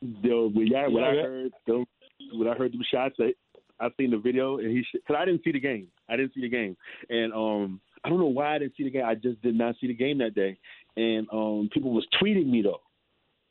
Yo, 0.00 0.48
when, 0.48 0.66
y'all, 0.66 0.92
when 0.92 1.04
I 1.04 1.14
heard 1.14 1.52
them, 1.66 1.84
when 2.32 2.48
I 2.48 2.54
heard 2.54 2.72
them 2.72 2.80
shots, 2.90 3.16
I, 3.20 3.34
I 3.78 3.88
seen 3.98 4.10
the 4.10 4.18
video 4.18 4.58
and 4.58 4.70
he 4.70 4.84
because 4.92 5.16
I 5.18 5.24
didn't 5.24 5.42
see 5.44 5.52
the 5.52 5.60
game. 5.60 5.88
I 6.08 6.16
didn't 6.16 6.34
see 6.34 6.40
the 6.40 6.48
game, 6.48 6.76
and 7.08 7.32
um, 7.32 7.80
I 8.04 8.08
don't 8.08 8.18
know 8.18 8.26
why 8.26 8.54
I 8.54 8.58
didn't 8.58 8.76
see 8.76 8.84
the 8.84 8.90
game. 8.90 9.04
I 9.04 9.14
just 9.14 9.42
did 9.42 9.54
not 9.54 9.76
see 9.80 9.86
the 9.86 9.94
game 9.94 10.18
that 10.18 10.34
day, 10.34 10.58
and 10.96 11.26
um, 11.32 11.68
people 11.72 11.92
was 11.92 12.06
tweeting 12.20 12.46
me 12.46 12.62
though. 12.62 12.80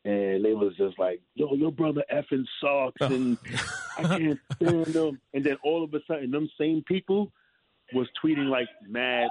And 0.06 0.46
they 0.46 0.54
was 0.54 0.76
just 0.78 0.98
like, 0.98 1.22
"Yo, 1.36 1.54
your 1.56 1.72
brother 1.72 2.04
effing 2.12 2.46
sucks," 2.62 3.02
and 3.02 3.38
I 3.98 4.04
can't 4.04 4.40
stand 4.56 4.88
him. 4.88 5.20
And 5.34 5.44
then 5.44 5.58
all 5.64 5.84
of 5.84 5.94
a 5.94 6.00
sudden, 6.08 6.32
them 6.32 6.50
same 6.58 6.84
people 6.88 7.32
was 7.94 8.08
tweeting 8.24 8.50
like 8.50 8.68
mad 8.88 9.28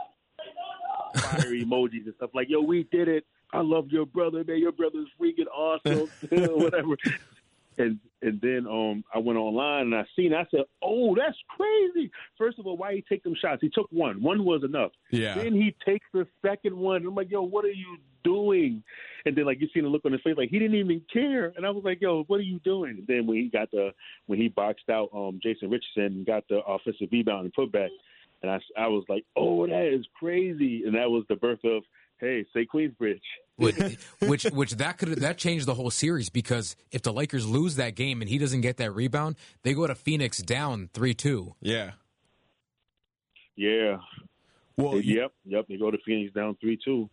fire 1.14 1.52
emojis 1.52 2.04
and 2.04 2.14
stuff 2.16 2.30
like, 2.34 2.48
"Yo, 2.48 2.60
we 2.60 2.84
did 2.92 3.08
it. 3.08 3.24
I 3.52 3.60
love 3.60 3.88
your 3.90 4.06
brother, 4.06 4.44
man. 4.44 4.58
Your 4.58 4.72
brother's 4.72 5.08
freaking 5.20 5.46
awesome, 5.52 6.08
whatever." 6.30 6.96
And 7.78 7.98
and 8.22 8.40
then 8.40 8.66
um 8.66 9.04
I 9.14 9.18
went 9.18 9.38
online 9.38 9.86
and 9.86 9.94
I 9.94 10.04
seen. 10.16 10.34
I 10.34 10.44
said, 10.50 10.62
"Oh, 10.82 11.14
that's 11.14 11.36
crazy." 11.48 12.10
First 12.36 12.58
of 12.58 12.66
all, 12.66 12.76
why 12.76 12.94
he 12.94 13.04
take 13.08 13.22
them 13.22 13.34
shots? 13.40 13.62
He 13.62 13.70
took 13.70 13.86
one. 13.90 14.20
One 14.22 14.44
was 14.44 14.64
enough. 14.64 14.90
Yeah. 15.10 15.36
Then 15.36 15.54
he 15.54 15.74
takes 15.84 16.06
the 16.12 16.26
second 16.44 16.76
one. 16.76 17.06
I'm 17.06 17.14
like, 17.14 17.30
"Yo, 17.30 17.42
what 17.42 17.64
are 17.64 17.68
you 17.68 17.98
doing?" 18.24 18.82
And 19.24 19.36
then 19.36 19.44
like 19.44 19.60
you 19.60 19.68
seen 19.72 19.84
the 19.84 19.88
look 19.88 20.04
on 20.04 20.12
his 20.12 20.20
face, 20.22 20.34
like 20.36 20.50
he 20.50 20.58
didn't 20.58 20.76
even 20.76 21.02
care. 21.12 21.52
And 21.56 21.64
I 21.64 21.70
was 21.70 21.84
like, 21.84 22.00
"Yo, 22.00 22.24
what 22.24 22.40
are 22.40 22.44
you 22.44 22.58
doing?" 22.60 22.98
And 22.98 23.06
then 23.06 23.26
when 23.26 23.36
he 23.36 23.48
got 23.48 23.70
the 23.70 23.90
when 24.26 24.40
he 24.40 24.48
boxed 24.48 24.88
out 24.90 25.10
um 25.14 25.38
Jason 25.42 25.70
Richardson 25.70 26.18
and 26.18 26.26
got 26.26 26.44
the 26.48 26.58
offensive 26.66 27.08
rebound 27.12 27.44
and 27.44 27.54
putback, 27.54 27.90
and 28.42 28.50
I 28.50 28.58
I 28.76 28.88
was 28.88 29.04
like, 29.08 29.24
"Oh, 29.36 29.66
that 29.66 29.86
is 29.86 30.04
crazy." 30.18 30.82
And 30.84 30.94
that 30.96 31.10
was 31.10 31.24
the 31.28 31.36
birth 31.36 31.64
of 31.64 31.84
hey, 32.18 32.44
say 32.52 32.66
Queensbridge. 32.66 33.20
Which, 33.58 33.76
which 34.20 34.44
which 34.44 34.72
that 34.76 34.96
could 34.98 35.08
that 35.10 35.36
changed 35.36 35.66
the 35.66 35.74
whole 35.74 35.90
series 35.90 36.30
because 36.30 36.74
if 36.90 37.02
the 37.02 37.12
Lakers 37.12 37.46
lose 37.46 37.76
that 37.76 37.94
game 37.94 38.22
and 38.22 38.28
he 38.30 38.38
doesn't 38.38 38.62
get 38.62 38.78
that 38.78 38.92
rebound, 38.92 39.36
they 39.62 39.74
go 39.74 39.86
to 39.86 39.94
Phoenix 39.94 40.38
down 40.38 40.88
three 40.94 41.12
two. 41.14 41.54
Yeah. 41.60 41.90
Yeah. 43.56 43.98
Well, 44.76 45.00
you- 45.00 45.20
yep. 45.20 45.32
Yep. 45.44 45.66
They 45.68 45.76
go 45.76 45.90
to 45.90 45.98
Phoenix 46.06 46.32
down 46.32 46.56
three 46.60 46.78
two. 46.82 47.10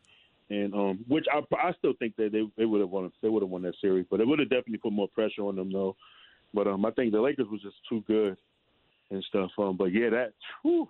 and 0.50 0.74
um, 0.74 1.00
which 1.08 1.26
I 1.34 1.42
I 1.56 1.74
still 1.74 1.94
think 1.98 2.16
that 2.18 2.32
they 2.32 2.48
they 2.58 2.66
would 2.66 2.82
have 2.82 2.90
won 2.90 3.12
they 3.22 3.30
would 3.30 3.42
have 3.44 3.50
won 3.50 3.64
that 3.64 3.76
series, 3.82 4.06
but 4.10 4.20
it 4.22 4.28
would 4.28 4.40
have 4.40 4.50
definitely 4.50 4.78
put 4.78 4.94
more 4.94 5.08
pressure 5.08 5.42
on 5.42 5.56
them 5.56 5.72
though. 5.72 5.96
But 6.54 6.68
um, 6.68 6.86
I 6.86 6.92
think 6.92 7.12
the 7.12 7.20
Lakers 7.22 7.48
was 7.52 7.62
just 7.62 7.76
too 7.90 8.04
good 8.08 8.38
and 9.10 9.24
stuff. 9.28 9.52
Um, 9.58 9.76
but 9.78 9.86
yeah, 9.92 10.10
that 10.12 10.34
whew, 10.62 10.90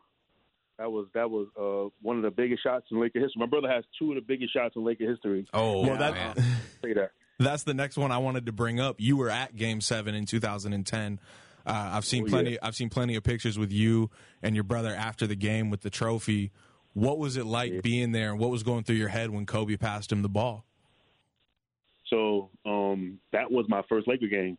that 0.78 0.92
was 0.92 1.08
that 1.14 1.30
was 1.30 1.48
uh 1.60 1.90
one 2.02 2.18
of 2.18 2.24
the 2.24 2.32
biggest 2.32 2.64
shots 2.64 2.86
in 2.92 3.00
Laker 3.00 3.20
history. 3.20 3.40
My 3.40 3.46
brother 3.46 3.70
has 3.70 3.84
two 4.00 4.10
of 4.12 4.16
the 4.16 4.22
biggest 4.22 4.54
shots 4.54 4.76
in 4.76 4.84
Laker 4.84 5.10
history. 5.10 5.48
Oh, 5.54 5.82
Well, 5.82 5.98
that- 5.98 6.14
man. 6.14 6.36
Say 6.84 6.94
that. 6.94 7.12
That's 7.40 7.64
the 7.64 7.74
next 7.74 7.98
one 7.98 8.12
I 8.14 8.18
wanted 8.20 8.46
to 8.46 8.52
bring 8.54 8.80
up. 8.80 8.96
You 9.00 9.18
were 9.18 9.30
at 9.30 9.56
Game 9.58 9.82
Seven 9.82 10.16
in 10.16 10.26
2010. 10.26 11.20
Uh, 11.66 11.72
I've 11.94 12.06
seen 12.06 12.24
Oh, 12.24 12.30
plenty. 12.30 12.52
yeah. 12.52 12.58
I've 12.64 12.76
seen 12.76 12.90
plenty 12.90 13.16
of 13.16 13.24
pictures 13.24 13.60
with 13.60 13.74
you 13.74 14.10
and 14.42 14.56
your 14.56 14.64
brother 14.64 14.94
after 14.96 15.28
the 15.28 15.36
game 15.36 15.70
with 15.70 15.82
the 15.82 15.90
trophy. 15.90 16.52
What 16.94 17.18
was 17.20 17.36
it 17.36 17.46
like 17.46 17.82
being 17.82 18.14
there, 18.14 18.32
and 18.32 18.40
what 18.40 18.52
was 18.52 18.64
going 18.64 18.84
through 18.86 18.96
your 18.96 19.10
head 19.10 19.32
when 19.32 19.46
Kobe 19.46 19.76
passed 19.76 20.12
him 20.14 20.22
the 20.22 20.30
ball? 20.30 20.64
So 22.08 22.52
um, 22.66 23.20
that 23.34 23.52
was 23.52 23.66
my 23.68 23.82
first 23.90 24.08
Laker 24.08 24.28
game. 24.28 24.58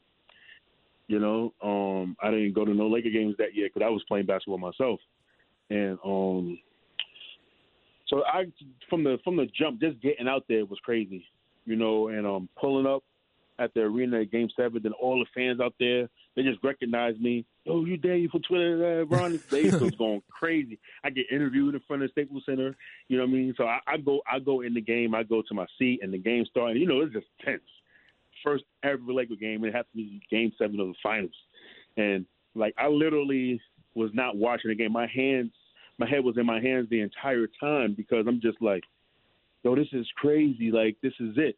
You 1.09 1.21
know, 1.21 1.55
um, 1.63 2.17
I 2.21 2.31
didn't 2.31 2.53
go 2.55 2.65
to 2.65 2.75
no 2.75 2.89
Laker 2.89 3.11
games 3.11 3.37
that 3.39 3.55
year 3.55 3.69
because 3.73 3.87
I 3.87 3.91
was 3.91 4.03
playing 4.09 4.27
basketball 4.27 4.59
myself, 4.59 4.99
and 5.71 5.99
um, 6.05 6.59
so 8.09 8.23
I 8.25 8.47
from 8.89 9.05
the 9.05 9.19
from 9.25 9.37
the 9.37 9.47
jump, 9.47 9.81
just 9.81 10.01
getting 10.01 10.29
out 10.29 10.45
there 10.49 10.65
was 10.65 10.79
crazy. 10.85 11.25
You 11.65 11.77
know, 11.77 12.09
and 12.09 12.27
um, 12.27 12.49
pulling 12.61 12.87
up 12.87 13.03
at 13.59 13.75
the 13.75 13.81
arena 13.81 14.21
at 14.21 14.31
Game 14.31 14.49
Seven, 14.57 14.81
then 14.83 14.93
all 14.93 15.19
the 15.19 15.27
fans 15.35 15.61
out 15.61 15.75
there, 15.81 16.09
they 16.35 16.43
just 16.43 16.63
recognized 16.63 17.21
me. 17.21 17.45
Oh, 17.69 17.85
you 17.85 17.99
there? 18.01 18.17
You 18.17 18.29
from 18.29 18.43
Twitter? 18.43 19.03
Uh, 19.03 19.05
Ron? 19.05 19.41
They 19.51 19.71
was 19.71 19.95
going 19.97 20.23
crazy. 20.31 20.79
I 21.03 21.11
get 21.11 21.27
interviewed 21.33 21.75
in 21.75 21.81
front 21.89 22.03
of 22.03 22.11
Staples 22.13 22.45
Center. 22.47 22.77
You 23.09 23.19
know 23.19 23.25
what 23.25 23.31
I 23.31 23.35
mean? 23.35 23.55
So 23.57 23.65
I, 23.65 23.81
I 23.87 23.97
go, 23.97 24.21
I 24.31 24.39
go 24.39 24.61
in 24.61 24.75
the 24.75 24.81
game. 24.81 25.15
I 25.15 25.23
go 25.23 25.43
to 25.43 25.55
my 25.55 25.67
seat, 25.79 26.01
and 26.03 26.13
the 26.13 26.19
game 26.19 26.45
started. 26.49 26.79
You 26.79 26.87
know, 26.87 27.01
it's 27.01 27.13
just 27.13 27.27
tense. 27.45 27.63
First 28.45 28.65
ever 28.85 29.01
Laker 29.13 29.35
game. 29.35 29.65
It 29.65 29.75
had 29.75 29.87
to 29.91 29.97
be 29.97 30.21
Game 30.31 30.53
Seven 30.59 30.79
of 30.79 30.89
the 30.89 30.95
finals, 31.03 31.35
and 31.97 32.27
like 32.55 32.75
I 32.79 32.87
literally 32.87 33.61
was 33.97 34.11
not 34.15 34.37
watching 34.37 34.69
the 34.69 34.75
game. 34.75 34.93
My 34.93 35.07
hands, 35.07 35.51
my 35.99 36.09
head 36.09 36.23
was 36.23 36.37
in 36.37 36.47
my 36.47 36.61
hands 36.61 36.89
the 36.91 37.01
entire 37.01 37.47
time 37.61 37.95
because 37.97 38.27
I'm 38.29 38.41
just 38.41 38.61
like, 38.61 38.85
yo, 39.63 39.75
this 39.75 39.89
is 39.93 40.07
crazy. 40.17 40.71
Like 40.71 40.97
this 41.03 41.15
is 41.19 41.35
it, 41.37 41.57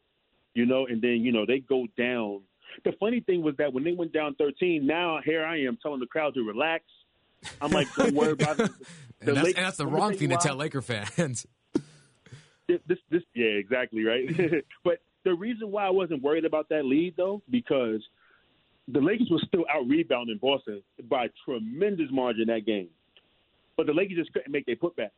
you 0.55 0.64
know. 0.64 0.87
And 0.87 1.03
then 1.03 1.22
you 1.24 1.33
know 1.33 1.44
they 1.46 1.59
go 1.59 1.87
down. 1.96 2.42
The 2.85 2.92
funny 3.01 3.20
thing 3.20 3.42
was 3.42 3.57
that 3.59 3.72
when 3.72 3.83
they 3.83 3.92
went 3.92 4.12
down 4.12 4.35
13, 4.37 4.87
now 4.87 5.20
here 5.24 5.44
I 5.44 5.62
am 5.62 5.79
telling 5.83 6.01
the 6.01 6.07
crowd 6.07 6.35
to 6.35 6.42
relax. 6.42 6.85
I'm 7.61 7.70
like, 7.70 7.92
don't 7.94 8.14
worry 8.14 8.33
about 8.33 8.61
it. 8.61 8.70
And 9.20 9.37
that's, 9.37 9.46
Lake- 9.46 9.57
and 9.57 9.66
that's 9.66 9.77
the 9.77 9.87
wrong 9.87 10.14
thing 10.16 10.29
to 10.29 10.37
tell 10.37 10.55
Laker 10.55 10.81
fans. 10.81 11.44
this, 12.68 12.79
this, 12.87 12.98
this 13.11 13.22
yeah, 13.35 13.46
exactly 13.46 14.05
right. 14.05 14.29
but 14.85 15.01
the 15.24 15.35
reason 15.35 15.72
why 15.72 15.87
I 15.87 15.90
wasn't 15.90 16.22
worried 16.22 16.44
about 16.44 16.68
that 16.68 16.85
lead 16.85 17.14
though, 17.16 17.42
because 17.51 18.01
the 18.92 19.01
Lakers 19.01 19.29
were 19.31 19.42
still 19.46 19.64
out 19.72 19.87
rebounding 19.87 20.38
Boston 20.40 20.83
by 21.09 21.27
a 21.27 21.29
tremendous 21.44 22.09
margin 22.11 22.46
that 22.48 22.66
game, 22.66 22.88
but 23.77 23.87
the 23.87 23.92
Lakers 23.92 24.18
just 24.18 24.33
couldn't 24.33 24.53
make 24.53 24.66
their 24.66 24.77
putbacks. 24.77 25.11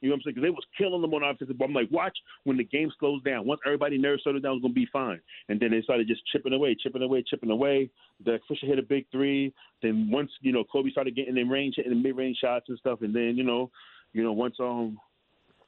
You 0.00 0.10
know 0.10 0.14
what 0.14 0.16
I'm 0.16 0.22
saying? 0.22 0.34
Because 0.34 0.42
they 0.42 0.50
was 0.50 0.64
killing 0.76 1.00
them 1.00 1.14
on 1.14 1.22
offense. 1.22 1.50
But 1.56 1.64
I'm 1.64 1.72
like, 1.72 1.90
watch 1.90 2.16
when 2.44 2.58
the 2.58 2.64
game 2.64 2.92
slows 2.98 3.22
down. 3.22 3.46
Once 3.46 3.60
everybody 3.64 3.96
nerves 3.96 4.22
settle 4.22 4.40
down, 4.40 4.56
it's 4.56 4.62
gonna 4.62 4.74
be 4.74 4.88
fine. 4.92 5.20
And 5.48 5.58
then 5.58 5.70
they 5.70 5.80
started 5.80 6.08
just 6.08 6.20
chipping 6.30 6.52
away, 6.52 6.76
chipping 6.78 7.00
away, 7.00 7.24
chipping 7.26 7.50
away. 7.50 7.88
The 8.24 8.38
Fisher 8.46 8.66
hit 8.66 8.78
a 8.78 8.82
big 8.82 9.06
three. 9.10 9.54
Then 9.82 10.10
once 10.10 10.30
you 10.42 10.52
know 10.52 10.64
Kobe 10.64 10.90
started 10.90 11.16
getting 11.16 11.38
in 11.38 11.48
range, 11.48 11.76
hitting 11.76 12.02
mid 12.02 12.16
range 12.16 12.36
shots 12.38 12.66
and 12.68 12.78
stuff. 12.78 13.00
And 13.00 13.14
then 13.14 13.34
you 13.36 13.44
know, 13.44 13.70
you 14.12 14.22
know 14.22 14.32
once 14.32 14.56
um 14.60 14.98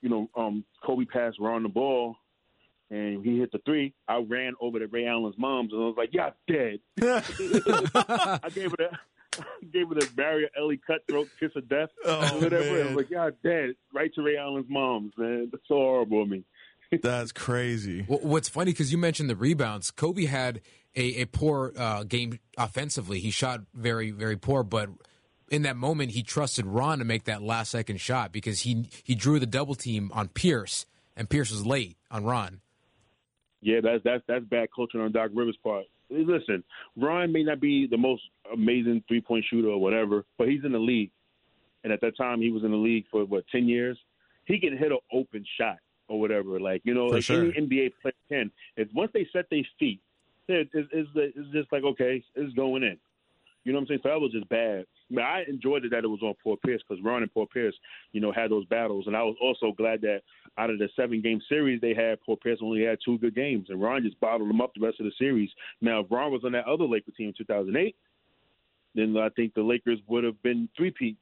you 0.02 0.08
know, 0.08 0.30
um, 0.36 0.64
Kobe 0.84 1.04
passed 1.04 1.38
Ron 1.40 1.62
the 1.62 1.68
ball, 1.68 2.16
and 2.90 3.24
he 3.24 3.38
hit 3.38 3.52
the 3.52 3.58
three. 3.64 3.94
I 4.08 4.18
ran 4.18 4.54
over 4.60 4.78
to 4.78 4.86
Ray 4.86 5.06
Allen's 5.06 5.36
mom's, 5.38 5.72
and 5.72 5.82
I 5.82 5.86
was 5.86 5.96
like, 5.96 6.10
"Yeah, 6.12 6.30
dead." 6.46 6.80
I 7.02 8.48
gave 8.54 8.72
it 8.74 8.80
a, 8.80 8.98
I 9.38 9.42
gave 9.72 9.90
it 9.92 10.02
a 10.02 10.08
Mario 10.16 10.48
Elie 10.58 10.80
cutthroat 10.86 11.28
kiss 11.40 11.50
of 11.56 11.68
death, 11.68 11.90
Oh, 12.04 12.36
or 12.36 12.40
whatever. 12.42 12.80
I 12.82 12.86
was 12.86 12.96
like, 12.96 13.10
"Yeah, 13.10 13.30
dead." 13.42 13.70
Right 13.94 14.12
to 14.14 14.22
Ray 14.22 14.36
Allen's 14.36 14.66
mom's, 14.68 15.12
man. 15.16 15.48
That's 15.50 15.66
so 15.68 15.74
horrible 15.74 16.22
of 16.22 16.28
me. 16.28 16.44
That's 17.02 17.32
crazy. 17.32 18.02
Wh- 18.02 18.24
What's 18.24 18.48
funny 18.48 18.70
because 18.72 18.92
you 18.92 18.98
mentioned 18.98 19.28
the 19.28 19.36
rebounds. 19.36 19.90
Kobe 19.90 20.24
had 20.26 20.60
a, 20.94 21.22
a 21.22 21.24
poor 21.26 21.72
uh, 21.76 22.04
game 22.04 22.38
offensively. 22.56 23.18
He 23.18 23.30
shot 23.30 23.62
very 23.74 24.10
very 24.12 24.36
poor, 24.36 24.62
but 24.62 24.88
in 25.50 25.62
that 25.62 25.76
moment 25.76 26.12
he 26.12 26.22
trusted 26.22 26.64
Ron 26.66 26.98
to 27.00 27.04
make 27.04 27.24
that 27.24 27.42
last 27.42 27.70
second 27.72 28.00
shot 28.00 28.30
because 28.32 28.60
he 28.60 28.88
he 29.02 29.14
drew 29.16 29.38
the 29.40 29.46
double 29.46 29.74
team 29.74 30.10
on 30.14 30.28
Pierce 30.28 30.86
and 31.16 31.28
Pierce 31.28 31.50
was 31.50 31.66
late 31.66 31.96
on 32.10 32.24
Ron. 32.24 32.60
Yeah, 33.66 33.80
that's 33.82 34.04
that's 34.04 34.22
that's 34.28 34.44
bad 34.44 34.68
coaching 34.74 35.00
on 35.00 35.10
Doc 35.10 35.32
Rivers' 35.34 35.58
part. 35.60 35.86
Listen, 36.08 36.62
Ron 36.96 37.32
may 37.32 37.42
not 37.42 37.60
be 37.60 37.88
the 37.88 37.96
most 37.98 38.22
amazing 38.52 39.02
three 39.08 39.20
point 39.20 39.44
shooter 39.50 39.66
or 39.66 39.80
whatever, 39.80 40.24
but 40.38 40.46
he's 40.46 40.64
in 40.64 40.70
the 40.70 40.78
league, 40.78 41.10
and 41.82 41.92
at 41.92 42.00
that 42.02 42.16
time 42.16 42.40
he 42.40 42.52
was 42.52 42.62
in 42.62 42.70
the 42.70 42.76
league 42.76 43.06
for 43.10 43.24
what 43.24 43.44
ten 43.50 43.66
years. 43.66 43.98
He 44.44 44.60
can 44.60 44.78
hit 44.78 44.92
an 44.92 44.98
open 45.12 45.44
shot 45.58 45.78
or 46.06 46.20
whatever, 46.20 46.60
like 46.60 46.82
you 46.84 46.94
know, 46.94 47.08
For 47.08 47.14
like 47.16 47.24
sure. 47.24 47.42
any 47.42 47.52
NBA 47.54 47.94
player 48.00 48.14
can. 48.28 48.52
It's 48.76 48.94
once 48.94 49.10
they 49.12 49.26
set 49.32 49.46
their 49.50 49.66
feet, 49.80 50.00
it, 50.46 50.68
it, 50.72 50.86
it's, 50.92 51.10
it's 51.16 51.52
just 51.52 51.72
like 51.72 51.82
okay, 51.82 52.22
it's 52.36 52.54
going 52.54 52.84
in. 52.84 52.96
You 53.66 53.72
know 53.72 53.78
what 53.78 53.82
I'm 53.82 53.86
saying? 53.88 54.00
So 54.04 54.10
that 54.10 54.20
was 54.20 54.30
just 54.30 54.48
bad. 54.48 54.84
Mean, 55.10 55.24
I 55.26 55.42
enjoyed 55.48 55.84
it 55.84 55.90
that 55.90 56.04
it 56.04 56.06
was 56.08 56.22
on 56.22 56.34
Paul 56.40 56.56
Pierce 56.64 56.80
because 56.88 57.02
Ron 57.02 57.22
and 57.22 57.34
Paul 57.34 57.46
Pierce, 57.52 57.74
you 58.12 58.20
know, 58.20 58.30
had 58.30 58.48
those 58.48 58.64
battles, 58.66 59.08
and 59.08 59.16
I 59.16 59.24
was 59.24 59.34
also 59.42 59.72
glad 59.76 60.00
that 60.02 60.20
out 60.56 60.70
of 60.70 60.78
the 60.78 60.88
seven 60.94 61.20
game 61.20 61.40
series 61.48 61.80
they 61.80 61.92
had, 61.92 62.20
Paul 62.24 62.36
Pierce 62.36 62.60
only 62.62 62.84
had 62.84 62.98
two 63.04 63.18
good 63.18 63.34
games, 63.34 63.66
and 63.68 63.82
Ron 63.82 64.04
just 64.04 64.20
bottled 64.20 64.48
them 64.48 64.60
up 64.60 64.70
the 64.76 64.86
rest 64.86 65.00
of 65.00 65.06
the 65.06 65.12
series. 65.18 65.50
Now, 65.80 65.98
if 66.00 66.06
Ron 66.10 66.30
was 66.30 66.42
on 66.44 66.52
that 66.52 66.64
other 66.64 66.84
Laker 66.84 67.10
team 67.10 67.28
in 67.28 67.34
2008, 67.36 67.96
then 68.94 69.16
I 69.16 69.30
think 69.30 69.52
the 69.54 69.62
Lakers 69.62 69.98
would 70.06 70.22
have 70.22 70.40
been 70.44 70.68
three 70.76 70.92
peats, 70.92 71.18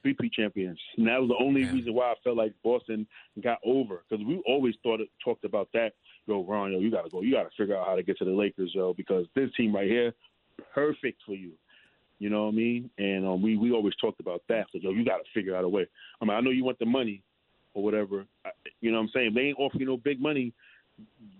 three 0.00 0.14
peat 0.14 0.32
champions, 0.32 0.80
and 0.96 1.06
that 1.08 1.20
was 1.20 1.28
the 1.28 1.44
only 1.44 1.64
Yeah. 1.64 1.72
reason 1.72 1.92
why 1.92 2.10
I 2.10 2.14
felt 2.24 2.38
like 2.38 2.54
Boston 2.62 3.06
got 3.42 3.58
over 3.64 4.02
because 4.08 4.24
we 4.24 4.38
always 4.46 4.76
thought 4.82 5.00
talked 5.22 5.44
about 5.44 5.68
that. 5.72 5.92
Yo, 6.26 6.42
Ron, 6.42 6.72
yo, 6.72 6.78
you 6.80 6.90
got 6.90 7.04
to 7.04 7.10
go. 7.10 7.20
You 7.20 7.32
got 7.32 7.50
to 7.50 7.56
figure 7.56 7.76
out 7.76 7.86
how 7.86 7.96
to 7.96 8.02
get 8.02 8.16
to 8.18 8.24
the 8.24 8.30
Lakers, 8.30 8.74
yo, 8.74 8.94
because 8.94 9.26
this 9.34 9.52
team 9.56 9.74
right 9.74 9.88
here, 9.88 10.14
perfect 10.60 11.22
for 11.26 11.34
you. 11.34 11.52
You 12.18 12.28
know 12.28 12.44
what 12.44 12.52
I 12.52 12.56
mean? 12.56 12.90
And 12.98 13.26
um, 13.26 13.42
we 13.42 13.56
we 13.56 13.72
always 13.72 13.94
talked 13.96 14.20
about 14.20 14.42
that. 14.48 14.66
So 14.72 14.78
yo, 14.78 14.90
you 14.90 15.04
got 15.04 15.18
to 15.18 15.24
figure 15.34 15.56
out 15.56 15.64
a 15.64 15.68
way. 15.68 15.86
I 16.20 16.24
mean, 16.24 16.36
I 16.36 16.40
know 16.40 16.50
you 16.50 16.64
want 16.64 16.78
the 16.78 16.86
money 16.86 17.22
or 17.74 17.82
whatever. 17.82 18.26
I, 18.44 18.50
you 18.80 18.90
know 18.90 18.98
what 18.98 19.04
I'm 19.04 19.10
saying? 19.14 19.34
They 19.34 19.42
ain't 19.42 19.58
offering 19.58 19.80
you 19.80 19.86
no 19.86 19.96
big 19.96 20.20
money. 20.20 20.52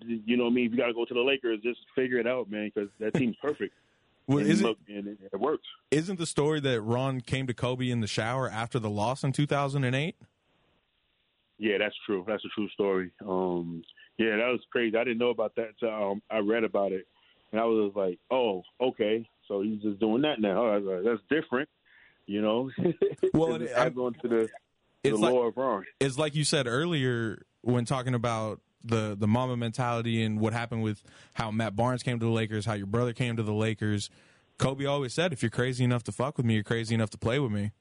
You 0.07 0.39
know 0.39 0.45
what 0.45 0.51
I 0.51 0.55
mean? 0.55 0.67
If 0.67 0.73
you 0.73 0.79
got 0.79 0.87
to 0.87 0.95
go 0.95 1.05
to 1.05 1.13
the 1.13 1.21
Lakers, 1.21 1.61
just 1.63 1.81
figure 1.95 2.19
it 2.19 2.27
out, 2.27 2.51
man, 2.51 2.71
because 2.75 2.89
that 2.99 3.13
team's 3.15 3.37
perfect. 3.43 3.75
Well, 4.27 4.39
and, 4.39 4.49
is 4.49 4.61
it, 4.61 4.65
look, 4.65 4.79
and 4.89 5.09
it, 5.09 5.19
it 5.33 5.41
works. 5.41 5.67
isn't 5.91 6.19
the 6.19 6.27
story 6.27 6.61
that 6.61 6.81
Ron 6.81 7.21
came 7.21 7.47
to 7.47 7.55
Kobe 7.55 7.91
in 7.91 8.01
the 8.01 8.07
shower 8.07 8.49
after 8.49 8.79
the 8.79 8.89
loss 8.89 9.25
in 9.25 9.33
2008? 9.33 10.17
Yeah, 11.59 11.77
that's 11.79 11.97
true. 12.07 12.25
That's 12.27 12.45
a 12.45 12.49
true 12.55 12.69
story. 12.71 13.11
Um, 13.27 13.83
yeah, 14.17 14.37
that 14.37 14.47
was 14.47 14.61
crazy. 14.71 14.97
I 14.97 15.05
didn't 15.05 15.19
know 15.19 15.29
about 15.29 15.57
that. 15.57 15.79
Till, 15.79 15.91
um, 15.91 16.23
I 16.31 16.39
read 16.39 16.65
about 16.65 16.93
it, 16.93 17.07
and 17.53 17.61
I 17.61 17.65
was 17.65 17.93
like, 17.95 18.19
"Oh, 18.31 18.63
okay." 18.81 19.29
So 19.49 19.63
he's 19.63 19.83
just 19.83 19.99
doing 20.01 20.23
that 20.23 20.41
now. 20.41 20.67
I 20.67 20.77
was 20.79 20.85
like, 20.85 21.05
That's 21.05 21.43
different, 21.43 21.69
you 22.27 22.41
know. 22.43 22.71
Well, 23.35 23.55
it 23.57 23.71
adds 23.75 23.97
on 23.99 24.15
to 24.23 24.29
the, 24.29 24.37
the 24.37 24.49
It's 25.11 25.19
like 25.19 25.33
law 25.33 25.47
of 25.49 25.57
Ron. 25.57 25.85
it's 25.99 26.19
like 26.19 26.35
you 26.35 26.45
said 26.45 26.67
earlier 26.67 27.43
when 27.63 27.85
talking 27.85 28.15
about 28.15 28.61
the 28.85 29.17
the 29.19 29.27
Mamba 29.27 29.57
mentality 29.57 30.23
and 30.23 30.39
what 30.41 30.53
happened 30.53 30.83
with 30.83 31.03
how 31.35 31.51
Matt 31.51 31.75
Barnes 31.77 32.03
came 32.03 32.19
to 32.21 32.25
the 32.27 32.31
Lakers, 32.33 32.65
how 32.65 32.75
your 32.75 32.87
brother 32.87 33.13
came 33.13 33.37
to 33.37 33.43
the 33.43 33.53
Lakers. 33.53 34.09
Kobe 34.59 34.85
always 34.85 35.13
said, 35.15 35.33
"If 35.33 35.43
you're 35.43 35.51
crazy 35.51 35.85
enough 35.85 36.05
to 36.05 36.13
fuck 36.13 36.37
with 36.37 36.47
me, 36.47 36.55
you're 36.55 36.63
crazy 36.63 36.95
enough 36.95 37.11
to 37.11 37.19
play 37.19 37.39
with 37.39 37.51
me." 37.53 37.73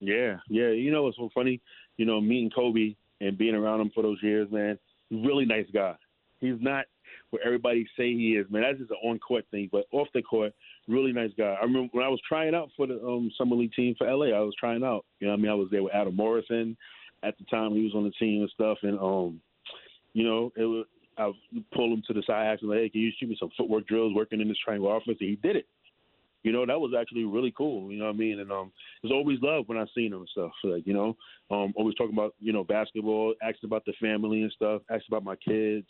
Yeah, 0.00 0.38
yeah. 0.48 0.68
You 0.70 0.90
know 0.92 1.02
what's 1.04 1.16
so 1.16 1.28
funny? 1.34 1.60
You 1.96 2.06
know, 2.06 2.20
meeting 2.20 2.50
Kobe 2.50 2.94
and 3.20 3.36
being 3.36 3.54
around 3.54 3.80
him 3.80 3.90
for 3.94 4.02
those 4.02 4.18
years, 4.22 4.48
man. 4.50 4.78
He's 5.10 5.24
a 5.24 5.26
really 5.26 5.44
nice 5.44 5.66
guy. 5.72 5.96
He's 6.40 6.60
not 6.60 6.84
what 7.30 7.42
everybody 7.44 7.86
say 7.96 8.12
he 8.12 8.36
is, 8.36 8.46
man. 8.50 8.62
That's 8.62 8.78
just 8.78 8.90
an 8.90 8.96
on 9.04 9.18
court 9.18 9.44
thing, 9.50 9.68
but 9.70 9.86
off 9.92 10.08
the 10.14 10.22
court, 10.22 10.52
really 10.86 11.12
nice 11.12 11.30
guy. 11.36 11.56
I 11.60 11.64
remember 11.64 11.88
when 11.92 12.04
I 12.04 12.08
was 12.08 12.20
trying 12.26 12.54
out 12.54 12.70
for 12.76 12.86
the 12.86 13.00
um, 13.00 13.30
summer 13.36 13.56
league 13.56 13.72
team 13.74 13.94
for 13.98 14.06
LA. 14.06 14.26
I 14.26 14.40
was 14.40 14.54
trying 14.58 14.82
out. 14.82 15.04
You 15.20 15.28
know, 15.28 15.34
I 15.34 15.36
mean, 15.36 15.50
I 15.50 15.54
was 15.54 15.68
there 15.70 15.82
with 15.82 15.94
Adam 15.94 16.16
Morrison 16.16 16.76
at 17.22 17.36
the 17.38 17.44
time. 17.44 17.74
He 17.74 17.84
was 17.84 17.94
on 17.94 18.04
the 18.04 18.10
team 18.12 18.42
and 18.42 18.50
stuff, 18.50 18.78
and 18.82 18.98
um, 18.98 19.40
you 20.12 20.24
know, 20.24 20.52
it 20.56 20.64
was. 20.64 20.86
I 21.20 21.32
pulled 21.74 21.92
him 21.92 22.02
to 22.06 22.12
the 22.12 22.22
side, 22.24 22.46
asked 22.46 22.62
him, 22.62 22.70
"Hey, 22.70 22.88
can 22.88 23.00
you 23.00 23.10
shoot 23.18 23.28
me 23.28 23.36
some 23.40 23.50
footwork 23.56 23.88
drills 23.88 24.14
working 24.14 24.40
in 24.40 24.46
this 24.46 24.58
triangle 24.64 24.96
offense?" 24.96 25.18
And 25.20 25.30
he 25.30 25.36
did 25.36 25.56
it. 25.56 25.66
You 26.42 26.52
know, 26.52 26.64
that 26.64 26.80
was 26.80 26.92
actually 26.98 27.24
really 27.24 27.52
cool. 27.56 27.90
You 27.90 27.98
know 27.98 28.06
what 28.06 28.14
I 28.14 28.18
mean? 28.18 28.40
And 28.40 28.52
um, 28.52 28.72
there's 29.02 29.12
always 29.12 29.38
love 29.42 29.64
when 29.66 29.78
I 29.78 29.86
seen 29.94 30.12
him 30.12 30.20
and 30.20 30.28
stuff. 30.28 30.52
Like 30.64 30.86
you 30.86 30.94
know, 30.94 31.16
um, 31.50 31.72
always 31.76 31.94
talking 31.96 32.14
about 32.14 32.34
you 32.38 32.52
know 32.52 32.64
basketball, 32.64 33.34
asking 33.42 33.68
about 33.68 33.84
the 33.84 33.92
family 34.00 34.42
and 34.42 34.52
stuff, 34.52 34.82
asking 34.90 35.08
about 35.08 35.24
my 35.24 35.36
kids 35.36 35.86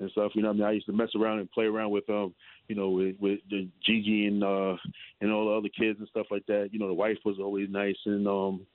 and 0.00 0.10
stuff. 0.10 0.32
You 0.34 0.42
know, 0.42 0.48
what 0.48 0.54
I 0.54 0.58
mean, 0.58 0.66
I 0.66 0.72
used 0.72 0.86
to 0.86 0.92
mess 0.92 1.10
around 1.16 1.38
and 1.38 1.50
play 1.50 1.66
around 1.66 1.90
with 1.90 2.08
um, 2.10 2.34
you 2.68 2.74
know, 2.74 2.90
with, 2.90 3.16
with 3.20 3.40
the 3.50 3.68
Gigi 3.84 4.26
and 4.26 4.42
uh, 4.42 4.76
and 5.20 5.30
all 5.30 5.50
the 5.50 5.58
other 5.58 5.68
kids 5.68 5.98
and 5.98 6.08
stuff 6.08 6.26
like 6.30 6.46
that. 6.46 6.70
You 6.72 6.78
know, 6.78 6.88
the 6.88 6.94
wife 6.94 7.18
was 7.24 7.36
always 7.38 7.68
nice, 7.70 7.98
and 8.04 8.26
um, 8.26 8.66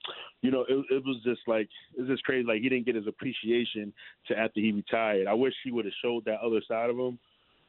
you 0.41 0.51
know, 0.51 0.61
it, 0.61 0.85
it 0.89 1.03
was 1.05 1.17
just 1.23 1.41
like 1.47 1.67
it 1.97 2.01
was 2.01 2.09
just 2.09 2.23
crazy. 2.23 2.47
Like 2.47 2.61
he 2.61 2.69
didn't 2.69 2.85
get 2.85 2.95
his 2.95 3.07
appreciation 3.07 3.91
to 4.27 4.37
after 4.37 4.59
he 4.61 4.71
retired. 4.71 5.27
I 5.27 5.33
wish 5.33 5.53
he 5.63 5.71
would 5.71 5.85
have 5.85 5.93
showed 6.01 6.25
that 6.25 6.39
other 6.39 6.61
side 6.67 6.89
of 6.89 6.97
him 6.97 7.19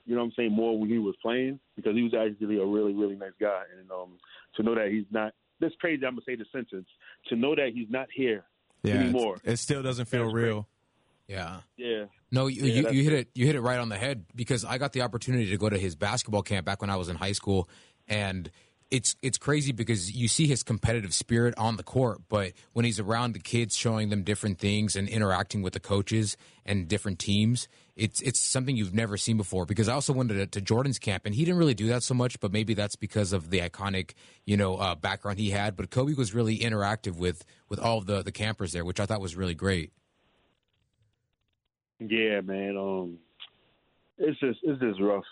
you 0.08 0.14
know 0.14 0.22
what 0.22 0.28
I'm 0.28 0.32
saying, 0.36 0.52
more 0.52 0.78
when 0.78 0.88
he 0.88 0.96
was 0.98 1.14
playing 1.20 1.60
because 1.76 1.94
he 1.94 2.02
was 2.02 2.14
actually 2.14 2.58
a 2.58 2.64
really, 2.64 2.94
really 2.94 3.14
nice 3.14 3.36
guy. 3.38 3.62
And 3.78 3.90
um, 3.90 4.18
to 4.56 4.62
know 4.62 4.74
that 4.74 4.88
he's 4.90 5.04
not, 5.10 5.34
that's 5.60 5.74
crazy. 5.78 6.06
I'm 6.06 6.12
gonna 6.12 6.22
say 6.24 6.34
the 6.34 6.46
sentence. 6.50 6.88
To 7.28 7.36
know 7.36 7.54
that 7.54 7.72
he's 7.74 7.90
not 7.90 8.08
here 8.14 8.44
Yeah, 8.82 8.94
anymore. 8.94 9.36
It 9.44 9.58
still 9.58 9.82
doesn't 9.82 10.06
feel 10.06 10.24
That's 10.24 10.34
real. 10.34 10.66
Yeah. 11.26 11.60
Yeah, 11.76 12.06
No, 12.32 12.46
you, 12.46 12.64
Yeah, 12.64 12.90
you, 12.90 12.98
you 12.98 13.04
hit 13.04 13.12
it. 13.12 13.28
You 13.34 13.44
hit 13.44 13.54
it 13.54 13.60
right 13.60 13.78
on 13.78 13.90
the 13.90 13.98
head 13.98 14.24
because 14.34 14.64
I 14.64 14.78
got 14.78 14.94
the 14.94 15.02
opportunity 15.02 15.50
to 15.50 15.58
go 15.58 15.68
to 15.68 15.76
his 15.76 15.94
basketball 15.94 16.40
camp 16.40 16.64
back 16.64 16.80
when 16.80 16.88
I 16.88 16.96
was 16.96 17.10
in 17.10 17.16
high 17.16 17.32
school, 17.32 17.68
and 18.08 18.50
it's 18.90 19.14
it's 19.20 19.36
crazy 19.36 19.72
because 19.72 20.10
you 20.10 20.28
see 20.28 20.46
his 20.46 20.62
competitive 20.62 21.12
spirit 21.12 21.54
on 21.58 21.76
the 21.76 21.82
court, 21.82 22.22
but 22.30 22.52
when 22.72 22.86
he's 22.86 22.98
around 22.98 23.34
the 23.34 23.40
kids, 23.40 23.76
showing 23.76 24.08
them 24.08 24.22
different 24.22 24.58
things 24.58 24.96
and 24.96 25.06
interacting 25.06 25.60
with 25.60 25.74
the 25.74 25.80
coaches 25.80 26.38
and 26.64 26.88
different 26.88 27.18
teams, 27.18 27.68
it's 27.98 28.20
it's 28.20 28.38
something 28.38 28.76
you've 28.76 28.94
never 28.94 29.16
seen 29.16 29.36
before. 29.36 29.66
Because 29.66 29.88
I 29.88 29.92
also 29.92 30.12
went 30.12 30.30
to, 30.30 30.46
to 30.46 30.60
Jordan's 30.60 30.98
camp, 30.98 31.26
and 31.26 31.34
he 31.34 31.44
didn't 31.44 31.58
really 31.58 31.74
do 31.74 31.88
that 31.88 32.02
so 32.02 32.14
much, 32.14 32.38
but 32.40 32.52
maybe 32.52 32.72
that's 32.74 32.96
because 32.96 33.32
of 33.32 33.50
the 33.50 33.58
iconic 33.60 34.12
you 34.46 34.56
know 34.56 34.76
uh, 34.76 34.94
background 34.94 35.38
he 35.38 35.50
had. 35.50 35.76
But 35.76 35.90
Kobe 35.90 36.14
was 36.14 36.32
really 36.32 36.58
interactive 36.58 37.16
with 37.16 37.44
with 37.68 37.78
all 37.80 37.98
of 37.98 38.06
the 38.06 38.22
the 38.22 38.32
campers 38.32 38.72
there, 38.72 38.84
which 38.84 39.00
I 39.00 39.06
thought 39.06 39.20
was 39.20 39.36
really 39.36 39.54
great. 39.54 39.92
yeah, 41.98 42.40
man. 42.40 42.76
Um, 42.76 43.18
it's 44.16 44.38
just 44.40 44.60
it's 44.62 44.80
just 44.80 45.00
rough. 45.00 45.24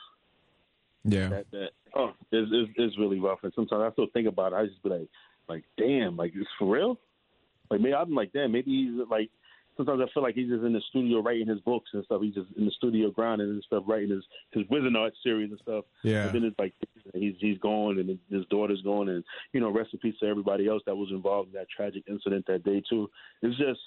Yeah. 1.05 1.29
That 1.29 1.51
that 1.53 1.71
oh, 1.95 2.13
it's, 2.33 2.51
it's 2.53 2.73
it's 2.77 2.99
really 2.99 3.21
rough. 3.21 3.39
And 3.45 3.53
sometimes 3.55 3.83
I 3.83 3.93
still 3.93 4.09
think 4.13 4.27
about 4.27 4.53
it. 4.53 4.57
I 4.57 4.67
just 4.67 4.83
be 4.83 4.91
like, 4.91 5.09
like, 5.49 5.65
damn, 5.79 6.17
like 6.17 6.33
it's 6.35 6.51
for 6.59 6.75
real. 6.75 6.99
Like 7.71 7.81
maybe 7.81 7.95
I'm 7.95 8.15
like, 8.15 8.33
damn, 8.33 8.53
maybe 8.53 8.71
he's 8.71 9.07
like. 9.09 9.31
Sometimes 9.77 10.01
I 10.01 10.13
feel 10.15 10.23
like 10.23 10.35
he's 10.35 10.49
just 10.49 10.65
in 10.65 10.73
the 10.73 10.81
studio 10.89 11.21
writing 11.21 11.49
his 11.49 11.61
books 11.61 11.91
and 11.93 12.05
stuff. 12.05 12.23
He's 12.23 12.35
just 12.35 12.49
in 12.57 12.65
the 12.65 12.71
studio 12.73 13.11
grinding 13.11 13.49
and 13.49 13.63
stuff, 13.67 13.85
writing 13.87 14.11
his 14.11 14.25
his 14.53 14.65
Wizenard 14.65 15.13
series 15.23 15.51
and 15.51 15.61
stuff. 15.61 15.85
Yeah. 16.03 16.27
And 16.27 16.35
then 16.35 16.45
it's 16.45 16.59
like 16.59 16.73
he's 17.15 17.35
he's 17.39 17.59
gone 17.59 17.99
and 17.99 18.19
his 18.31 18.47
daughter's 18.47 18.83
gone 18.83 19.09
and 19.09 19.23
you 19.53 19.61
know 19.61 19.71
rest 19.71 19.91
in 19.93 19.99
peace 19.99 20.15
to 20.21 20.27
everybody 20.27 20.69
else 20.69 20.83
that 20.87 20.97
was 20.97 21.11
involved 21.11 21.49
in 21.49 21.55
that 21.55 21.69
tragic 21.75 22.05
incident 22.09 22.47
that 22.47 22.65
day 22.65 22.83
too. 22.89 23.11
It's 23.43 23.57
just 23.59 23.81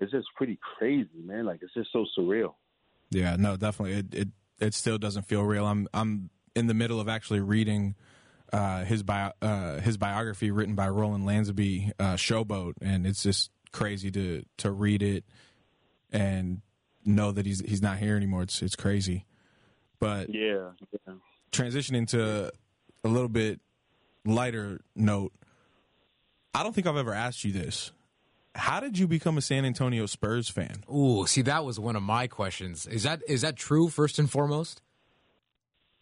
it's 0.00 0.12
just 0.12 0.28
pretty 0.36 0.58
crazy, 0.78 1.08
man. 1.22 1.44
Like 1.44 1.60
it's 1.62 1.74
just 1.74 1.92
so 1.92 2.06
surreal. 2.18 2.54
Yeah, 3.10 3.36
no, 3.36 3.56
definitely. 3.56 3.98
It 3.98 4.14
it 4.14 4.28
it 4.60 4.74
still 4.74 4.98
doesn't 4.98 5.24
feel 5.24 5.42
real. 5.42 5.66
I'm 5.66 5.88
I'm 5.92 6.30
in 6.54 6.66
the 6.66 6.74
middle 6.74 7.00
of 7.00 7.08
actually 7.08 7.40
reading 7.40 7.94
uh, 8.52 8.84
his 8.84 9.02
bio 9.02 9.32
uh, 9.42 9.78
his 9.80 9.96
biography 9.96 10.50
written 10.50 10.74
by 10.74 10.88
Roland 10.88 11.24
Lazenby, 11.24 11.92
uh, 11.98 12.14
Showboat, 12.14 12.74
and 12.80 13.06
it's 13.06 13.22
just 13.22 13.50
crazy 13.68 14.10
to 14.10 14.44
to 14.58 14.70
read 14.70 15.02
it 15.02 15.24
and 16.10 16.60
know 17.04 17.32
that 17.32 17.46
he's 17.46 17.60
he's 17.60 17.82
not 17.82 17.98
here 17.98 18.16
anymore. 18.16 18.42
It's 18.42 18.62
it's 18.62 18.76
crazy. 18.76 19.24
But 19.98 20.32
Yeah, 20.32 20.70
yeah. 21.06 21.14
transitioning 21.52 22.06
to 22.08 22.52
a 23.04 23.08
little 23.08 23.28
bit 23.28 23.60
lighter 24.24 24.80
note, 24.94 25.32
I 26.54 26.62
don't 26.62 26.74
think 26.74 26.86
I've 26.86 26.96
ever 26.96 27.14
asked 27.14 27.44
you 27.44 27.52
this. 27.52 27.92
How 28.54 28.80
did 28.80 28.98
you 28.98 29.06
become 29.06 29.38
a 29.38 29.40
San 29.40 29.64
Antonio 29.64 30.06
Spurs 30.06 30.48
fan? 30.48 30.82
Ooh, 30.92 31.26
see, 31.26 31.42
that 31.42 31.64
was 31.64 31.78
one 31.78 31.94
of 31.96 32.02
my 32.02 32.26
questions. 32.26 32.86
Is 32.86 33.02
that 33.04 33.22
is 33.28 33.42
that 33.42 33.56
true? 33.56 33.88
First 33.88 34.18
and 34.18 34.30
foremost. 34.30 34.82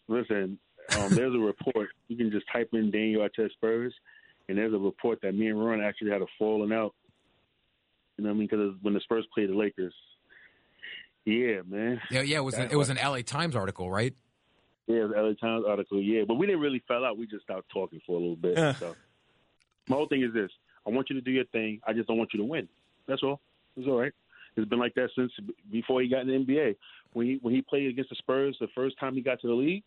Listen, 0.07 0.57
um, 0.97 1.13
there's 1.13 1.35
a 1.35 1.39
report. 1.39 1.89
You 2.07 2.17
can 2.17 2.31
just 2.31 2.45
type 2.51 2.69
in 2.73 2.89
Daniel 2.91 3.27
Artest 3.27 3.51
Spurs, 3.53 3.93
and 4.47 4.57
there's 4.57 4.73
a 4.73 4.77
report 4.77 5.19
that 5.21 5.35
me 5.35 5.47
and 5.47 5.63
Ron 5.63 5.81
actually 5.81 6.11
had 6.11 6.21
a 6.21 6.27
falling 6.39 6.71
out. 6.71 6.95
You 8.17 8.23
know 8.23 8.29
what 8.29 8.35
I 8.35 8.37
mean? 8.39 8.47
Because 8.49 8.75
when 8.81 8.93
the 8.93 8.99
Spurs 9.01 9.25
played 9.33 9.49
the 9.49 9.55
Lakers. 9.55 9.93
Yeah, 11.25 11.61
man. 11.67 11.99
Yeah, 12.09 12.21
yeah. 12.21 12.37
It 12.37 12.43
was 12.43 12.55
an, 12.55 12.69
it 12.71 12.75
was 12.77 12.89
an 12.89 12.97
L.A. 12.97 13.21
Times 13.21 13.55
article, 13.55 13.91
right? 13.91 14.13
Yeah, 14.87 15.07
the 15.07 15.21
LA 15.21 15.33
Times 15.33 15.65
article. 15.67 16.01
Yeah, 16.01 16.23
but 16.25 16.35
we 16.35 16.45
didn't 16.45 16.61
really 16.61 16.81
fell 16.87 17.03
out. 17.03 17.17
We 17.17 17.27
just 17.27 17.43
stopped 17.43 17.69
talking 17.73 18.01
for 18.07 18.13
a 18.13 18.19
little 18.19 18.37
bit. 18.37 18.57
Yeah. 18.57 18.73
So. 18.75 18.95
My 19.89 19.97
whole 19.97 20.07
thing 20.07 20.23
is 20.23 20.33
this: 20.33 20.49
I 20.85 20.89
want 20.89 21.09
you 21.09 21.15
to 21.15 21.21
do 21.21 21.31
your 21.31 21.45
thing. 21.45 21.81
I 21.85 21.93
just 21.93 22.07
don't 22.07 22.17
want 22.17 22.29
you 22.33 22.39
to 22.39 22.45
win. 22.45 22.69
That's 23.07 23.21
all. 23.23 23.41
It's 23.75 23.87
all 23.87 23.99
right. 23.99 24.13
It's 24.55 24.67
been 24.67 24.79
like 24.79 24.95
that 24.95 25.09
since 25.15 25.31
before 25.71 26.01
he 26.01 26.07
got 26.07 26.21
in 26.21 26.27
the 26.27 26.33
NBA. 26.33 26.75
When 27.13 27.25
he 27.27 27.39
when 27.41 27.53
he 27.53 27.61
played 27.61 27.89
against 27.89 28.09
the 28.09 28.15
Spurs 28.15 28.55
the 28.59 28.67
first 28.73 28.97
time 28.99 29.13
he 29.13 29.21
got 29.21 29.41
to 29.41 29.47
the 29.47 29.53
league, 29.53 29.83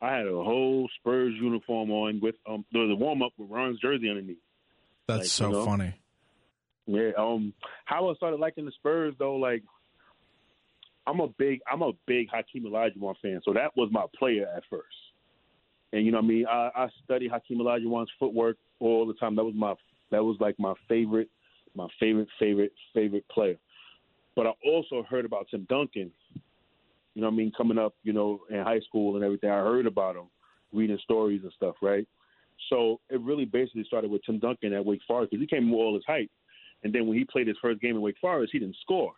I 0.00 0.16
had 0.16 0.26
a 0.26 0.30
whole 0.30 0.88
Spurs 0.98 1.34
uniform 1.40 1.90
on 1.90 2.20
with 2.20 2.34
um 2.48 2.64
there 2.72 2.82
was 2.82 2.90
a 2.90 2.96
warm 2.96 3.22
up 3.22 3.32
with 3.38 3.50
Ron's 3.50 3.80
jersey 3.80 4.10
underneath. 4.10 4.36
That's 5.06 5.20
Like, 5.20 5.28
so 5.28 5.46
you 5.46 5.52
know? 5.52 5.64
funny. 5.64 5.94
Yeah. 6.86 7.10
Um. 7.18 7.52
How 7.84 8.10
I 8.10 8.14
started 8.14 8.40
liking 8.40 8.64
the 8.64 8.72
Spurs 8.72 9.14
though, 9.18 9.36
like 9.36 9.62
I'm 11.06 11.20
a 11.20 11.28
big 11.28 11.60
I'm 11.70 11.82
a 11.82 11.92
big 12.06 12.28
Hakeem 12.30 12.64
Olajuwon 12.64 13.14
fan, 13.22 13.40
so 13.44 13.52
that 13.52 13.76
was 13.76 13.88
my 13.92 14.04
player 14.18 14.46
at 14.56 14.62
first. 14.70 14.86
And 15.92 16.06
you 16.06 16.12
know 16.12 16.18
what 16.18 16.24
I 16.24 16.28
mean? 16.28 16.46
I, 16.46 16.70
I 16.74 16.88
study 17.04 17.28
Hakeem 17.28 17.58
Olajuwon's 17.58 18.10
footwork 18.18 18.56
all 18.80 19.06
the 19.06 19.14
time. 19.14 19.36
That 19.36 19.44
was 19.44 19.54
my 19.54 19.74
that 20.10 20.22
was 20.22 20.36
like 20.40 20.58
my 20.58 20.74
favorite, 20.88 21.28
my 21.74 21.88
favorite, 21.98 22.28
favorite, 22.38 22.72
favorite 22.94 23.28
player. 23.28 23.56
But 24.34 24.46
I 24.46 24.52
also 24.64 25.02
heard 25.08 25.24
about 25.24 25.46
Tim 25.50 25.66
Duncan. 25.68 26.10
You 27.14 27.20
know 27.20 27.28
what 27.28 27.34
I 27.34 27.36
mean? 27.36 27.52
Coming 27.56 27.78
up, 27.78 27.94
you 28.04 28.12
know, 28.12 28.40
in 28.50 28.60
high 28.60 28.80
school 28.80 29.16
and 29.16 29.24
everything, 29.24 29.50
I 29.50 29.58
heard 29.58 29.86
about 29.86 30.16
him, 30.16 30.28
reading 30.72 30.98
stories 31.02 31.42
and 31.42 31.52
stuff, 31.52 31.74
right? 31.82 32.06
So 32.70 33.00
it 33.10 33.20
really 33.20 33.44
basically 33.44 33.84
started 33.84 34.10
with 34.10 34.22
Tim 34.24 34.38
Duncan 34.38 34.72
at 34.72 34.84
Wake 34.84 35.02
Forest 35.06 35.30
because 35.30 35.42
he 35.42 35.46
came 35.46 35.70
with 35.70 35.78
all 35.78 35.94
his 35.94 36.04
height. 36.06 36.30
And 36.84 36.92
then 36.92 37.06
when 37.06 37.18
he 37.18 37.24
played 37.24 37.46
his 37.46 37.56
first 37.62 37.80
game 37.80 37.96
in 37.96 38.02
Wake 38.02 38.16
Forest, 38.20 38.52
he 38.52 38.58
didn't 38.58 38.76
score 38.80 39.12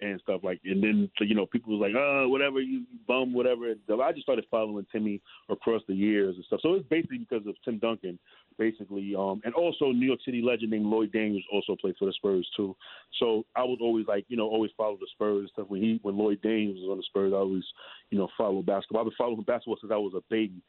and 0.00 0.20
stuff 0.20 0.42
like. 0.44 0.60
And 0.64 0.82
then 0.82 1.10
you 1.20 1.34
know 1.34 1.46
people 1.46 1.76
was 1.76 1.86
like, 1.86 1.96
oh, 1.96 2.28
whatever, 2.28 2.60
you 2.60 2.84
bum, 3.06 3.32
whatever. 3.32 3.72
So 3.86 4.00
I 4.00 4.12
just 4.12 4.22
started 4.22 4.44
following 4.50 4.86
Timmy 4.92 5.20
across 5.48 5.82
the 5.88 5.94
years 5.94 6.36
and 6.36 6.44
stuff. 6.44 6.60
So 6.62 6.74
it's 6.74 6.88
basically 6.88 7.18
because 7.18 7.46
of 7.46 7.54
Tim 7.64 7.78
Duncan, 7.78 8.18
basically, 8.58 9.14
um, 9.16 9.40
and 9.44 9.54
also 9.54 9.86
New 9.86 10.06
York 10.06 10.20
City 10.24 10.42
legend 10.42 10.70
named 10.70 10.86
Lloyd 10.86 11.12
Daniels 11.12 11.44
also 11.52 11.76
played 11.76 11.96
for 11.98 12.06
the 12.06 12.12
Spurs 12.12 12.48
too. 12.56 12.76
So 13.18 13.44
I 13.56 13.62
was 13.62 13.78
always 13.80 14.06
like, 14.06 14.24
you 14.28 14.36
know, 14.36 14.48
always 14.48 14.70
follow 14.76 14.96
the 15.00 15.08
Spurs 15.12 15.40
and 15.40 15.50
stuff. 15.50 15.66
When 15.68 15.82
he 15.82 15.98
when 16.02 16.16
Lloyd 16.16 16.40
Daniels 16.42 16.78
was 16.80 16.90
on 16.90 16.96
the 16.98 17.04
Spurs, 17.04 17.32
I 17.34 17.38
always, 17.38 17.64
you 18.10 18.18
know, 18.18 18.28
follow 18.36 18.62
basketball. 18.62 19.00
I've 19.00 19.06
been 19.06 19.14
following 19.18 19.42
basketball 19.42 19.78
since 19.80 19.92
I 19.92 19.96
was 19.96 20.14
a 20.16 20.22
baby. 20.30 20.62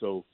So, 0.00 0.24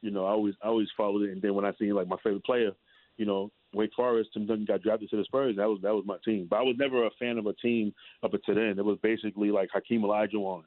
you 0.00 0.10
know, 0.10 0.26
I 0.26 0.30
always 0.30 0.54
I 0.62 0.68
always 0.68 0.88
followed 0.96 1.22
it. 1.22 1.32
And 1.32 1.42
then 1.42 1.54
when 1.54 1.64
I 1.64 1.72
seen 1.78 1.94
like 1.94 2.08
my 2.08 2.16
favorite 2.22 2.44
player, 2.44 2.72
you 3.16 3.26
know, 3.26 3.50
Wake 3.74 3.90
Forest, 3.94 4.30
Tim 4.32 4.46
Duncan 4.46 4.64
got 4.64 4.82
drafted 4.82 5.10
to 5.10 5.16
the 5.16 5.24
Spurs. 5.24 5.56
That 5.56 5.68
was 5.68 5.78
that 5.82 5.94
was 5.94 6.04
my 6.06 6.16
team. 6.24 6.46
But 6.48 6.56
I 6.56 6.62
was 6.62 6.76
never 6.78 7.06
a 7.06 7.10
fan 7.18 7.36
of 7.38 7.46
a 7.46 7.52
team 7.54 7.92
up 8.22 8.32
until 8.34 8.54
then. 8.54 8.78
It 8.78 8.84
was 8.84 8.98
basically 9.02 9.50
like 9.50 9.68
Hakeem 9.72 10.02
Olajuwon, 10.02 10.62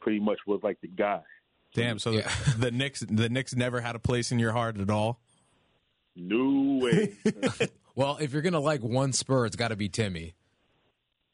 pretty 0.00 0.20
much 0.20 0.38
was 0.46 0.60
like 0.62 0.80
the 0.80 0.88
guy. 0.88 1.20
Damn. 1.74 1.98
So 1.98 2.12
Yeah. 2.12 2.30
the 2.58 2.70
Knicks, 2.70 3.00
the 3.00 3.28
Knicks 3.28 3.54
never 3.56 3.80
had 3.80 3.96
a 3.96 3.98
place 3.98 4.30
in 4.30 4.38
your 4.38 4.52
heart 4.52 4.78
at 4.78 4.90
all. 4.90 5.18
No 6.16 6.78
way. 6.82 7.14
Well, 7.96 8.16
if 8.20 8.32
you're 8.32 8.42
gonna 8.42 8.58
like 8.58 8.82
one 8.82 9.12
Spur, 9.12 9.46
it's 9.46 9.54
got 9.54 9.68
to 9.68 9.76
be 9.76 9.88
Timmy. 9.88 10.34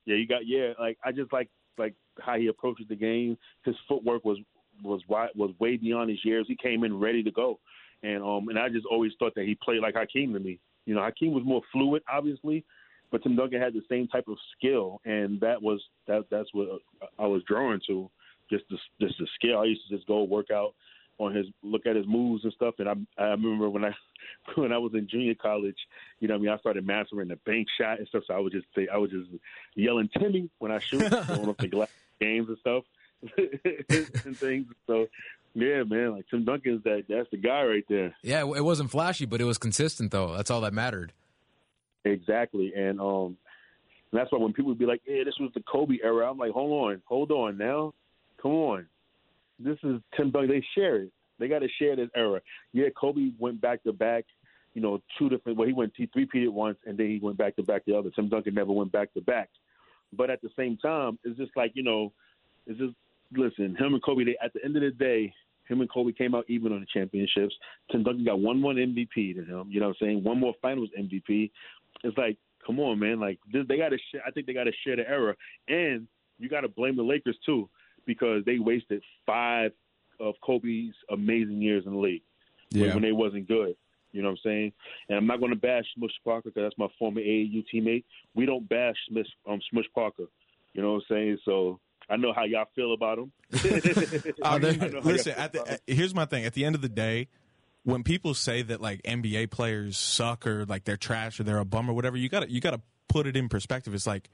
yeah, 0.05 0.17
you 0.17 0.27
got 0.27 0.47
yeah. 0.47 0.75
Like 0.79 0.99
I 1.03 1.11
just 1.11 1.33
like 1.33 1.49
like 1.79 1.95
how 2.21 2.37
he 2.37 2.49
approaches 2.49 2.87
the 2.87 2.97
game. 2.97 3.39
His 3.65 3.75
footwork 3.89 4.27
was 4.27 4.37
was 4.83 5.01
wi- 5.09 5.31
was 5.35 5.53
way 5.59 5.79
beyond 5.79 6.11
his 6.11 6.23
years. 6.23 6.45
He 6.49 6.57
came 6.57 6.85
in 6.85 6.99
ready 7.01 7.23
to 7.23 7.31
go, 7.31 7.61
and 8.03 8.23
um 8.23 8.49
and 8.51 8.59
I 8.59 8.69
just 8.69 8.85
always 8.85 9.13
thought 9.19 9.35
that 9.37 9.47
he 9.47 9.55
played 9.63 9.81
like 9.81 9.95
Hakeem 9.95 10.35
to 10.35 10.39
me. 10.39 10.59
You 10.87 10.95
know, 10.95 11.03
Hakeem 11.03 11.33
was 11.33 11.45
more 11.45 11.63
fluid, 11.73 12.03
obviously, 12.11 12.65
but 13.11 13.23
Tim 13.23 13.37
Duncan 13.37 13.61
had 13.61 13.75
the 13.75 13.83
same 13.89 14.09
type 14.09 14.29
of 14.29 14.37
skill, 14.57 15.01
and 15.05 15.41
that 15.41 15.63
was 15.63 15.81
that 16.07 16.27
that's 16.31 16.53
what 16.53 16.69
uh, 17.03 17.07
I 17.19 17.27
was 17.27 17.43
drawn 17.45 17.81
to. 17.89 18.11
Just 18.51 18.65
the 18.71 18.79
just 19.01 19.19
the 19.19 19.27
skill. 19.35 19.59
I 19.59 19.65
used 19.65 19.83
to 19.89 19.97
just 19.97 20.07
go 20.07 20.23
work 20.25 20.51
out 20.51 20.75
on 21.21 21.35
his 21.35 21.47
look 21.63 21.87
at 21.87 21.97
his 21.97 22.07
moves 22.07 22.45
and 22.45 22.53
stuff. 22.53 22.75
And 22.79 22.89
I 22.89 22.95
I 23.23 23.31
remember 23.31 23.69
when 23.69 23.85
I 23.85 23.95
when 24.55 24.73
I 24.73 24.79
was 24.79 24.93
in 24.95 25.07
junior 25.09 25.35
college, 25.35 25.77
you 26.19 26.29
know, 26.29 26.35
I 26.35 26.39
mean, 26.39 26.49
I 26.49 26.59
started 26.59 26.87
mastering 26.87 27.29
the 27.29 27.37
bank 27.37 27.69
shot 27.79 27.99
and 27.99 28.09
stuff. 28.09 28.25
So 28.27 28.35
I 28.35 28.39
would 28.39 28.53
just 28.53 28.67
say 28.75 28.89
I 28.93 28.97
was 28.97 29.11
just 29.11 29.29
yelling 29.75 30.09
Timmy 30.19 30.51
when 30.59 30.73
I 30.73 30.79
shoot, 30.79 31.09
going 31.29 31.49
up 31.49 31.59
the 31.59 31.69
glass 31.69 31.91
games 32.21 32.49
and 32.49 32.59
stuff 32.59 32.85
and 34.25 34.37
things. 34.37 34.67
So 34.87 35.09
yeah, 35.55 35.83
man, 35.83 36.13
like 36.13 36.27
Tim 36.31 36.45
Duncan's 36.45 36.83
that 36.85 37.05
that's 37.09 37.29
the 37.31 37.37
guy 37.37 37.65
right 37.65 37.85
there. 37.89 38.15
Yeah, 38.23 38.41
it 38.41 38.65
wasn't 38.65 38.91
flashy, 38.91 39.27
but 39.27 39.41
it 39.41 39.45
was 39.45 39.59
consistent 39.59 40.13
though. 40.13 40.37
That's 40.37 40.51
all 40.51 40.61
that 40.63 40.73
mattered. 40.73 41.13
Exactly, 42.05 42.73
and 42.75 43.01
um, 43.01 43.37
and 44.13 44.21
that's 44.21 44.31
why 44.31 44.39
when 44.39 44.53
people 44.53 44.71
would 44.71 44.79
be 44.79 44.87
like, 44.87 45.03
"Yeah, 45.07 45.25
this 45.25 45.35
was 45.41 45.51
the 45.55 45.63
Kobe 45.63 45.97
era," 46.03 46.31
I'm 46.31 46.39
like, 46.39 46.53
"Hold 46.53 46.91
on, 46.91 47.03
hold 47.05 47.31
on, 47.33 47.59
now, 47.59 47.95
come 48.41 48.53
on, 48.53 48.87
this 49.59 49.77
is 49.83 50.01
Tim 50.17 50.31
Duncan." 50.31 50.51
They 50.51 50.65
share 50.75 50.97
it. 50.97 51.13
They 51.39 51.49
got 51.49 51.61
to 51.61 51.69
share 51.79 51.97
this 51.97 52.11
era. 52.15 52.41
Yeah, 52.73 52.89
Kobe 52.99 53.31
went 53.39 53.61
back 53.61 53.83
to 53.85 53.93
back. 53.93 54.25
You 54.75 54.83
know, 54.83 55.03
two 55.19 55.29
different. 55.29 55.59
Well, 55.59 55.67
he 55.67 55.75
went 55.75 55.93
he 55.97 56.07
three-peated 56.07 56.51
once, 56.51 56.79
and 56.87 56.97
then 56.97 57.09
he 57.09 57.19
went 57.21 57.39
back 57.39 57.57
to 57.57 57.63
back 57.65 57.85
the 57.87 57.99
other. 57.99 58.11
Tim 58.11 58.29
Duncan 58.29 58.55
never 58.55 58.73
went 58.73 58.93
back 58.93 59.13
to 59.15 59.21
back. 59.21 59.49
But 60.13 60.31
at 60.31 60.43
the 60.43 60.51
same 60.57 60.77
time, 60.77 61.19
it's 61.25 61.39
just 61.39 61.53
like 61.57 61.73
you 61.75 61.83
know, 61.83 62.13
it's 62.67 62.79
just 62.79 62.95
listen. 63.33 63.77
Him 63.77 63.95
and 63.95 64.03
Kobe. 64.03 64.25
They 64.25 64.37
at 64.43 64.53
the 64.53 64.65
end 64.65 64.77
of 64.77 64.83
the 64.83 64.91
day, 64.91 65.33
him 65.69 65.81
and 65.81 65.91
Kobe 65.91 66.13
came 66.13 66.35
out 66.35 66.45
even 66.49 66.73
on 66.73 66.81
the 66.81 66.87
championships. 66.93 67.55
Tim 67.91 68.03
Duncan 68.03 68.25
got 68.25 68.41
one 68.41 68.61
one 68.63 68.77
MVP 68.77 69.35
to 69.37 69.45
him. 69.45 69.69
You 69.71 69.81
know 69.81 69.89
what 69.89 69.97
I'm 70.01 70.07
saying? 70.07 70.25
One 70.25 70.41
more 70.41 70.55
Finals 70.61 70.89
MVP. 70.99 71.51
It's 72.05 72.17
like, 72.19 72.37
come 72.67 72.81
on, 72.81 72.99
man. 72.99 73.21
Like 73.21 73.39
this, 73.53 73.65
they 73.69 73.77
got 73.77 73.91
to. 73.91 73.99
Share, 74.11 74.23
I 74.27 74.31
think 74.31 74.47
they 74.47 74.55
got 74.55 74.65
to 74.65 74.73
share 74.85 74.97
the 74.97 75.09
error, 75.09 75.37
and 75.69 76.07
you 76.39 76.49
got 76.49 76.63
to 76.63 76.69
blame 76.69 76.97
the 76.97 77.03
Lakers 77.03 77.37
too 77.45 77.69
because 78.07 78.45
they 78.47 78.59
wasted 78.59 79.03
five 79.27 79.73
of 80.19 80.35
Kobe's 80.45 80.95
amazing 81.11 81.63
years 81.63 81.85
in 81.87 81.93
the 81.93 81.99
league 81.99 82.23
when- 82.73 82.83
Yeah. 82.85 82.95
when 82.95 83.03
they 83.03 83.13
wasn't 83.13 83.47
good. 83.49 83.77
You 84.13 84.23
know 84.23 84.29
what 84.31 84.41
I'm 84.45 84.51
saying? 84.51 84.73
And 85.09 85.19
I'm 85.19 85.27
not 85.27 85.39
going 85.39 85.51
to 85.53 85.57
bash 85.57 85.85
Smush 85.95 86.11
Parker 86.25 86.51
because 86.51 86.65
that's 86.67 86.79
my 86.79 86.89
former 86.99 87.21
AAU 87.21 87.65
teammate. 87.73 88.03
We 88.35 88.45
don't 88.45 88.69
bash 88.69 88.97
Smush, 89.09 89.29
um, 89.47 89.61
Smush 89.71 89.87
Parker. 89.95 90.25
You 90.75 90.83
know 90.83 90.95
what 90.95 91.05
I'm 91.11 91.15
saying? 91.15 91.39
So 91.45 91.79
I 92.11 92.17
know 92.17 92.33
how 92.33 92.45
y'all 92.45 92.67
feel 92.75 92.93
about 92.93 93.19
him. 93.19 93.33
I 93.53 93.59
I 94.45 94.59
mean, 94.59 94.79
know 94.79 94.79
how 94.81 94.87
y'all 94.87 95.03
listen, 95.03 95.35
at 95.37 95.53
the, 95.53 95.63
about 95.63 95.73
eh, 95.73 95.95
here's 95.95 96.15
my 96.15 96.25
thing. 96.25 96.45
At 96.45 96.55
the 96.55 96.65
end 96.65 96.75
of 96.75 96.83
the 96.83 96.89
day, 96.89 97.29
when 97.85 98.03
people 98.03 98.35
say 98.35 98.63
that 98.63 98.81
like 98.81 99.03
NBA 99.03 99.51
players 99.51 99.97
suck 99.97 100.47
or 100.47 100.67
like 100.67 100.85
they're 100.85 100.97
trash 100.97 101.39
or 101.41 101.45
they're 101.45 101.59
a 101.59 101.65
bum 101.65 101.89
or 101.89 101.93
whatever, 101.93 102.17
you 102.17 102.29
got 102.29 102.41
to 102.41 102.51
you 102.51 102.61
got 102.61 102.73
to 102.73 102.81
put 103.09 103.27
it 103.27 103.37
in 103.37 103.49
perspective. 103.49 103.95
It's 103.95 104.07
like, 104.07 104.29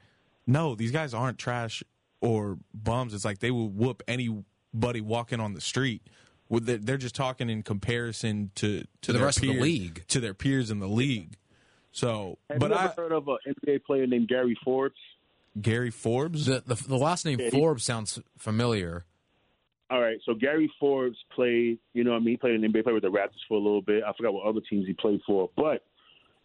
no, 0.45 0.75
these 0.75 0.91
guys 0.91 1.13
aren't 1.13 1.37
trash 1.37 1.83
or 2.19 2.57
bums. 2.73 3.13
It's 3.13 3.25
like 3.25 3.39
they 3.39 3.51
will 3.51 3.69
whoop 3.69 4.01
anybody 4.07 5.01
walking 5.01 5.39
on 5.39 5.53
the 5.53 5.61
street. 5.61 6.01
They're 6.49 6.97
just 6.97 7.15
talking 7.15 7.49
in 7.49 7.61
comparison 7.61 8.51
to 8.55 8.85
to, 9.01 9.11
the 9.11 9.19
their 9.19 9.25
rest 9.25 9.37
of 9.39 9.43
the 9.43 9.59
league. 9.59 10.05
to 10.07 10.19
their 10.19 10.33
peers 10.33 10.71
in 10.71 10.79
the 10.79 10.87
league. 10.87 11.37
So, 11.91 12.37
Have 12.49 12.59
but 12.59 12.69
you 12.69 12.75
ever 12.75 12.93
I, 12.95 13.01
heard 13.01 13.11
of 13.11 13.27
an 13.27 13.37
NBA 13.65 13.83
player 13.83 14.05
named 14.05 14.27
Gary 14.27 14.57
Forbes? 14.63 14.95
Gary 15.61 15.91
Forbes, 15.91 16.45
The, 16.45 16.61
the 16.65 16.75
the 16.75 16.97
last 16.97 17.25
name 17.25 17.39
Yeah, 17.39 17.49
he- 17.49 17.57
Forbes 17.59 17.83
sounds 17.83 18.19
familiar. 18.37 19.05
All 19.89 20.01
right, 20.01 20.17
so 20.25 20.33
Gary 20.33 20.69
Forbes 20.81 21.17
played, 21.33 21.79
you 21.93 22.03
know, 22.03 22.11
what 22.11 22.17
I 22.17 22.19
mean, 22.19 22.31
he 22.31 22.37
played 22.37 22.55
in 22.55 22.61
the 22.61 22.67
NBA, 22.67 22.83
played 22.83 22.93
with 22.93 23.03
the 23.03 23.09
Raptors 23.11 23.39
for 23.47 23.53
a 23.53 23.61
little 23.61 23.81
bit. 23.81 24.03
I 24.03 24.11
forgot 24.17 24.33
what 24.33 24.45
other 24.45 24.59
teams 24.69 24.85
he 24.85 24.91
played 24.93 25.21
for, 25.25 25.49
but 25.55 25.85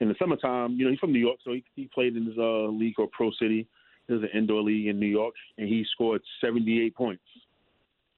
in 0.01 0.09
the 0.09 0.15
summertime, 0.17 0.75
you 0.77 0.85
know, 0.85 0.91
he's 0.93 1.01
from 1.01 1.13
New 1.13 1.19
York, 1.19 1.39
so 1.45 1.53
he, 1.53 1.65
he 1.75 1.89
played 1.93 2.17
in 2.17 2.25
this 2.25 2.35
uh, 2.39 2.67
league 2.69 2.95
called 2.95 3.11
Pro 3.11 3.31
City. 3.41 3.67
It 4.07 4.13
was 4.13 4.23
an 4.23 4.29
indoor 4.33 4.63
league 4.63 4.87
in 4.87 5.01
New 5.01 5.07
York, 5.09 5.35
and 5.59 5.67
he 5.69 5.85
scored 5.93 6.23
78 6.41 6.95
points. 6.95 7.23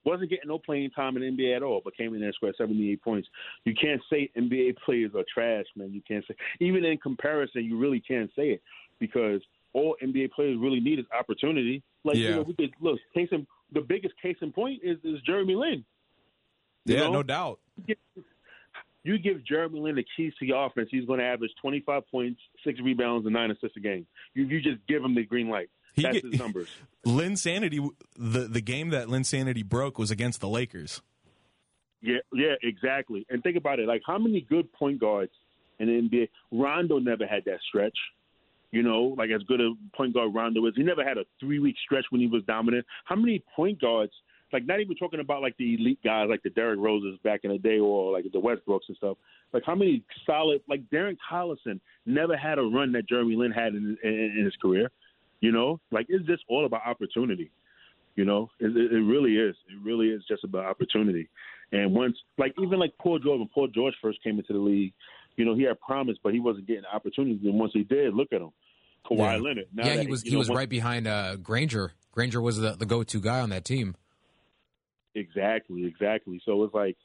Wasn't 0.03 0.29
getting 0.29 0.47
no 0.47 0.59
playing 0.59 0.91
time 0.91 1.17
in 1.17 1.23
the 1.35 1.43
NBA 1.43 1.55
at 1.55 1.63
all, 1.63 1.81
but 1.83 1.97
came 1.97 2.13
in 2.13 2.19
there 2.19 2.27
and 2.27 2.35
scored 2.35 2.53
78 2.59 3.01
points. 3.01 3.27
You 3.65 3.73
can't 3.73 4.01
say 4.11 4.29
NBA 4.37 4.77
players 4.85 5.11
are 5.15 5.23
trash, 5.33 5.65
man. 5.75 5.91
You 5.91 6.01
can't 6.07 6.23
say, 6.27 6.35
even 6.59 6.85
in 6.85 6.97
comparison, 6.99 7.63
you 7.65 7.79
really 7.79 7.99
can't 7.99 8.29
say 8.35 8.49
it 8.49 8.61
because 8.99 9.41
all 9.75 9.97
NBA 10.01 10.31
players 10.31 10.57
really 10.57 10.79
need 10.79 10.99
is 10.99 11.05
opportunity. 11.17 11.83
Like, 12.05 12.15
you 12.15 12.31
know, 12.31 12.41
we 12.43 12.53
could 12.53 12.73
look, 12.79 12.97
case 13.13 13.27
in, 13.31 13.45
the 13.73 13.81
biggest 13.81 14.13
case 14.21 14.37
in 14.41 14.53
point 14.53 14.79
is, 14.81 14.97
is 15.03 15.21
Jeremy 15.25 15.55
Lin. 15.55 15.83
You 16.85 16.95
yeah, 16.95 17.01
know? 17.01 17.13
no 17.13 17.23
doubt. 17.23 17.59
You 19.03 19.19
give 19.19 19.45
Jeremy 19.45 19.81
Lin 19.81 19.95
the 19.95 20.05
keys 20.15 20.33
to 20.39 20.45
your 20.45 20.65
offense, 20.65 20.87
he's 20.89 21.05
going 21.05 21.19
to 21.19 21.25
average 21.25 21.51
25 21.61 22.09
points, 22.09 22.39
six 22.63 22.79
rebounds, 22.81 23.25
and 23.25 23.35
nine 23.35 23.51
assists 23.51 23.75
a 23.75 23.81
game. 23.81 24.07
You, 24.33 24.45
you 24.45 24.61
just 24.61 24.77
give 24.87 25.03
him 25.03 25.13
the 25.13 25.23
green 25.23 25.49
light. 25.49 25.69
He 25.93 26.03
That's 26.03 26.21
get- 26.21 26.31
his 26.31 26.39
numbers. 26.39 26.69
Linsanity, 27.05 27.87
the 28.17 28.47
the 28.47 28.61
game 28.61 28.89
that 28.89 29.07
Linsanity 29.07 29.63
broke 29.63 29.99
was 29.99 30.09
against 30.09 30.41
the 30.41 30.49
Lakers. 30.49 31.01
Yeah, 32.01 32.17
yeah, 32.33 32.55
exactly. 32.63 33.27
And 33.29 33.43
think 33.43 33.57
about 33.57 33.79
it. 33.79 33.87
Like, 33.87 34.01
how 34.05 34.17
many 34.17 34.41
good 34.41 34.71
point 34.73 34.99
guards 34.99 35.31
in 35.79 35.87
the 35.87 35.93
NBA? 36.09 36.29
Rondo 36.51 36.97
never 36.97 37.27
had 37.27 37.45
that 37.45 37.59
stretch. 37.67 37.97
You 38.75 38.83
know, 38.83 39.15
like 39.17 39.29
as 39.29 39.41
good 39.43 39.61
a 39.61 39.71
point 39.95 40.13
guard 40.13 40.35
Rondo 40.35 40.65
is, 40.65 40.73
he 40.75 40.83
never 40.83 41.01
had 41.01 41.17
a 41.17 41.23
three 41.39 41.59
week 41.59 41.77
stretch 41.85 42.03
when 42.09 42.19
he 42.19 42.27
was 42.27 42.43
dominant. 42.43 42.85
How 43.05 43.15
many 43.15 43.41
point 43.55 43.79
guards? 43.79 44.11
Like, 44.51 44.65
not 44.65 44.81
even 44.81 44.97
talking 44.97 45.21
about 45.21 45.41
like 45.41 45.55
the 45.55 45.75
elite 45.75 45.99
guys 46.03 46.27
like 46.29 46.43
the 46.43 46.49
Derrick 46.49 46.77
Roses 46.77 47.17
back 47.23 47.45
in 47.45 47.51
the 47.51 47.57
day, 47.57 47.79
or 47.79 48.11
like 48.11 48.25
the 48.25 48.37
Westbrooks 48.37 48.89
and 48.89 48.97
stuff. 48.97 49.15
Like, 49.53 49.63
how 49.65 49.75
many 49.75 50.03
solid? 50.25 50.59
Like 50.67 50.81
Darren 50.93 51.15
Collison 51.31 51.79
never 52.05 52.35
had 52.35 52.59
a 52.59 52.63
run 52.63 52.91
that 52.91 53.07
Jeremy 53.07 53.37
Lin 53.37 53.51
had 53.51 53.75
in, 53.75 53.97
in, 54.03 54.11
in 54.11 54.43
his 54.43 54.55
career. 54.61 54.91
You 55.39 55.53
know, 55.53 55.79
like 55.91 56.07
it's 56.09 56.25
just 56.25 56.43
all 56.49 56.65
about 56.65 56.81
opportunity. 56.85 57.51
You 58.17 58.25
know, 58.25 58.49
it 58.59 58.75
it 58.75 59.03
really 59.05 59.37
is. 59.37 59.55
It 59.69 59.85
really 59.85 60.09
is 60.09 60.21
just 60.27 60.43
about 60.43 60.65
opportunity. 60.65 61.29
And 61.71 61.93
once, 61.93 62.17
like 62.37 62.53
even 62.61 62.77
like 62.77 62.91
Paul 63.01 63.19
George, 63.19 63.39
when 63.39 63.49
Paul 63.53 63.69
George 63.69 63.93
first 64.01 64.21
came 64.21 64.37
into 64.37 64.51
the 64.51 64.59
league, 64.59 64.91
you 65.37 65.45
know, 65.45 65.55
he 65.55 65.63
had 65.63 65.79
promise, 65.79 66.17
but 66.21 66.33
he 66.33 66.41
wasn't 66.41 66.67
getting 66.67 66.83
opportunities. 66.93 67.39
And 67.45 67.57
once 67.57 67.71
he 67.73 67.83
did, 67.83 68.13
look 68.13 68.33
at 68.33 68.41
him, 68.41 68.51
Kawhi 69.09 69.17
Yeah. 69.17 69.35
Leonard. 69.37 69.67
Now 69.73 69.85
yeah, 69.85 69.95
that, 69.95 70.01
he 70.03 70.07
was 70.07 70.21
he 70.21 70.31
know, 70.31 70.39
was 70.39 70.49
right 70.49 70.69
behind 70.69 71.07
uh, 71.07 71.35
Granger. 71.37 71.93
Granger 72.11 72.41
was 72.41 72.57
the, 72.57 72.71
the 72.71 72.85
go 72.85 73.03
to 73.03 73.19
guy 73.19 73.39
on 73.41 73.49
that 73.49 73.65
team. 73.65 73.95
Exactly, 75.15 75.85
exactly. 75.85 76.41
So 76.45 76.63
it's 76.63 76.73
like, 76.73 76.97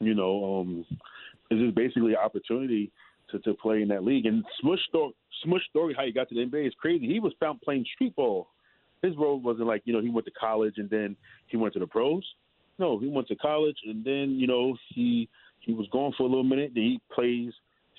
you 0.00 0.14
know, 0.14 0.60
um, 0.60 0.84
it's 1.50 1.60
just 1.60 1.74
basically 1.74 2.12
an 2.12 2.18
opportunity 2.18 2.92
to, 3.30 3.38
to 3.40 3.54
play 3.54 3.82
in 3.82 3.88
that 3.88 4.04
league. 4.04 4.26
And 4.26 4.44
Smush 4.60 4.80
story, 4.88 5.12
Smush 5.42 5.62
story, 5.70 5.94
how 5.96 6.04
he 6.04 6.12
got 6.12 6.28
to 6.28 6.34
the 6.34 6.42
NBA 6.42 6.66
is 6.66 6.74
crazy. 6.78 7.06
He 7.06 7.20
was 7.20 7.32
found 7.40 7.60
playing 7.62 7.86
street 7.94 8.14
ball. 8.14 8.48
His 9.02 9.16
road 9.16 9.42
wasn't 9.42 9.68
like 9.68 9.82
you 9.84 9.92
know 9.92 10.00
he 10.00 10.10
went 10.10 10.26
to 10.26 10.32
college 10.32 10.74
and 10.76 10.90
then 10.90 11.16
he 11.46 11.56
went 11.56 11.72
to 11.74 11.80
the 11.80 11.86
pros. 11.86 12.24
No, 12.78 12.98
he 12.98 13.08
went 13.08 13.28
to 13.28 13.36
college 13.36 13.76
and 13.86 14.04
then 14.04 14.30
you 14.38 14.46
know 14.46 14.76
he 14.94 15.28
he 15.60 15.72
was 15.72 15.86
gone 15.92 16.12
for 16.16 16.24
a 16.24 16.26
little 16.26 16.44
minute. 16.44 16.72
Then 16.74 16.82
he 16.82 17.00
plays 17.14 17.52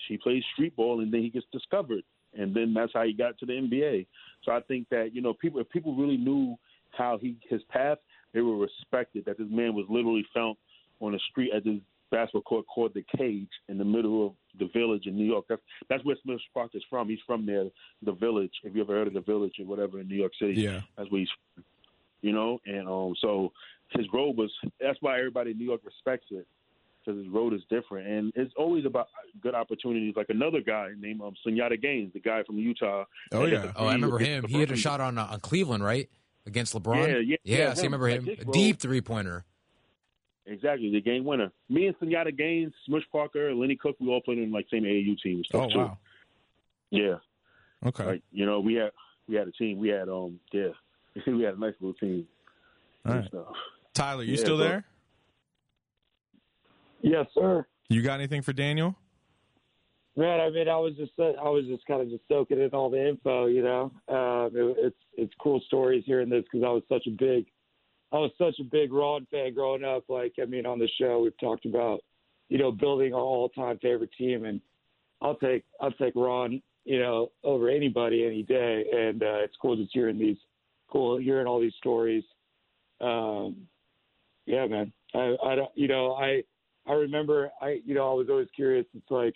she 0.07 0.17
plays 0.17 0.43
street 0.53 0.75
ball 0.75 0.99
and 0.99 1.11
then 1.13 1.21
he 1.21 1.29
gets 1.29 1.45
discovered 1.53 2.03
and 2.37 2.53
then 2.53 2.73
that's 2.73 2.93
how 2.93 3.03
he 3.03 3.13
got 3.13 3.37
to 3.39 3.45
the 3.45 3.53
NBA. 3.53 4.05
So 4.43 4.51
I 4.51 4.61
think 4.61 4.87
that 4.89 5.13
you 5.13 5.21
know 5.21 5.33
people 5.33 5.59
if 5.59 5.69
people 5.69 5.95
really 5.95 6.17
knew 6.17 6.55
how 6.97 7.17
he 7.17 7.37
his 7.49 7.61
path, 7.69 7.97
they 8.33 8.41
were 8.41 8.57
respected 8.57 9.25
that 9.25 9.37
this 9.37 9.47
man 9.49 9.73
was 9.73 9.85
literally 9.89 10.25
found 10.33 10.55
on 10.99 11.11
the 11.13 11.19
street 11.31 11.51
at 11.55 11.63
this 11.63 11.79
basketball 12.11 12.41
court 12.41 12.65
called 12.73 12.91
the 12.95 13.05
Cage 13.17 13.49
in 13.67 13.77
the 13.77 13.85
middle 13.85 14.25
of 14.27 14.33
the 14.59 14.67
village 14.73 15.05
in 15.05 15.15
New 15.15 15.25
York. 15.25 15.45
That's 15.49 15.61
that's 15.89 16.05
where 16.05 16.15
Smush 16.23 16.41
Parker 16.53 16.77
is 16.77 16.83
from. 16.89 17.09
He's 17.09 17.19
from 17.25 17.45
there, 17.45 17.65
the 18.03 18.13
village. 18.13 18.51
If 18.63 18.75
you 18.75 18.81
ever 18.81 18.93
heard 18.93 19.07
of 19.07 19.13
the 19.13 19.21
village 19.21 19.53
or 19.59 19.65
whatever 19.65 19.99
in 19.99 20.07
New 20.07 20.15
York 20.15 20.33
City, 20.39 20.53
Yeah. 20.61 20.81
that's 20.97 21.09
where 21.11 21.19
he's 21.19 21.29
from. 21.55 21.63
You 22.21 22.33
know, 22.33 22.59
and 22.65 22.85
um, 22.89 23.13
so 23.21 23.53
his 23.91 24.05
road 24.13 24.35
was. 24.35 24.51
That's 24.81 24.97
why 25.01 25.17
everybody 25.19 25.51
in 25.51 25.57
New 25.57 25.65
York 25.65 25.81
respects 25.85 26.25
it 26.31 26.45
because 27.05 27.17
his 27.23 27.27
road 27.33 27.53
is 27.53 27.61
different, 27.69 28.07
and 28.07 28.31
it's 28.35 28.53
always 28.57 28.85
about 28.85 29.07
good 29.41 29.55
opportunities. 29.55 30.13
Like 30.15 30.27
another 30.29 30.61
guy 30.61 30.89
named 30.99 31.21
um, 31.21 31.33
Sundiata 31.45 31.81
Gaines, 31.81 32.13
the 32.13 32.19
guy 32.19 32.43
from 32.43 32.57
Utah. 32.57 33.05
Oh, 33.31 33.45
yeah. 33.45 33.71
Oh, 33.75 33.87
I 33.87 33.93
remember 33.93 34.17
against 34.17 34.45
him. 34.45 34.49
He 34.51 34.59
hit 34.59 34.71
a 34.71 34.75
shot 34.75 35.01
on 35.01 35.17
uh, 35.17 35.27
on 35.31 35.39
Cleveland, 35.39 35.83
right, 35.83 36.09
against 36.45 36.73
LeBron. 36.73 37.07
Yeah, 37.07 37.17
yeah, 37.17 37.37
yeah, 37.43 37.73
so 37.73 37.81
I 37.81 37.85
remember 37.85 38.07
him. 38.07 38.25
his 38.25 38.39
A 38.39 38.45
deep 38.45 38.79
three 38.79 39.01
pointer. 39.01 39.45
Exactly, 40.45 40.91
the 40.91 41.01
game 41.01 41.25
winner. 41.25 41.51
Me 41.69 41.85
and 41.87 41.95
Sundiata 41.99 42.35
Gaines, 42.35 42.73
Smush 42.87 43.03
Parker, 43.11 43.53
Lenny 43.53 43.75
Cook, 43.75 43.97
we 43.99 44.07
all 44.07 44.21
played 44.21 44.39
in 44.39 44.51
like 44.51 44.65
same 44.71 44.83
AAU 44.83 45.15
team 45.21 45.43
stuff 45.45 45.65
Oh 45.65 45.69
too. 45.69 45.77
wow. 45.79 45.97
Yeah, 46.91 47.15
Okay. 47.85 48.03
like 48.05 48.23
you 48.31 48.45
know, 48.47 48.59
we 48.59 48.73
had 48.75 48.91
we 49.27 49.35
had 49.35 49.47
a 49.47 49.51
team. 49.51 49.77
We 49.77 49.89
had 49.89 50.09
um 50.09 50.39
yeah, 50.51 50.69
we 51.27 51.43
had 51.43 51.53
a 51.53 51.59
nice 51.59 51.75
little 51.79 51.93
team. 51.93 52.27
All 53.05 53.13
and 53.13 53.27
stuff. 53.27 53.45
Tyler, 53.93 54.23
you 54.23 54.31
Yeah, 54.33 54.37
still 54.39 54.57
but- 54.57 54.63
there? 54.63 54.85
Yes, 57.01 57.25
sir. 57.33 57.65
You 57.89 58.01
got 58.01 58.15
anything 58.15 58.41
for 58.41 58.53
Daniel? 58.53 58.95
Man, 60.15 60.41
I 60.41 60.49
mean, 60.49 60.67
I 60.67 60.75
was 60.75 60.95
just 60.97 61.13
I 61.17 61.49
was 61.49 61.65
just 61.67 61.85
kind 61.85 62.01
of 62.01 62.09
just 62.09 62.23
soaking 62.27 62.59
in 62.59 62.69
all 62.71 62.89
the 62.89 63.07
info, 63.07 63.45
you 63.45 63.63
know. 63.63 63.91
Um, 64.09 64.51
it, 64.53 64.77
it's 64.79 64.97
it's 65.13 65.33
cool 65.41 65.61
stories 65.67 66.03
hearing 66.05 66.29
this 66.29 66.43
because 66.51 66.65
I 66.65 66.71
was 66.71 66.83
such 66.89 67.07
a 67.07 67.11
big 67.11 67.45
I 68.11 68.17
was 68.17 68.31
such 68.37 68.59
a 68.59 68.63
big 68.63 68.91
Ron 68.91 69.27
fan 69.31 69.53
growing 69.53 69.83
up. 69.83 70.03
Like, 70.09 70.33
I 70.41 70.45
mean, 70.45 70.65
on 70.65 70.79
the 70.79 70.89
show 70.99 71.21
we've 71.21 71.39
talked 71.39 71.65
about, 71.65 72.01
you 72.49 72.57
know, 72.57 72.71
building 72.71 73.13
our 73.13 73.19
all-time 73.21 73.77
favorite 73.81 74.09
team, 74.17 74.45
and 74.45 74.59
I'll 75.21 75.35
take 75.35 75.63
I'll 75.79 75.91
take 75.91 76.13
Ron, 76.15 76.61
you 76.85 76.99
know, 76.99 77.31
over 77.43 77.69
anybody 77.69 78.25
any 78.25 78.43
day. 78.43 78.85
And 78.91 79.21
uh, 79.21 79.39
it's 79.43 79.55
cool 79.61 79.75
just 79.75 79.91
hearing 79.93 80.17
these 80.17 80.37
cool 80.91 81.17
hearing 81.17 81.47
all 81.47 81.61
these 81.61 81.75
stories. 81.77 82.23
Um, 82.99 83.67
yeah, 84.45 84.65
man. 84.65 84.91
I 85.13 85.35
I 85.45 85.55
don't 85.55 85.71
you 85.75 85.87
know 85.87 86.13
I 86.13 86.43
I 86.89 86.93
remember 86.93 87.51
I 87.61 87.81
you 87.85 87.93
know 87.93 88.09
I 88.09 88.13
was 88.13 88.27
always 88.29 88.47
curious. 88.55 88.85
It's 88.95 89.11
like 89.11 89.35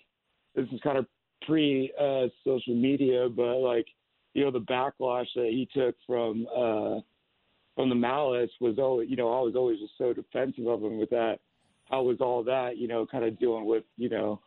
this 0.56 0.66
is 0.74 0.82
kind 0.82 0.97
of 0.97 1.06
pre 1.45 1.91
uh, 1.99 2.28
social 2.43 2.76
media, 2.76 3.30
but 3.30 3.60
like 3.60 3.86
you 4.34 4.43
know 4.43 4.51
the 4.51 4.60
backlash 4.60 5.28
that 5.36 5.49
he 5.51 5.70
took 5.74 5.95
from 6.08 6.47
uh, 6.56 6.99
from 7.76 7.89
the 7.89 7.95
malice 7.95 8.49
was 8.60 8.80
always 8.80 9.10
you 9.10 9.16
know 9.16 9.28
I 9.28 9.41
was 9.41 9.56
always 9.56 9.80
just 9.80 9.93
so 9.97 10.14
defensive 10.14 10.68
of 10.68 10.84
him 10.84 10.97
with 10.97 11.12
that. 11.12 11.39
How 11.89 12.01
was 12.01 12.18
all 12.22 12.43
that 12.43 12.78
you 12.78 12.88
know 12.88 13.06
kind 13.06 13.24
of 13.24 13.39
dealing 13.39 13.66
with 13.66 13.84
you 13.97 14.10
know 14.10 14.39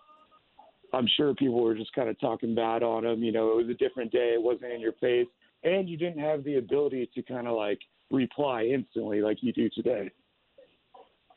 I'm 0.92 1.06
sure 1.16 1.34
people 1.34 1.62
were 1.62 1.74
just 1.74 1.92
kind 1.92 2.08
of 2.08 2.18
talking 2.18 2.54
bad 2.54 2.82
on 2.82 3.04
him. 3.04 3.22
You 3.22 3.32
know 3.32 3.52
it 3.52 3.56
was 3.56 3.68
a 3.68 3.74
different 3.74 4.10
day. 4.10 4.32
It 4.34 4.42
wasn't 4.42 4.72
in 4.72 4.80
your 4.80 4.94
face, 4.94 5.28
and 5.62 5.88
you 5.88 5.96
didn't 5.96 6.20
have 6.20 6.42
the 6.42 6.56
ability 6.56 7.08
to 7.14 7.22
kind 7.22 7.46
of 7.46 7.56
like 7.56 7.78
reply 8.10 8.64
instantly 8.64 9.20
like 9.20 9.38
you 9.42 9.52
do 9.52 9.68
today. 9.70 10.10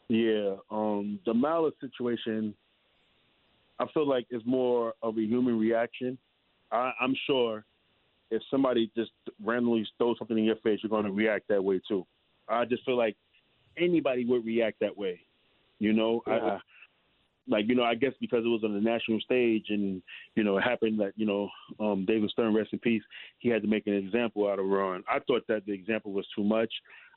Yeah, 0.09 0.55
um, 0.71 1.19
the 1.25 1.33
Malice 1.33 1.75
situation, 1.79 2.55
I 3.79 3.85
feel 3.93 4.07
like 4.07 4.25
is 4.31 4.41
more 4.45 4.93
of 5.03 5.17
a 5.17 5.21
human 5.21 5.57
reaction. 5.57 6.17
I, 6.71 6.91
I'm 6.99 7.15
sure 7.27 7.63
if 8.31 8.41
somebody 8.49 8.91
just 8.95 9.11
randomly 9.43 9.87
throws 9.97 10.17
something 10.17 10.37
in 10.37 10.43
your 10.43 10.55
face, 10.57 10.79
you're 10.81 10.89
going 10.89 11.05
to 11.05 11.11
react 11.11 11.47
that 11.49 11.63
way 11.63 11.79
too. 11.87 12.05
I 12.47 12.65
just 12.65 12.83
feel 12.85 12.97
like 12.97 13.15
anybody 13.77 14.25
would 14.25 14.45
react 14.45 14.79
that 14.81 14.97
way. 14.97 15.19
You 15.77 15.93
know, 15.93 16.21
I, 16.27 16.31
I, 16.31 16.59
like 17.47 17.67
you 17.67 17.75
know, 17.75 17.83
I 17.83 17.95
guess 17.95 18.13
because 18.19 18.43
it 18.45 18.49
was 18.49 18.63
on 18.63 18.73
the 18.73 18.81
national 18.81 19.19
stage, 19.21 19.65
and 19.69 20.01
you 20.35 20.43
know, 20.43 20.57
it 20.57 20.61
happened 20.61 20.99
that 20.99 21.13
you 21.15 21.25
know, 21.25 21.49
um, 21.79 22.05
David 22.05 22.29
Stern, 22.31 22.53
rest 22.53 22.73
in 22.73 22.79
peace, 22.79 23.03
he 23.39 23.49
had 23.49 23.61
to 23.61 23.67
make 23.67 23.87
an 23.87 23.93
example 23.93 24.47
out 24.47 24.59
of 24.59 24.65
Ron. 24.65 25.03
I 25.09 25.19
thought 25.19 25.47
that 25.47 25.65
the 25.65 25.71
example 25.73 26.11
was 26.11 26.25
too 26.35 26.43
much. 26.43 26.71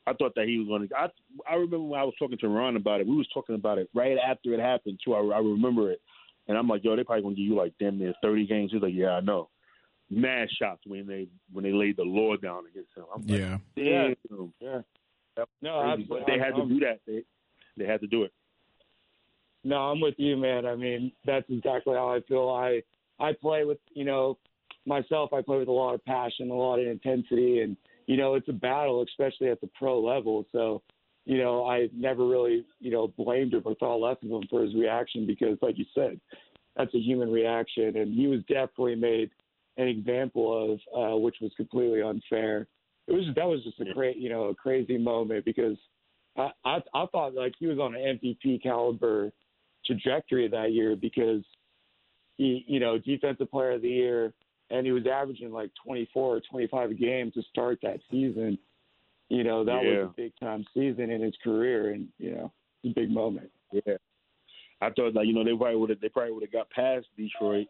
I 0.06 0.12
thought 0.14 0.34
that 0.34 0.46
he 0.46 0.58
was 0.58 0.66
going 0.68 0.88
to. 0.88 0.96
I 0.96 1.08
I 1.48 1.54
remember 1.54 1.80
when 1.80 2.00
I 2.00 2.04
was 2.04 2.14
talking 2.18 2.38
to 2.38 2.48
Ron 2.48 2.76
about 2.76 3.00
it. 3.00 3.06
We 3.06 3.16
was 3.16 3.28
talking 3.32 3.54
about 3.54 3.78
it 3.78 3.88
right 3.94 4.16
after 4.18 4.52
it 4.52 4.60
happened 4.60 4.98
too. 5.04 5.14
I, 5.14 5.18
I 5.20 5.38
remember 5.38 5.90
it, 5.92 6.00
and 6.48 6.58
I'm 6.58 6.66
like, 6.68 6.82
yo, 6.84 6.96
they 6.96 7.04
probably 7.04 7.22
gonna 7.22 7.34
give 7.36 7.44
you 7.46 7.54
like 7.56 7.72
damn 7.78 7.98
near 7.98 8.12
30 8.22 8.46
games. 8.46 8.70
He's 8.72 8.82
like, 8.82 8.94
yeah, 8.94 9.10
I 9.12 9.20
know. 9.20 9.48
Mad 10.10 10.48
shots 10.60 10.80
when 10.86 11.06
they 11.06 11.28
when 11.52 11.62
they 11.64 11.72
laid 11.72 11.96
the 11.96 12.02
law 12.02 12.36
down 12.36 12.64
against 12.70 12.90
him. 12.96 13.04
I'm 13.14 13.22
like, 13.26 13.38
Yeah. 13.38 13.58
damn. 13.76 14.52
Yeah. 14.60 14.80
That 15.36 15.48
was 15.48 15.48
No, 15.62 15.80
crazy. 15.80 15.92
absolutely. 16.02 16.06
But 16.08 16.26
they 16.26 16.38
had 16.38 16.54
to 16.54 16.60
I'm- 16.60 16.68
do 16.68 16.80
that. 16.80 17.00
They 17.06 17.22
they 17.78 17.86
had 17.86 18.00
to 18.00 18.06
do 18.08 18.24
it. 18.24 18.32
No, 19.64 19.76
I'm 19.76 20.00
with 20.00 20.14
you, 20.18 20.36
man. 20.36 20.66
I 20.66 20.74
mean, 20.74 21.12
that's 21.24 21.46
exactly 21.48 21.94
how 21.94 22.12
I 22.12 22.20
feel. 22.28 22.48
I 22.48 22.82
I 23.20 23.32
play 23.40 23.64
with, 23.64 23.78
you 23.94 24.04
know, 24.04 24.36
myself. 24.84 25.32
I 25.32 25.40
play 25.42 25.58
with 25.58 25.68
a 25.68 25.72
lot 25.72 25.94
of 25.94 26.04
passion, 26.04 26.50
a 26.50 26.54
lot 26.54 26.80
of 26.80 26.86
intensity, 26.88 27.60
and 27.60 27.76
you 28.06 28.16
know, 28.16 28.34
it's 28.34 28.48
a 28.48 28.52
battle, 28.52 29.02
especially 29.02 29.48
at 29.48 29.60
the 29.60 29.70
pro 29.78 30.00
level. 30.00 30.46
So, 30.52 30.82
you 31.24 31.38
know, 31.38 31.66
I 31.66 31.88
never 31.94 32.26
really, 32.26 32.64
you 32.80 32.90
know, 32.90 33.08
blamed 33.16 33.54
him 33.54 33.62
or 33.64 33.74
thought 33.76 33.96
less 34.00 34.16
of 34.22 34.30
him 34.30 34.42
for 34.50 34.62
his 34.62 34.74
reaction 34.74 35.26
because, 35.26 35.58
like 35.62 35.78
you 35.78 35.84
said, 35.94 36.20
that's 36.76 36.94
a 36.94 36.98
human 36.98 37.30
reaction, 37.30 37.96
and 37.96 38.14
he 38.14 38.26
was 38.26 38.40
definitely 38.48 38.96
made 38.96 39.30
an 39.76 39.88
example 39.88 40.80
of, 40.94 41.14
uh, 41.14 41.16
which 41.16 41.36
was 41.40 41.52
completely 41.56 42.02
unfair. 42.02 42.66
It 43.08 43.12
was 43.12 43.24
that 43.36 43.46
was 43.46 43.62
just 43.64 43.80
a 43.80 43.92
great, 43.92 44.16
you 44.16 44.30
know, 44.30 44.44
a 44.44 44.54
crazy 44.54 44.96
moment 44.96 45.44
because 45.44 45.76
I, 46.36 46.50
I 46.64 46.78
I 46.94 47.06
thought 47.12 47.34
like 47.34 47.54
he 47.58 47.66
was 47.66 47.78
on 47.78 47.94
an 47.94 48.20
MVP 48.22 48.62
caliber 48.62 49.32
trajectory 49.84 50.48
that 50.48 50.72
year 50.72 50.96
because 50.96 51.42
he, 52.36 52.64
you 52.66 52.80
know, 52.80 52.98
defensive 52.98 53.50
player 53.50 53.72
of 53.72 53.82
the 53.82 53.88
year, 53.88 54.32
and 54.72 54.86
he 54.86 54.92
was 54.92 55.06
averaging 55.06 55.52
like 55.52 55.70
24 55.84 56.36
or 56.36 56.40
25 56.50 56.90
a 56.90 56.94
game 56.94 57.30
to 57.32 57.42
start 57.42 57.78
that 57.82 58.00
season. 58.10 58.58
You 59.28 59.44
know, 59.44 59.64
that 59.64 59.84
Yeah. 59.84 59.90
was 59.90 60.10
a 60.10 60.14
big 60.16 60.32
time 60.40 60.64
season 60.74 61.10
in 61.10 61.20
his 61.20 61.36
career, 61.44 61.90
and 61.90 62.08
you 62.18 62.32
know, 62.32 62.52
it's 62.82 62.90
a 62.96 63.00
big 63.00 63.10
moment. 63.10 63.50
Yeah. 63.72 63.96
I 64.80 64.90
thought 64.90 65.14
like 65.14 65.26
you 65.26 65.32
know 65.32 65.44
they 65.44 65.56
probably 65.56 65.76
would 65.76 65.90
have 65.90 66.00
they 66.00 66.08
probably 66.08 66.32
would 66.32 66.42
have 66.42 66.52
got 66.52 66.68
past 66.70 67.06
Detroit. 67.16 67.68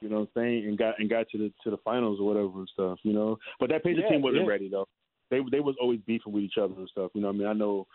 You 0.00 0.10
know 0.10 0.20
what 0.20 0.28
I'm 0.36 0.42
saying, 0.42 0.66
and 0.66 0.78
got 0.78 1.00
and 1.00 1.10
got 1.10 1.28
to 1.30 1.38
the 1.38 1.52
to 1.64 1.70
the 1.70 1.78
finals 1.78 2.20
or 2.20 2.26
whatever 2.26 2.58
and 2.60 2.68
stuff. 2.72 2.98
You 3.02 3.14
know, 3.14 3.38
but 3.58 3.70
that 3.70 3.82
Pacer 3.82 4.00
Yeah, 4.00 4.08
team 4.10 4.22
wasn't 4.22 4.42
yeah. 4.44 4.48
ready 4.48 4.68
though. 4.68 4.86
They 5.30 5.40
they 5.50 5.60
was 5.60 5.74
always 5.80 6.00
beefing 6.06 6.32
with 6.32 6.44
each 6.44 6.58
other 6.58 6.74
and 6.74 6.88
stuff. 6.88 7.10
You 7.14 7.22
know, 7.22 7.28
what 7.28 7.36
I 7.36 7.38
mean, 7.38 7.48
I 7.48 7.52
know 7.54 7.86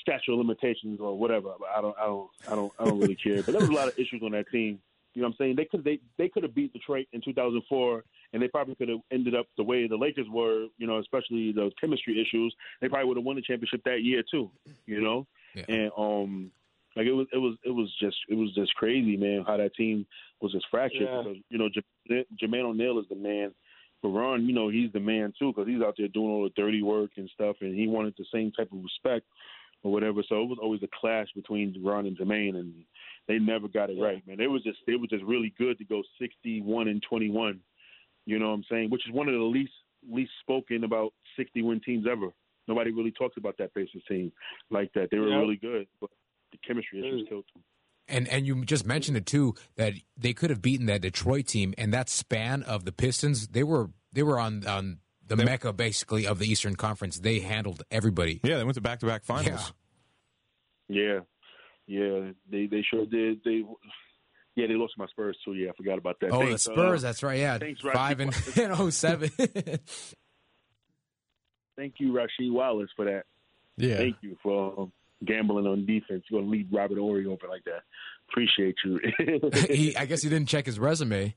statute 0.00 0.32
of 0.32 0.38
limitations 0.38 1.00
or 1.00 1.16
whatever. 1.16 1.52
But 1.58 1.68
I 1.76 1.80
don't 1.80 1.96
I 1.98 2.06
don't 2.06 2.30
I 2.48 2.54
don't 2.56 2.72
I 2.78 2.84
don't 2.84 2.98
really 2.98 3.16
care. 3.16 3.42
But 3.42 3.52
there 3.52 3.60
was 3.60 3.70
a 3.70 3.74
lot 3.74 3.88
of 3.88 3.94
issues 3.96 4.22
on 4.24 4.32
that 4.32 4.50
team. 4.50 4.80
You 5.14 5.22
know 5.22 5.28
what 5.28 5.34
I'm 5.34 5.36
saying? 5.38 5.56
They 5.56 5.64
could 5.66 5.84
they 5.84 5.98
they 6.18 6.28
could 6.28 6.42
have 6.42 6.54
beat 6.54 6.72
Detroit 6.72 7.06
in 7.12 7.20
2004, 7.20 8.04
and 8.32 8.42
they 8.42 8.48
probably 8.48 8.74
could 8.74 8.88
have 8.88 9.00
ended 9.10 9.34
up 9.34 9.46
the 9.56 9.62
way 9.64 9.86
the 9.86 9.96
Lakers 9.96 10.26
were. 10.30 10.66
You 10.78 10.86
know, 10.86 10.98
especially 10.98 11.52
the 11.52 11.70
chemistry 11.80 12.20
issues. 12.20 12.54
They 12.80 12.88
probably 12.88 13.08
would 13.08 13.16
have 13.18 13.24
won 13.24 13.36
the 13.36 13.42
championship 13.42 13.82
that 13.84 14.02
year 14.02 14.22
too. 14.30 14.50
You 14.86 15.00
know, 15.02 15.26
Yeah. 15.54 15.64
and 15.68 15.90
um, 15.98 16.50
like 16.96 17.06
it 17.06 17.12
was 17.12 17.26
it 17.32 17.38
was 17.38 17.56
it 17.64 17.70
was 17.70 17.92
just 18.00 18.16
it 18.28 18.34
was 18.34 18.54
just 18.54 18.74
crazy, 18.74 19.16
man. 19.16 19.44
How 19.46 19.56
that 19.58 19.74
team 19.74 20.06
was 20.40 20.52
just 20.52 20.66
fractured. 20.70 21.02
Yeah. 21.02 21.22
Because, 21.22 21.38
you 21.50 21.58
know, 21.58 21.68
J- 21.68 22.26
Jermaine 22.42 22.64
O'Neal 22.64 22.98
is 22.98 23.06
the 23.08 23.16
man. 23.16 23.52
But 24.02 24.08
Ron, 24.08 24.46
you 24.46 24.52
know, 24.54 24.68
he's 24.68 24.90
the 24.92 24.98
man 25.00 25.32
too 25.38 25.52
because 25.52 25.68
he's 25.68 25.80
out 25.80 25.94
there 25.96 26.08
doing 26.08 26.30
all 26.30 26.42
the 26.42 26.50
dirty 26.60 26.82
work 26.82 27.10
and 27.18 27.30
stuff, 27.34 27.56
and 27.60 27.74
he 27.78 27.86
wanted 27.86 28.14
the 28.18 28.24
same 28.32 28.50
type 28.50 28.72
of 28.72 28.82
respect 28.82 29.26
or 29.82 29.92
whatever. 29.92 30.22
So 30.28 30.42
it 30.42 30.48
was 30.48 30.58
always 30.60 30.82
a 30.82 30.88
clash 31.00 31.28
between 31.34 31.74
Ron 31.82 32.06
and 32.06 32.16
Jermaine, 32.16 32.56
and 32.56 32.72
they 33.28 33.38
never 33.38 33.68
got 33.68 33.90
it 33.90 33.96
Yeah. 33.96 34.04
right, 34.04 34.26
man. 34.26 34.40
It 34.40 34.50
was 34.50 34.62
just 34.62 34.78
it 34.86 34.96
was 35.00 35.10
just 35.10 35.24
really 35.24 35.52
good 35.58 35.78
to 35.78 35.84
go 35.84 36.02
sixty-one 36.20 36.88
and 36.88 37.02
twenty-one. 37.02 37.60
You 38.26 38.38
know 38.38 38.48
what 38.48 38.54
I'm 38.54 38.64
saying? 38.70 38.90
Which 38.90 39.06
is 39.06 39.12
one 39.12 39.28
of 39.28 39.34
the 39.34 39.40
least 39.40 39.72
least 40.08 40.32
spoken 40.40 40.84
about 40.84 41.12
sixty 41.36 41.62
win 41.62 41.80
teams 41.80 42.06
ever. 42.10 42.28
Nobody 42.68 42.92
really 42.92 43.10
talks 43.12 43.36
about 43.36 43.56
that 43.58 43.74
Pacers 43.74 44.02
team 44.08 44.32
like 44.70 44.92
that. 44.94 45.10
They 45.10 45.18
were 45.18 45.28
Yeah. 45.28 45.38
really 45.38 45.56
good, 45.56 45.88
but 46.00 46.10
the 46.52 46.58
chemistry 46.58 47.00
issues 47.00 47.22
Mm. 47.22 47.28
killed 47.28 47.44
them. 47.54 47.64
And 48.08 48.28
and 48.28 48.46
you 48.46 48.64
just 48.64 48.86
mentioned 48.86 49.16
it 49.16 49.26
too 49.26 49.54
that 49.76 49.94
they 50.16 50.32
could 50.32 50.50
have 50.50 50.60
beaten 50.62 50.86
that 50.86 51.00
Detroit 51.02 51.46
team 51.46 51.72
and 51.78 51.92
that 51.94 52.08
span 52.08 52.62
of 52.62 52.84
the 52.84 52.92
Pistons. 52.92 53.48
They 53.48 53.62
were 53.64 53.90
they 54.12 54.22
were 54.22 54.38
on 54.38 54.66
on 54.66 54.98
the 55.36 55.44
mecca 55.44 55.72
basically 55.72 56.26
of 56.26 56.38
the 56.38 56.46
Eastern 56.46 56.76
Conference. 56.76 57.18
They 57.18 57.40
handled 57.40 57.82
everybody. 57.90 58.40
Yeah, 58.42 58.58
they 58.58 58.64
went 58.64 58.74
to 58.74 58.80
back 58.80 59.00
to 59.00 59.06
back 59.06 59.24
finals. 59.24 59.72
Yeah, 60.88 61.20
yeah, 61.86 62.32
they 62.50 62.66
they 62.66 62.84
sure 62.88 63.06
did. 63.06 63.40
They 63.44 63.64
yeah, 64.54 64.66
they 64.66 64.74
lost 64.74 64.94
to 64.94 65.00
my 65.00 65.06
Spurs 65.06 65.36
too. 65.44 65.54
Yeah, 65.54 65.70
I 65.70 65.72
forgot 65.76 65.98
about 65.98 66.20
that. 66.20 66.30
Oh, 66.30 66.40
the 66.40 66.46
Thanks, 66.46 66.68
uh, 66.68 66.72
Spurs. 66.72 67.02
that's 67.02 67.22
right. 67.22 67.38
Yeah, 67.38 67.58
thanks, 67.58 67.80
five 67.80 68.20
and, 68.20 68.34
and 68.56 68.72
oh 68.72 68.90
seven. 68.90 69.30
thank 71.76 71.94
you, 71.98 72.12
Rasheed 72.12 72.52
Wallace, 72.52 72.90
for 72.94 73.06
that. 73.06 73.24
Yeah. 73.76 73.96
Thank 73.96 74.16
you 74.20 74.36
for 74.42 74.78
um, 74.78 74.92
gambling 75.24 75.66
on 75.66 75.86
defense. 75.86 76.24
You're 76.30 76.40
gonna 76.40 76.50
leave 76.50 76.66
Robert 76.70 76.98
Horry 76.98 77.26
open 77.26 77.48
like 77.48 77.64
that. 77.64 77.82
Appreciate 78.28 78.76
you. 78.84 79.00
he, 79.74 79.96
I 79.96 80.04
guess 80.06 80.22
he 80.22 80.28
didn't 80.28 80.48
check 80.48 80.66
his 80.66 80.78
resume. 80.78 81.34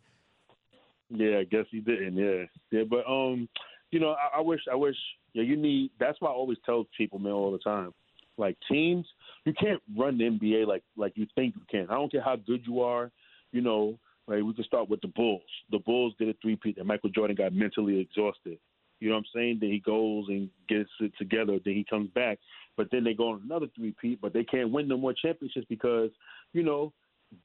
Yeah, 1.09 1.37
I 1.39 1.43
guess 1.43 1.65
he 1.71 1.79
didn't. 1.79 2.17
Yeah, 2.17 2.45
yeah, 2.71 2.83
but 2.89 3.05
um, 3.07 3.47
you 3.91 3.99
know, 3.99 4.11
I, 4.11 4.37
I 4.39 4.41
wish, 4.41 4.61
I 4.71 4.75
wish. 4.75 4.95
Yeah, 5.33 5.43
you 5.43 5.57
need. 5.57 5.91
That's 5.99 6.19
why 6.21 6.29
I 6.29 6.33
always 6.33 6.57
tell 6.65 6.85
people, 6.97 7.19
man, 7.19 7.33
all 7.33 7.51
the 7.51 7.59
time. 7.59 7.93
Like 8.37 8.57
teams, 8.69 9.05
you 9.45 9.53
can't 9.53 9.81
run 9.97 10.17
the 10.17 10.25
NBA 10.25 10.67
like 10.67 10.83
like 10.97 11.13
you 11.15 11.25
think 11.35 11.55
you 11.55 11.61
can. 11.69 11.89
I 11.89 11.93
don't 11.93 12.11
care 12.11 12.21
how 12.21 12.35
good 12.35 12.61
you 12.65 12.81
are. 12.81 13.11
You 13.51 13.61
know, 13.61 13.97
like 14.27 14.43
we 14.43 14.53
can 14.53 14.63
start 14.65 14.89
with 14.89 15.01
the 15.01 15.07
Bulls. 15.07 15.41
The 15.71 15.79
Bulls 15.79 16.13
did 16.19 16.29
a 16.29 16.33
three-peat, 16.41 16.77
and 16.77 16.87
Michael 16.87 17.09
Jordan 17.09 17.35
got 17.35 17.53
mentally 17.53 17.99
exhausted. 17.99 18.57
You 18.99 19.09
know 19.09 19.15
what 19.15 19.19
I'm 19.19 19.25
saying? 19.33 19.57
Then 19.61 19.71
he 19.71 19.79
goes 19.79 20.25
and 20.29 20.49
gets 20.67 20.89
it 20.99 21.11
together. 21.17 21.59
Then 21.63 21.75
he 21.75 21.85
comes 21.89 22.09
back, 22.11 22.39
but 22.75 22.87
then 22.91 23.03
they 23.03 23.13
go 23.13 23.29
on 23.29 23.41
another 23.45 23.67
three-peat, 23.75 24.19
but 24.21 24.33
they 24.33 24.43
can't 24.43 24.71
win 24.71 24.87
no 24.87 24.97
more 24.97 25.13
championships 25.13 25.67
because 25.69 26.11
you 26.53 26.63
know, 26.63 26.93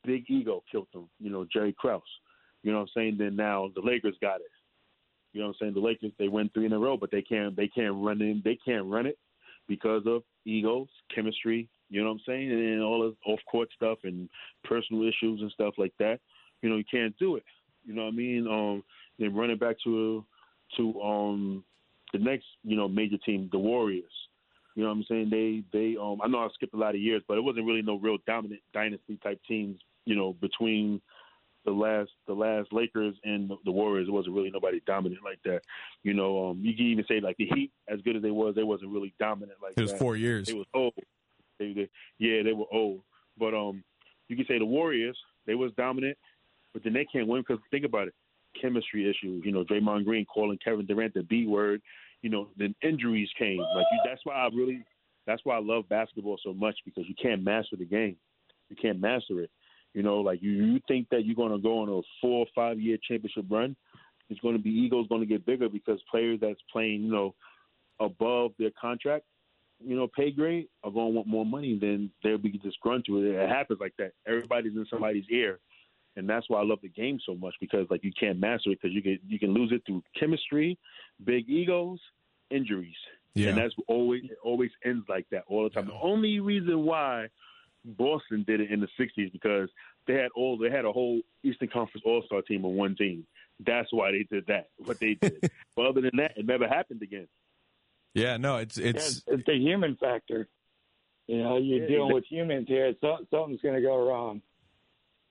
big 0.05 0.25
ego 0.29 0.63
killed 0.71 0.87
them. 0.93 1.09
You 1.19 1.31
know, 1.31 1.47
Jerry 1.53 1.75
Krause. 1.77 2.03
You 2.63 2.73
know 2.73 2.79
what 2.79 2.89
I'm 2.97 3.03
saying? 3.03 3.17
Then 3.19 3.37
now 3.37 3.71
the 3.75 3.83
Lakers 3.83 4.17
got 4.21 4.37
it. 4.37 4.47
You 5.33 5.41
know 5.41 5.49
what 5.49 5.57
I'm 5.61 5.67
saying? 5.67 5.75
The 5.75 5.81
Lakers 5.81 6.13
they 6.19 6.29
win 6.29 6.51
three 6.53 6.67
in 6.67 6.73
a 6.73 6.79
row, 6.79 6.97
but 6.97 7.11
they 7.11 7.23
can't 7.23 7.57
they 7.57 7.69
can't 7.69 7.95
run 7.97 8.21
in 8.21 8.43
they 8.45 8.59
can't 8.65 8.87
run 8.87 9.07
it 9.07 9.19
because 9.69 10.03
of 10.07 10.23
egos, 10.45 10.89
chemistry, 11.15 11.69
you 11.91 12.01
know 12.03 12.09
what 12.09 12.15
I'm 12.15 12.21
saying, 12.27 12.51
and 12.51 12.83
all 12.83 13.05
this 13.05 13.17
off 13.27 13.41
court 13.51 13.69
stuff 13.75 13.99
and 14.05 14.29
personal 14.65 15.03
issues 15.03 15.41
and 15.41 15.51
stuff 15.53 15.75
like 15.79 15.93
that. 15.99 16.19
You 16.63 16.71
know, 16.71 16.77
you 16.77 16.85
can't 16.91 17.17
do 17.19 17.37
it. 17.37 17.45
You 17.85 17.95
know 17.95 18.03
what 18.03 18.15
I 18.15 18.17
mean? 18.17 18.47
Um 18.47 18.83
then 19.19 19.35
running 19.35 19.59
back 19.59 19.77
to 19.85 20.25
to 20.77 21.03
um 21.03 21.65
the 22.13 22.19
next, 22.19 22.47
you 22.65 22.77
know, 22.77 22.89
major 22.89 23.19
team, 23.19 23.49
the 23.53 23.59
Warriors. 23.59 24.13
You 24.75 24.83
know 24.83 24.89
what 24.89 24.97
I'm 24.97 25.05
saying? 25.09 25.31
They 25.31 25.63
they 25.73 25.97
um 25.97 26.19
I 26.23 26.29
know 26.29 26.39
I 26.39 26.49
skipped 26.55 26.75
a 26.75 26.79
lot 26.79 26.95
of 26.95 27.01
years, 27.01 27.23
but 27.29 27.39
it 27.39 27.45
wasn't 27.45 27.67
really 27.67 27.83
no 27.83 27.99
real 27.99 28.19
dominant 28.27 28.63
dynasty 28.73 29.19
type 29.23 29.41
teams, 29.47 29.79
you 30.05 30.17
know, 30.17 30.33
between 30.41 31.01
the 31.65 31.71
last 31.71 32.11
the 32.27 32.33
last 32.33 32.73
Lakers 32.73 33.15
and 33.25 33.51
the, 33.65 33.71
Warriors. 33.71 34.09
It 34.09 34.13
wasn't 34.13 34.35
really 34.35 34.51
nobody 34.51 34.81
dominant 34.87 35.23
like 35.25 35.41
that. 35.45 35.61
You 36.03 36.15
know, 36.15 36.51
um 36.51 36.61
you 36.63 36.75
can 36.75 36.87
even 36.87 37.05
say 37.07 37.21
like 37.21 37.37
the 37.37 37.47
Heat, 37.55 37.71
as 37.89 38.01
good 38.03 38.17
as 38.17 38.23
they 38.23 38.31
was, 38.31 38.55
they 38.55 38.63
wasn't 38.63 38.93
really 38.93 39.15
dominant 39.19 39.59
like 39.63 39.75
that. 39.75 39.81
It 39.81 39.85
was 39.85 39.93
that. 39.93 39.99
four 39.99 40.17
years. 40.17 40.49
It 40.49 40.57
was 40.57 40.67
old. 40.75 40.95
They, 41.59 41.73
they 41.73 41.89
yeah, 42.19 42.43
they 42.43 42.53
were 42.53 42.67
old. 42.73 43.03
But 43.39 43.55
um 43.55 43.85
you 44.29 44.37
can 44.37 44.47
say 44.47 44.59
the 44.59 44.65
Warriors, 44.65 45.19
they 45.47 45.55
was 45.55 45.73
dominant, 45.77 46.17
but 46.73 46.85
then 46.85 46.93
they 46.93 47.05
can't 47.05 47.27
win 47.27 47.43
because 47.47 47.63
think 47.71 47.85
about 47.85 48.09
it. 48.09 48.15
Chemistry 48.61 49.09
issues, 49.09 49.43
you 49.45 49.53
know, 49.53 49.65
Draymond 49.65 50.05
Green 50.05 50.25
calling 50.25 50.59
Kevin 50.65 50.87
Durant 50.87 51.15
the 51.15 51.23
B 51.23 51.47
word, 51.47 51.81
you 52.23 52.31
know, 52.31 52.49
then 52.57 52.75
injuries 52.83 53.29
came. 53.39 53.59
Like 53.59 53.87
you, 53.93 54.01
that's 54.05 54.21
why 54.25 54.35
I 54.35 54.49
really 54.55 54.83
that's 55.27 55.45
why 55.45 55.57
I 55.57 55.61
love 55.61 55.89
basketball 55.89 56.39
so 56.43 56.53
much 56.53 56.77
because 56.85 57.05
you 57.07 57.15
can't 57.21 57.45
master 57.45 57.77
the 57.77 57.85
game. 57.85 58.17
You 58.69 58.77
can't 58.77 59.01
master 59.01 59.41
it. 59.41 59.51
You 59.95 60.03
know, 60.03 60.19
like 60.19 60.43
you, 60.43 60.51
you 60.51 60.81
think 60.87 61.09
that 61.11 61.25
you're 61.25 61.35
going 61.35 61.53
to 61.53 61.59
go 61.59 61.81
on 61.81 61.89
a 61.89 62.01
four 62.21 62.41
or 62.41 62.47
five 62.55 62.79
year 62.79 62.97
championship 63.09 63.47
run. 63.51 63.77
It's 64.29 64.41
going 64.41 64.57
to 64.57 64.63
be 64.63 64.71
egos 64.71 65.09
going 65.09 65.23
to 65.23 65.27
get 65.27 65.45
bigger 65.45 65.69
because 65.69 66.01
players 66.09 66.39
that's 66.41 66.61
playing, 66.73 67.03
you 67.03 67.11
know, 67.11 67.35
above 67.99 68.53
their 68.59 68.71
contract, 68.81 69.25
you 69.85 69.97
know, 69.97 70.07
pay 70.07 70.31
grade 70.31 70.69
are 70.85 70.91
going 70.91 71.09
to 71.09 71.17
want 71.17 71.27
more 71.27 71.45
money. 71.45 71.77
Then 71.81 72.11
they'll 72.23 72.39
be 72.39 72.51
disgruntled. 72.51 73.25
It 73.25 73.49
happens 73.49 73.81
like 73.81 73.95
that. 73.99 74.13
Everybody's 74.27 74.77
in 74.77 74.87
somebody's 74.89 75.25
ear, 75.31 75.59
and 76.17 76.29
that's 76.29 76.49
why 76.49 76.61
I 76.61 76.65
love 76.65 76.79
the 76.83 76.89
game 76.89 77.19
so 77.25 77.35
much 77.35 77.55
because 77.61 77.87
like 77.91 78.05
you 78.05 78.13
can't 78.19 78.39
master 78.39 78.71
it 78.71 78.79
because 78.81 78.95
you 78.95 79.03
can 79.03 79.19
you 79.27 79.39
can 79.39 79.53
lose 79.53 79.73
it 79.73 79.83
through 79.87 80.03
chemistry, 80.19 80.79
big 81.25 81.49
egos, 81.49 81.99
injuries. 82.51 82.95
Yeah. 83.35 83.51
And 83.51 83.59
that's 83.59 83.75
always 83.89 84.25
it 84.25 84.39
always 84.43 84.71
ends 84.85 85.07
like 85.09 85.27
that 85.31 85.45
all 85.47 85.65
the 85.65 85.71
time. 85.71 85.87
The 85.87 85.99
only 86.01 86.41
reason 86.41 86.85
why 86.85 87.29
Boston 87.85 88.45
did 88.47 88.61
it 88.61 88.71
in 88.71 88.81
the 88.81 88.89
'60s 88.99 89.33
because 89.33 89.69
they 90.07 90.15
had 90.15 90.29
all 90.35 90.59
they 90.59 90.71
had 90.71 90.85
a 90.85 90.93
whole 90.93 91.21
Eastern 91.43 91.69
Conference 91.69 92.03
All 92.05 92.23
Star 92.27 92.43
team 92.43 92.65
on 92.65 92.75
one 92.75 92.97
team. 92.97 93.27
That's 93.65 93.93
why 93.93 94.11
they 94.13 94.27
did 94.31 94.47
that. 94.47 94.69
What 94.79 94.99
they 95.01 95.15
did. 95.21 95.51
but 95.77 95.87
other 95.87 96.01
than 96.01 96.13
that, 96.17 96.33
it 96.37 96.47
never 96.47 96.67
happened 96.69 97.03
again. 97.03 97.29
Yeah, 98.15 98.37
no, 98.37 98.57
it's 98.57 98.77
it's 98.77 99.09
It's, 99.09 99.23
it's 99.27 99.47
the 99.47 99.55
human 99.55 99.97
factor. 99.97 100.49
You 101.27 101.39
know, 101.39 101.59
you're 101.59 101.83
Yeah, 101.83 101.87
dealing 101.87 102.11
exactly. 102.11 102.15
with 102.15 102.25
humans 102.27 102.67
here. 102.69 102.95
So, 103.01 103.19
something's 103.31 103.61
going 103.61 103.77
to 103.77 103.81
go 103.81 104.09
wrong. 104.09 104.43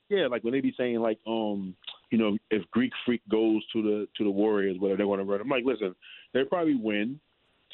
Yeah, 0.07 0.27
like 0.27 0.43
when 0.43 0.53
they 0.53 0.61
be 0.61 0.73
saying 0.77 0.99
like, 0.99 1.19
um, 1.27 1.75
you 2.09 2.17
know, 2.17 2.37
if 2.49 2.63
Greek 2.71 2.93
Freak 3.05 3.21
goes 3.29 3.61
to 3.73 3.81
the 3.81 4.07
to 4.17 4.23
the 4.23 4.29
Warriors, 4.29 4.77
whatever 4.79 4.97
they 4.97 5.03
want 5.03 5.19
to 5.21 5.25
run, 5.25 5.41
I'm 5.41 5.49
like, 5.49 5.65
listen, 5.65 5.93
they 6.33 6.43
probably 6.45 6.75
win 6.75 7.19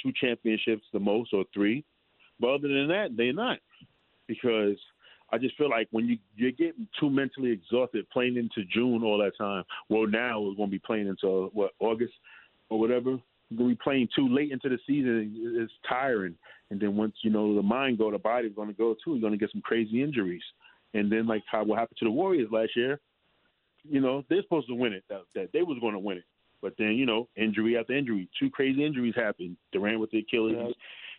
two 0.01 0.11
championships 0.19 0.83
the 0.91 0.99
most 0.99 1.33
or 1.33 1.45
three, 1.53 1.85
but 2.39 2.55
other 2.55 2.67
than 2.67 2.87
that, 2.89 3.15
they're 3.15 3.31
not 3.31 3.59
because 4.27 4.77
I 5.31 5.37
just 5.37 5.57
feel 5.57 5.69
like 5.69 5.87
when 5.91 6.05
you 6.05 6.17
you're 6.35 6.51
getting 6.51 6.87
too 6.99 7.09
mentally 7.09 7.51
exhausted 7.51 8.09
playing 8.11 8.37
into 8.37 8.63
June 8.71 9.03
all 9.03 9.17
that 9.17 9.37
time. 9.37 9.63
Well, 9.89 10.07
now 10.07 10.39
we're 10.39 10.55
going 10.55 10.69
to 10.69 10.71
be 10.71 10.79
playing 10.79 11.07
into 11.07 11.49
what 11.53 11.71
August 11.79 12.13
or 12.69 12.79
whatever. 12.79 13.11
You're 13.49 13.57
going 13.57 13.69
to 13.71 13.75
be 13.75 13.81
playing 13.83 14.09
too 14.15 14.27
late 14.27 14.51
into 14.51 14.69
the 14.69 14.79
season. 14.87 15.33
It's 15.61 15.71
tiring, 15.87 16.35
and 16.69 16.79
then 16.79 16.95
once 16.95 17.15
you 17.21 17.29
know 17.31 17.55
the 17.55 17.61
mind 17.61 17.97
go, 17.97 18.11
the 18.11 18.17
body's 18.17 18.55
going 18.55 18.67
to 18.69 18.73
go 18.73 18.93
too. 19.03 19.11
You're 19.11 19.21
going 19.21 19.33
to 19.33 19.37
get 19.39 19.51
some 19.51 19.61
crazy 19.61 20.01
injuries. 20.03 20.43
And 20.93 21.11
then, 21.11 21.27
like 21.27 21.43
how 21.51 21.63
what 21.63 21.79
happened 21.79 21.97
to 21.99 22.05
the 22.05 22.11
Warriors 22.11 22.49
last 22.51 22.71
year, 22.75 22.99
you 23.87 24.01
know, 24.01 24.23
they're 24.29 24.41
supposed 24.43 24.67
to 24.69 24.75
win 24.75 24.93
it. 24.93 25.03
That, 25.09 25.23
that 25.35 25.49
they 25.53 25.61
was 25.61 25.77
going 25.79 25.93
to 25.93 25.99
win 25.99 26.17
it, 26.17 26.23
but 26.61 26.73
then 26.77 26.93
you 26.93 27.05
know, 27.05 27.27
injury 27.35 27.77
after 27.77 27.93
injury, 27.93 28.29
two 28.39 28.49
crazy 28.49 28.85
injuries 28.85 29.13
happened. 29.15 29.57
Durant 29.71 29.99
with 29.99 30.11
the 30.11 30.19
Achilles, 30.19 30.55
Yeah. 30.57 30.71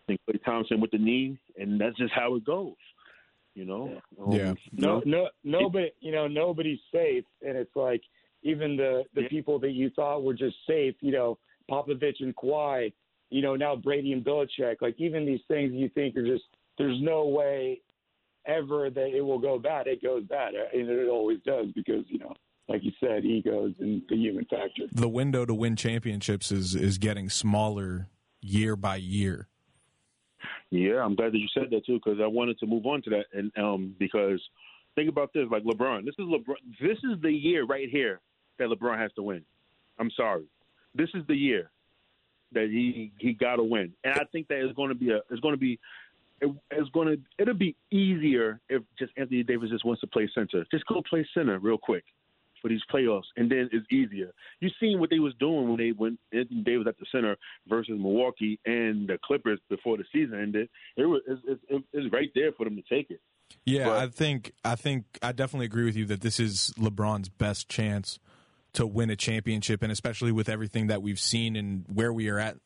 and 0.09 0.19
Klay 0.29 0.43
Thompson 0.45 0.81
with 0.81 0.91
the 0.93 0.99
knee, 0.99 1.39
and 1.57 1.81
that's 1.81 1.97
just 1.97 2.13
how 2.13 2.35
it 2.37 2.45
goes. 2.45 2.75
You 3.57 3.65
know. 3.65 4.01
Um, 4.23 4.31
Yeah. 4.33 4.55
No, 4.73 5.03
no, 5.05 5.29
nobody. 5.43 5.91
You 6.01 6.13
know, 6.13 6.29
nobody's 6.29 6.79
safe, 6.93 7.25
and 7.43 7.57
it's 7.57 7.75
like 7.75 8.03
even 8.43 8.77
the 8.77 9.03
the 9.15 9.23
Yeah. 9.23 9.29
people 9.29 9.59
that 9.61 9.73
you 9.73 9.91
thought 9.91 10.23
were 10.23 10.35
just 10.35 10.57
safe. 10.67 10.95
You 11.01 11.11
know, 11.13 11.39
Popovich 11.71 12.21
and 12.21 12.37
Kawhi. 12.37 12.93
You 13.31 13.43
know, 13.43 13.57
now 13.57 13.75
Brady 13.75 14.13
and 14.13 14.25
Belichick. 14.25 14.77
Like 14.83 14.95
even 15.01 15.27
these 15.27 15.41
things 15.49 15.73
you 15.73 15.89
think 15.89 16.17
are 16.17 16.25
just. 16.27 16.45
There's 16.79 17.01
no 17.01 17.27
way 17.27 17.81
ever 18.47 18.91
that 18.91 19.09
it 19.17 19.23
will 19.23 19.39
go 19.39 19.59
bad. 19.59 19.87
It 19.87 20.03
goes 20.03 20.25
bad, 20.25 20.53
and 20.55 20.89
it 20.91 21.09
always 21.09 21.39
does 21.47 21.69
because 21.75 22.05
you 22.09 22.19
know, 22.19 22.35
like 22.69 22.85
you 22.85 22.93
said, 23.01 23.25
egos 23.25 23.73
and 23.81 24.03
the 24.11 24.17
human 24.17 24.45
factor. 24.45 24.85
the 24.93 25.09
window 25.09 25.47
to 25.47 25.55
win 25.55 25.75
championships 25.77 26.53
is 26.53 26.75
is 26.75 26.99
getting 26.99 27.31
smaller 27.31 28.09
year 28.43 28.77
by 28.77 28.97
year. 28.97 29.49
Yeah, 30.71 31.03
I'm 31.03 31.15
glad 31.15 31.33
that 31.33 31.39
you 31.39 31.49
said 31.55 31.71
that 31.71 31.87
too 31.87 32.01
because 32.05 32.19
I 32.23 32.27
wanted 32.27 32.59
to 32.59 32.67
move 32.67 32.87
on 32.87 33.03
to 33.03 33.11
that, 33.11 33.27
and 33.33 33.53
um, 33.57 33.95
because 33.99 34.41
think 34.95 35.09
about 35.09 35.33
this, 35.33 35.47
like 35.51 35.63
LeBron, 35.63 36.05
this 36.05 36.15
is 36.19 36.25
LeBron, 36.25 36.57
this 36.81 36.99
is 37.05 37.21
the 37.23 37.31
year 37.31 37.65
right 37.65 37.89
here 37.89 38.21
that 38.59 38.69
LeBron 38.69 38.99
has 38.99 39.13
to 39.15 39.23
win. 39.23 39.43
I'm 39.99 40.11
sorry, 40.17 40.47
this 40.95 41.09
is 41.15 41.23
the 41.29 41.37
year 41.37 41.71
that 42.53 42.69
he 42.71 43.13
he 43.19 43.33
got 43.33 43.57
to 43.57 43.63
win, 43.63 43.93
and 44.03 44.15
I 44.15 44.25
think 44.33 44.49
that 44.49 44.59
it's 44.59 44.75
going 44.75 44.89
to 44.89 44.95
be 44.95 45.11
a 45.11 45.21
it's 45.31 45.41
going 45.41 45.55
to 45.55 45.61
be 45.61 45.79
it, 46.41 46.51
it's 46.73 46.91
going 46.91 47.09
to 47.09 47.19
it'll 47.39 47.55
be 47.55 47.77
easier 47.93 48.61
if 48.69 48.83
just 48.99 49.13
Anthony 49.17 49.45
Davis 49.45 49.71
just 49.71 49.85
wants 49.85 50.01
to 50.01 50.09
play 50.09 50.29
center. 50.35 50.67
Just 50.73 50.87
go 50.87 51.01
play 51.09 51.27
center 51.33 51.61
real 51.61 51.79
quick 51.79 52.05
for 52.67 52.71
these 52.71 52.83
playoffs, 52.93 53.27
and 53.37 53.49
then 53.51 53.69
it's 53.73 53.87
easier. 53.93 54.33
You 54.61 54.71
seen 54.81 54.99
what 54.99 55.11
they 55.11 55.21
was 55.21 55.35
doing 55.39 55.69
when 55.69 55.77
they 55.77 55.91
when 55.91 56.19
Anthony 56.33 56.63
Davis 56.63 56.87
at 56.89 56.99
the 56.99 57.07
center 57.13 57.37
versus 57.69 57.95
Milwaukee 57.97 58.59
and 58.67 59.09
the 59.09 59.19
Clippers 59.25 59.61
before 59.71 59.97
the 59.97 60.05
season 60.13 60.41
ended. 60.41 60.69
It 60.97 61.05
was 61.05 61.21
it's, 61.29 61.63
it's, 61.69 61.85
it's 61.93 62.13
right 62.13 62.31
there 62.35 62.51
for 62.53 62.65
them 62.65 62.75
to 62.75 62.83
take 62.83 63.11
it. 63.11 63.21
Yeah, 63.65 63.85
But- 63.85 63.97
I 63.99 64.07
think 64.09 64.53
I 64.65 64.75
think 64.75 65.05
I 65.23 65.31
definitely 65.31 65.67
agree 65.67 65.85
with 65.85 65.97
you 65.97 66.07
that 66.07 66.23
this 66.23 66.41
is 66.41 66.73
LeBron's 66.77 67.29
best 67.29 67.69
chance 67.69 68.19
to 68.73 68.85
win 68.85 69.11
a 69.11 69.17
championship, 69.17 69.83
and 69.83 69.93
especially 69.93 70.33
with 70.33 70.49
everything 70.49 70.89
that 70.89 71.03
we've 71.03 71.21
seen 71.21 71.55
and 71.55 71.85
where 71.93 72.13
we 72.13 72.29
are 72.29 72.41
at 72.41 72.57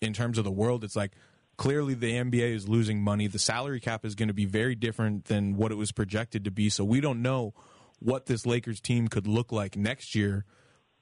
in 0.00 0.14
terms 0.14 0.38
of 0.38 0.44
the 0.44 0.50
world, 0.50 0.84
it's 0.84 0.96
like 0.96 1.12
clearly 1.58 1.92
the 1.92 2.12
NBA 2.12 2.54
is 2.54 2.66
losing 2.66 3.02
money. 3.02 3.26
The 3.26 3.38
salary 3.38 3.80
cap 3.80 4.06
is 4.06 4.14
going 4.14 4.28
to 4.28 4.34
be 4.34 4.46
very 4.46 4.74
different 4.74 5.26
than 5.26 5.56
what 5.56 5.70
it 5.70 5.74
was 5.74 5.92
projected 5.92 6.44
to 6.44 6.50
be. 6.50 6.70
So 6.70 6.82
we 6.82 7.02
don't 7.02 7.20
know 7.20 7.52
what 8.00 8.26
this 8.26 8.44
Lakers 8.44 8.80
team 8.80 9.08
could 9.08 9.26
look 9.26 9.52
like 9.52 9.76
next 9.76 10.14
year. 10.14 10.44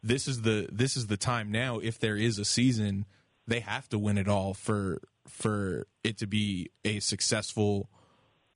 This 0.02 0.28
is 0.28 0.42
the 0.42 0.68
this 0.70 0.96
is 0.96 1.06
the 1.06 1.16
time 1.16 1.50
now. 1.50 1.78
If 1.78 1.98
there 1.98 2.16
is 2.16 2.38
a 2.38 2.44
season, 2.44 3.06
they 3.46 3.60
have 3.60 3.88
to 3.88 3.98
win 3.98 4.18
it 4.18 4.28
all 4.28 4.54
for 4.54 5.00
for 5.26 5.86
it 6.04 6.18
to 6.18 6.26
be 6.26 6.70
a 6.84 7.00
successful 7.00 7.90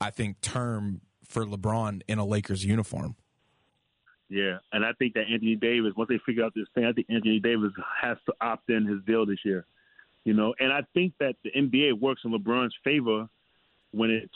I 0.02 0.10
think, 0.10 0.40
term 0.40 1.00
for 1.24 1.46
LeBron 1.46 2.02
in 2.08 2.18
a 2.18 2.24
Lakers 2.24 2.64
uniform. 2.64 3.14
Yeah, 4.28 4.58
and 4.72 4.84
I 4.84 4.92
think 4.94 5.14
that 5.14 5.24
Anthony 5.32 5.54
Davis, 5.54 5.92
once 5.96 6.08
they 6.08 6.18
figure 6.26 6.44
out 6.44 6.54
this 6.56 6.66
thing, 6.74 6.84
I 6.84 6.92
think 6.92 7.06
Anthony 7.08 7.38
Davis 7.38 7.70
has 8.00 8.16
to 8.26 8.34
opt 8.40 8.68
in 8.68 8.84
his 8.84 8.98
deal 9.06 9.24
this 9.26 9.38
year. 9.44 9.64
You 10.24 10.34
know, 10.34 10.54
and 10.58 10.72
I 10.72 10.80
think 10.92 11.14
that 11.20 11.36
the 11.44 11.50
NBA 11.50 12.00
works 12.00 12.22
in 12.24 12.32
LeBron's 12.32 12.74
favor 12.82 13.28
when 13.92 14.10
it's, 14.10 14.34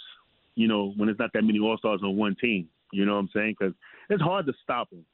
you 0.55 0.69
know, 0.69 0.93
when 0.97 1.09
it's 1.09 1.19
not 1.19 1.33
that 1.33 1.43
many 1.43 1.59
All 1.59 1.79
Stars 1.79 2.01
on 2.05 2.17
one 2.17 2.37
team. 2.41 2.69
You 2.93 3.05
know 3.05 3.15
what 3.15 3.21
I'm 3.21 3.31
saying? 3.35 3.57
Because 3.59 3.75
it's 4.09 4.23
hard 4.23 4.47
to 4.47 4.53
stop 4.63 4.93
him, 4.93 5.05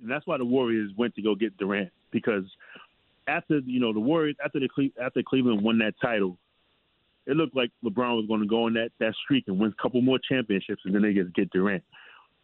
and 0.00 0.10
that's 0.10 0.26
why 0.26 0.38
the 0.38 0.44
Warriors 0.44 0.90
went 0.96 1.14
to 1.16 1.22
go 1.22 1.34
get 1.34 1.56
Durant 1.56 1.90
because 2.10 2.44
after 3.26 3.58
you 3.58 3.80
know 3.80 3.92
the 3.92 4.00
Warriors 4.00 4.36
after 4.44 4.60
the 4.60 4.68
Cle- 4.68 5.02
after 5.02 5.22
Cleveland 5.22 5.62
won 5.62 5.78
that 5.78 5.94
title, 6.00 6.38
it 7.26 7.36
looked 7.36 7.54
like 7.54 7.70
LeBron 7.84 8.16
was 8.16 8.26
going 8.26 8.40
to 8.40 8.46
go 8.46 8.64
on 8.64 8.74
that 8.74 8.90
that 8.98 9.14
streak 9.24 9.44
and 9.46 9.58
win 9.58 9.74
a 9.78 9.82
couple 9.82 10.00
more 10.00 10.18
championships, 10.18 10.82
and 10.84 10.94
then 10.94 11.02
they 11.02 11.12
just 11.12 11.34
get 11.34 11.50
Durant. 11.50 11.84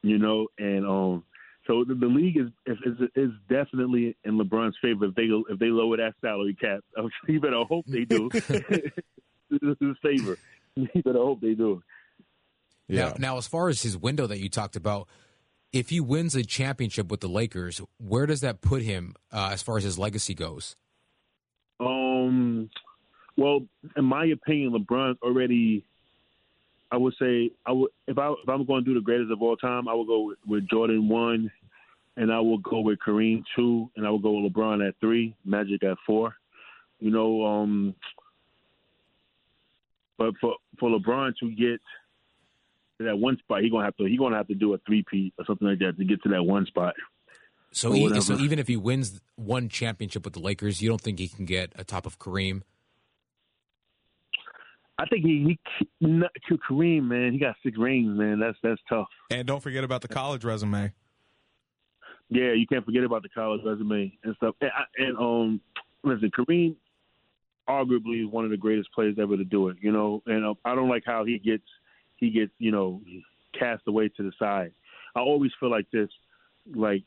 You 0.03 0.19
know, 0.19 0.49
and 0.59 0.87
um, 0.87 1.25
so 1.67 1.85
the, 1.85 1.95
the 1.95 2.07
league 2.07 2.37
is, 2.37 2.49
is 2.67 2.79
is 2.85 3.09
is 3.15 3.31
definitely 3.49 4.17
in 4.25 4.39
LeBron's 4.39 4.77
favor 4.83 5.07
if 5.07 5.15
they 5.15 5.29
if 5.49 5.59
they 5.59 5.69
lower 5.69 5.97
that 5.97 6.15
salary 6.21 6.57
cap. 6.61 6.81
You 7.29 7.41
better 7.41 7.65
hope 7.65 7.87
they 7.87 8.05
do. 8.05 8.29
this 9.51 9.77
is 9.81 9.97
favor. 10.03 10.37
You 10.77 11.03
better 11.03 11.19
hope 11.19 11.41
they 11.41 11.55
do. 11.55 11.83
Now, 12.89 13.15
now, 13.19 13.39
as 13.39 13.47
far 13.47 13.71
as 13.71 13.83
his 13.83 13.97
window 13.97 14.27
that 14.27 14.41
you 14.41 14.51
talked 14.51 14.77
about, 14.77 15.09
if 15.75 15.91
he 15.91 16.01
wins 16.01 16.37
a 16.37 16.45
championship 16.45 17.11
with 17.11 17.21
the 17.21 17.29
Lakers, 17.29 17.81
where 17.99 18.27
does 18.27 18.43
that 18.43 18.61
put 18.61 18.81
him 18.81 19.17
uh, 19.33 19.51
as 19.53 19.61
far 19.61 19.77
as 19.77 19.83
his 19.83 19.99
legacy 19.99 20.33
goes? 20.33 20.77
Um, 21.81 22.71
well, 23.37 23.67
in 23.97 24.05
my 24.05 24.27
opinion, 24.27 24.73
LeBron's 24.73 25.19
already. 25.21 25.85
I 26.93 26.97
would 26.97 27.15
say 27.21 27.51
I 27.67 27.73
would 27.73 27.91
if 28.07 28.17
I 28.19 28.29
if 28.29 28.49
I'm 28.49 28.65
going 28.65 28.85
to 28.85 28.91
do 28.91 28.95
the 28.95 29.05
greatest 29.05 29.33
of 29.33 29.43
all 29.43 29.57
time, 29.57 29.89
I 29.89 29.95
would 29.95 30.07
go 30.07 30.27
with, 30.27 30.39
with 30.47 30.69
Jordan 30.69 31.09
one, 31.09 31.51
and 32.17 32.33
I 32.33 32.39
will 32.39 32.59
go 32.59 32.79
with 32.79 33.01
Kareem 33.05 33.43
two, 33.57 33.91
and 33.97 34.07
I 34.07 34.11
will 34.11 34.21
go 34.21 34.41
with 34.41 34.53
LeBron 34.53 34.87
at 34.87 34.95
three, 35.01 35.35
Magic 35.45 35.83
at 35.83 35.97
four. 36.07 36.37
You 37.01 37.11
know, 37.11 37.45
um, 37.45 37.97
but 40.19 40.35
for 40.41 40.55
for 40.79 40.89
LeBron 40.89 41.33
to 41.41 41.51
get 41.51 41.81
to 42.99 43.05
that 43.05 43.17
one 43.17 43.37
spot, 43.39 43.63
he 43.63 43.71
gonna 43.71 43.85
have 43.85 43.97
to 43.97 44.05
he 44.05 44.17
gonna 44.17 44.37
have 44.37 44.49
to 44.49 44.55
do 44.55 44.75
a 44.75 44.79
three-peat 44.87 45.35
or 45.39 45.45
something 45.45 45.67
like 45.69 45.79
that 45.81 45.97
to 45.99 46.05
get 46.05 46.23
to 46.23 46.29
that 46.31 46.43
one 46.43 46.67
spot. 46.67 46.95
So, 47.73 47.91
Or 47.91 47.97
e- 47.97 48.21
so 48.21 48.39
even 48.39 48.59
if 48.61 48.69
he 48.69 48.77
wins 48.77 49.21
one 49.35 49.69
championship 49.69 50.25
with 50.25 50.35
the 50.35 50.41
Lakers, 50.41 50.81
you 50.81 50.89
don't 50.89 51.01
think 51.01 51.19
he 51.19 51.27
can 51.29 51.45
get 51.45 51.73
atop 51.75 52.07
of 52.07 52.19
Kareem? 52.21 52.63
I 54.97 55.07
think 55.07 55.25
he, 55.25 55.59
he 55.79 55.87
not, 56.01 56.31
Kareem 56.71 57.03
man, 57.09 57.33
he 57.33 57.39
got 57.41 57.57
six 57.65 57.77
rings, 57.77 58.17
man. 58.17 58.39
That's 58.39 58.57
that's 58.63 58.81
tough. 58.89 59.09
And 59.31 59.47
don't 59.47 59.61
forget 59.63 59.83
about 59.83 60.03
the 60.03 60.09
college 60.09 60.45
resume. 60.45 60.93
Yeah, 62.31 62.53
you 62.53 62.67
can't 62.67 62.85
forget 62.85 63.03
about 63.05 63.23
the 63.23 63.29
college 63.29 63.61
resume 63.65 64.17
and 64.23 64.37
stuff. 64.37 64.55
And, 64.61 64.71
I- 64.71 65.03
and 65.03 65.19
um, 65.19 65.61
listen, 66.05 66.31
Kareem 66.31 66.77
arguably 67.69 68.25
is 68.25 68.31
one 68.31 68.45
of 68.45 68.51
the 68.53 68.57
greatest 68.57 68.93
players 68.93 69.17
ever 69.21 69.37
to 69.37 69.45
do 69.45 69.69
it. 69.69 69.79
You 69.81 69.91
know, 69.91 70.23
and 70.27 70.45
uh, 70.45 70.55
I 70.65 70.77
don't 70.77 70.89
like 70.89 71.03
how 71.05 71.25
he 71.25 71.41
gets 71.41 71.65
he 72.25 72.31
gets 72.31 72.53
you 72.59 72.71
know 72.71 73.01
cast 73.59 73.83
away 73.87 74.09
to 74.09 74.23
the 74.23 74.33
side. 74.39 74.73
I 75.15 75.21
always 75.21 75.53
feel 75.61 75.71
like 75.71 75.87
this, 75.93 76.09
like 76.75 77.03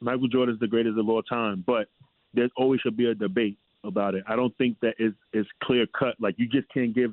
Michael 0.00 0.28
Jordan 0.28 0.54
is 0.54 0.60
the 0.60 0.66
greatest 0.66 0.98
of 0.98 1.08
all 1.08 1.22
time, 1.22 1.64
but 1.66 1.88
there 2.34 2.48
always 2.56 2.80
should 2.80 2.96
be 2.96 3.06
a 3.06 3.14
debate 3.14 3.58
about 3.84 4.14
it. 4.14 4.24
I 4.26 4.36
don't 4.36 4.56
think 4.56 4.78
that 4.80 4.94
it's, 4.98 5.16
it's 5.32 5.48
clear 5.62 5.86
cut. 5.98 6.14
Like 6.18 6.36
you 6.38 6.48
just 6.48 6.68
can't 6.72 6.94
give 6.94 7.12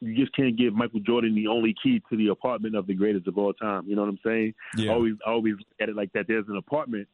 you 0.00 0.14
just 0.14 0.34
can't 0.36 0.56
give 0.56 0.74
Michael 0.74 1.00
Jordan 1.00 1.34
the 1.34 1.46
only 1.46 1.74
key 1.82 2.02
to 2.10 2.16
the 2.16 2.28
apartment 2.28 2.76
of 2.76 2.86
the 2.86 2.94
greatest 2.94 3.26
of 3.26 3.38
all 3.38 3.52
time. 3.54 3.84
You 3.86 3.96
know 3.96 4.02
what 4.02 4.10
I'm 4.10 4.18
saying? 4.24 4.54
Yeah. 4.76 4.90
I 4.90 4.94
always 4.94 5.14
I 5.26 5.30
always 5.30 5.54
look 5.54 5.66
at 5.80 5.88
it 5.88 5.96
like 5.96 6.12
that. 6.12 6.26
There's 6.28 6.46
an 6.48 6.56
apartment. 6.56 7.08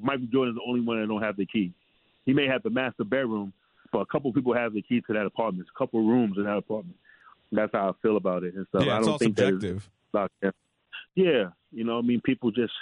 Michael 0.00 0.26
Jordan 0.30 0.54
is 0.54 0.56
the 0.56 0.68
only 0.68 0.80
one 0.80 1.00
that 1.00 1.08
don't 1.08 1.22
have 1.22 1.36
the 1.36 1.46
key. 1.46 1.72
He 2.24 2.34
may 2.34 2.46
have 2.46 2.62
the 2.62 2.70
master 2.70 3.04
bedroom, 3.04 3.52
but 3.90 4.00
a 4.00 4.06
couple 4.06 4.32
people 4.32 4.54
have 4.54 4.74
the 4.74 4.82
key 4.82 5.00
to 5.06 5.12
that 5.14 5.26
apartment. 5.26 5.66
A 5.74 5.78
couple 5.78 6.06
rooms 6.06 6.36
in 6.36 6.44
that 6.44 6.58
apartment. 6.58 6.96
That's 7.52 7.72
how 7.72 7.90
I 7.90 7.92
feel 8.02 8.16
about 8.16 8.44
it 8.44 8.54
and 8.54 8.66
stuff. 8.68 8.84
yeah, 8.84 8.96
I 8.96 9.00
don't 9.00 9.18
think 9.18 9.36
subjective. 9.38 9.88
Yeah, 11.14 11.48
you 11.72 11.84
know, 11.84 11.98
I 11.98 12.02
mean, 12.02 12.20
people 12.20 12.50
just 12.50 12.72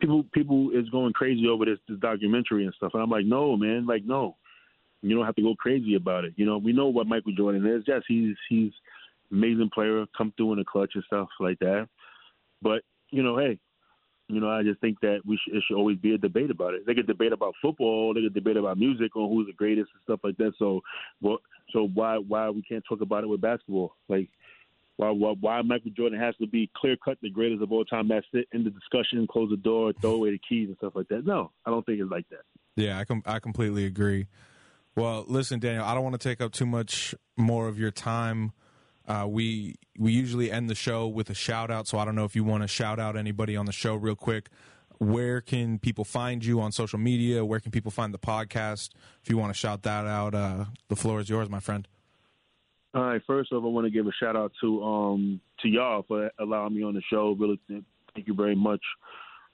people 0.00 0.24
people 0.32 0.70
is 0.72 0.88
going 0.90 1.12
crazy 1.12 1.46
over 1.48 1.64
this 1.64 1.78
this 1.88 1.98
documentary 1.98 2.64
and 2.64 2.74
stuff, 2.74 2.92
and 2.94 3.02
I'm 3.02 3.10
like, 3.10 3.26
no, 3.26 3.56
man, 3.56 3.86
like 3.86 4.04
no, 4.04 4.36
You 5.02 5.14
don't 5.16 5.26
have 5.26 5.36
to 5.36 5.42
go 5.42 5.54
crazy 5.54 5.94
about 5.94 6.24
it. 6.24 6.34
You 6.36 6.46
know, 6.46 6.58
we 6.58 6.72
know 6.72 6.88
what 6.88 7.06
Michael 7.06 7.34
Jordan 7.34 7.66
is. 7.66 7.84
Yes, 7.86 8.02
he's 8.08 8.36
he's 8.48 8.72
amazing 9.30 9.70
player, 9.74 10.04
come 10.16 10.32
through 10.36 10.52
in 10.52 10.58
the 10.58 10.64
clutch 10.64 10.92
and 10.94 11.04
stuff 11.04 11.28
like 11.40 11.58
that. 11.58 11.88
But 12.62 12.82
you 13.10 13.22
know, 13.22 13.36
hey, 13.38 13.58
you 14.28 14.40
know, 14.40 14.50
I 14.50 14.62
just 14.62 14.80
think 14.80 15.00
that 15.00 15.20
we 15.26 15.38
it 15.48 15.62
should 15.66 15.76
always 15.76 15.98
be 15.98 16.14
a 16.14 16.18
debate 16.18 16.50
about 16.50 16.74
it. 16.74 16.86
They 16.86 16.94
could 16.94 17.06
debate 17.06 17.32
about 17.32 17.54
football, 17.60 18.14
they 18.14 18.22
could 18.22 18.34
debate 18.34 18.56
about 18.56 18.78
music 18.78 19.14
on 19.16 19.28
who's 19.28 19.46
the 19.46 19.52
greatest 19.52 19.90
and 19.92 20.02
stuff 20.02 20.20
like 20.24 20.36
that. 20.38 20.52
So, 20.58 20.80
well, 21.20 21.38
so 21.72 21.88
why 21.92 22.16
why 22.16 22.50
we 22.50 22.62
can't 22.62 22.84
talk 22.88 23.00
about 23.00 23.24
it 23.24 23.28
with 23.28 23.40
basketball? 23.40 23.94
Like, 24.08 24.30
why 24.96 25.10
why, 25.10 25.34
why 25.38 25.62
Michael 25.62 25.90
Jordan 25.90 26.18
has 26.18 26.34
to 26.36 26.46
be 26.46 26.70
clear 26.74 26.96
cut 27.04 27.18
the 27.20 27.30
greatest 27.30 27.62
of 27.62 27.70
all 27.70 27.84
time? 27.84 28.08
That's 28.08 28.26
it. 28.32 28.48
In 28.52 28.64
the 28.64 28.70
discussion, 28.70 29.26
close 29.30 29.50
the 29.50 29.56
door, 29.56 29.92
throw 30.00 30.14
away 30.14 30.30
the 30.30 30.40
keys 30.48 30.68
and 30.68 30.76
stuff 30.78 30.94
like 30.94 31.08
that. 31.08 31.26
No, 31.26 31.50
I 31.66 31.70
don't 31.70 31.84
think 31.84 32.00
it's 32.00 32.10
like 32.10 32.28
that. 32.30 32.42
Yeah, 32.76 32.98
I 32.98 33.04
com- 33.04 33.22
I 33.26 33.40
completely 33.40 33.84
agree. 33.84 34.26
Well, 34.96 35.24
listen, 35.26 35.58
Daniel, 35.58 35.84
I 35.84 35.94
don't 35.94 36.04
want 36.04 36.18
to 36.18 36.28
take 36.28 36.40
up 36.40 36.52
too 36.52 36.66
much 36.66 37.14
more 37.36 37.68
of 37.68 37.78
your 37.78 37.90
time. 37.90 38.52
Uh, 39.06 39.26
we 39.28 39.76
we 39.98 40.12
usually 40.12 40.50
end 40.50 40.70
the 40.70 40.74
show 40.74 41.06
with 41.06 41.30
a 41.30 41.34
shout 41.34 41.70
out, 41.70 41.86
so 41.86 41.98
I 41.98 42.04
don't 42.04 42.14
know 42.14 42.24
if 42.24 42.34
you 42.34 42.44
want 42.44 42.62
to 42.62 42.68
shout 42.68 42.98
out 42.98 43.16
anybody 43.16 43.56
on 43.56 43.66
the 43.66 43.72
show 43.72 43.94
real 43.94 44.16
quick. 44.16 44.48
Where 44.98 45.40
can 45.40 45.78
people 45.78 46.04
find 46.04 46.44
you 46.44 46.60
on 46.60 46.72
social 46.72 46.98
media? 46.98 47.44
Where 47.44 47.60
can 47.60 47.70
people 47.70 47.90
find 47.90 48.14
the 48.14 48.18
podcast? 48.18 48.90
If 49.22 49.28
you 49.28 49.36
want 49.36 49.52
to 49.52 49.58
shout 49.58 49.82
that 49.82 50.06
out, 50.06 50.34
uh, 50.34 50.66
the 50.88 50.96
floor 50.96 51.20
is 51.20 51.28
yours, 51.28 51.50
my 51.50 51.60
friend. 51.60 51.86
All 52.94 53.02
right. 53.02 53.20
First 53.26 53.52
off, 53.52 53.64
I 53.64 53.66
want 53.66 53.86
to 53.86 53.90
give 53.90 54.06
a 54.06 54.12
shout 54.12 54.36
out 54.36 54.52
to 54.60 54.82
um 54.82 55.40
to 55.60 55.68
y'all 55.68 56.04
for 56.06 56.30
allowing 56.38 56.74
me 56.74 56.82
on 56.84 56.94
the 56.94 57.02
show. 57.10 57.36
Really, 57.38 57.60
thank 57.68 58.26
you 58.26 58.34
very 58.34 58.54
much 58.54 58.82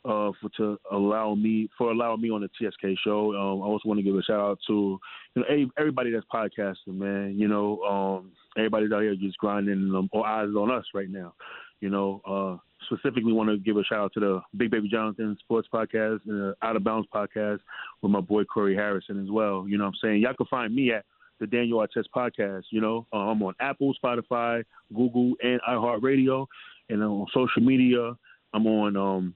uh, 0.05 0.31
for 0.41 0.49
to 0.57 0.79
allow 0.91 1.35
me 1.35 1.69
for 1.77 1.91
allowing 1.91 2.21
me 2.21 2.31
on 2.31 2.41
the 2.41 2.49
TSK 2.49 2.99
show. 3.03 3.35
Um, 3.35 3.63
I 3.63 3.67
also 3.67 3.89
want 3.89 3.99
to 3.99 4.03
give 4.03 4.15
a 4.15 4.23
shout 4.23 4.41
out 4.41 4.59
to 4.67 4.99
you 5.35 5.43
know 5.43 5.71
everybody 5.79 6.11
that's 6.11 6.27
podcasting, 6.33 6.99
man. 6.99 7.35
You 7.39 7.49
know, 7.49 7.81
um, 7.83 8.33
everybody's 8.57 8.93
out 8.93 9.03
here 9.03 9.15
just 9.15 9.39
grinding. 9.39 9.95
Um, 9.95 10.09
all 10.13 10.25
eyes 10.25 10.49
on 10.57 10.71
us 10.71 10.85
right 10.95 11.11
now. 11.11 11.35
You 11.81 11.89
know, 11.91 12.21
uh, 12.27 12.57
specifically 12.87 13.33
want 13.33 13.49
to 13.51 13.59
give 13.59 13.77
a 13.77 13.85
shout 13.85 13.99
out 13.99 14.13
to 14.15 14.21
the 14.21 14.41
Big 14.57 14.71
Baby 14.71 14.89
Jonathan 14.89 15.37
Sports 15.41 15.69
Podcast 15.73 16.21
and 16.27 16.41
the 16.41 16.55
Out 16.63 16.77
of 16.77 16.85
Bounds 16.85 17.09
Podcast 17.15 17.61
with 18.03 18.13
my 18.13 18.21
boy 18.21 18.45
Corey 18.45 18.75
Harrison 18.75 19.23
as 19.23 19.31
well. 19.31 19.67
You 19.69 19.79
know, 19.79 19.85
what 19.85 19.95
I'm 19.95 19.99
saying 20.03 20.23
y'all 20.23 20.35
can 20.35 20.47
find 20.47 20.75
me 20.75 20.93
at 20.93 21.05
the 21.39 21.47
Daniel 21.47 21.79
Artest 21.79 22.07
Podcast. 22.15 22.65
You 22.71 22.81
know, 22.81 23.07
uh, 23.13 23.17
I'm 23.17 23.43
on 23.43 23.55
Apple, 23.61 23.95
Spotify, 24.03 24.65
Google, 24.95 25.35
and 25.43 25.61
iHeartRadio, 25.69 26.47
and 26.89 27.03
on 27.03 27.27
social 27.33 27.63
media. 27.63 28.15
I'm 28.53 28.67
on 28.67 28.97
um, 28.97 29.35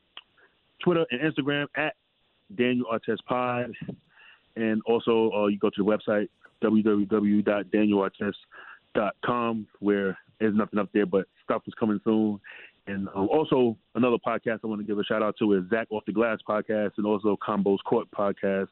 Twitter 0.82 1.06
and 1.10 1.20
Instagram 1.20 1.66
at 1.76 1.94
Daniel 2.54 2.86
Artest 2.92 3.24
Pod. 3.26 3.72
And 4.56 4.82
also, 4.86 5.32
uh, 5.32 5.46
you 5.46 5.58
go 5.58 5.70
to 5.70 5.82
the 5.82 5.84
website, 5.84 6.28
www.danielartest.com, 6.62 8.32
where 9.80 10.18
there's 10.40 10.54
nothing 10.56 10.78
up 10.78 10.88
there, 10.92 11.06
but 11.06 11.26
stuff 11.42 11.62
is 11.66 11.74
coming 11.74 12.00
soon. 12.04 12.40
And 12.86 13.08
um, 13.14 13.28
also, 13.28 13.78
another 13.94 14.18
podcast 14.26 14.60
I 14.62 14.66
want 14.66 14.80
to 14.80 14.86
give 14.86 14.98
a 14.98 15.04
shout 15.04 15.22
out 15.22 15.36
to 15.38 15.54
is 15.54 15.64
Zach 15.70 15.86
Off 15.90 16.04
the 16.06 16.12
Glass 16.12 16.38
podcast 16.46 16.92
and 16.98 17.06
also 17.06 17.36
Combos 17.36 17.78
Court 17.84 18.06
podcast. 18.10 18.68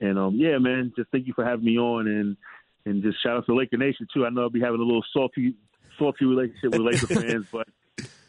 And 0.00 0.18
um, 0.18 0.36
yeah, 0.36 0.58
man, 0.58 0.92
just 0.96 1.10
thank 1.10 1.26
you 1.26 1.32
for 1.34 1.44
having 1.44 1.64
me 1.64 1.78
on 1.78 2.06
and 2.06 2.36
and 2.84 3.02
just 3.02 3.20
shout 3.22 3.38
out 3.38 3.46
to 3.46 3.54
Laker 3.54 3.76
Nation 3.76 4.06
too. 4.14 4.24
I 4.24 4.30
know 4.30 4.42
I'll 4.42 4.50
be 4.50 4.60
having 4.60 4.80
a 4.80 4.84
little 4.84 5.04
salty 5.12 5.54
salty 5.98 6.24
relationship 6.26 6.72
with 6.72 6.80
Laker 6.80 7.06
fans, 7.20 7.46
but 7.50 7.66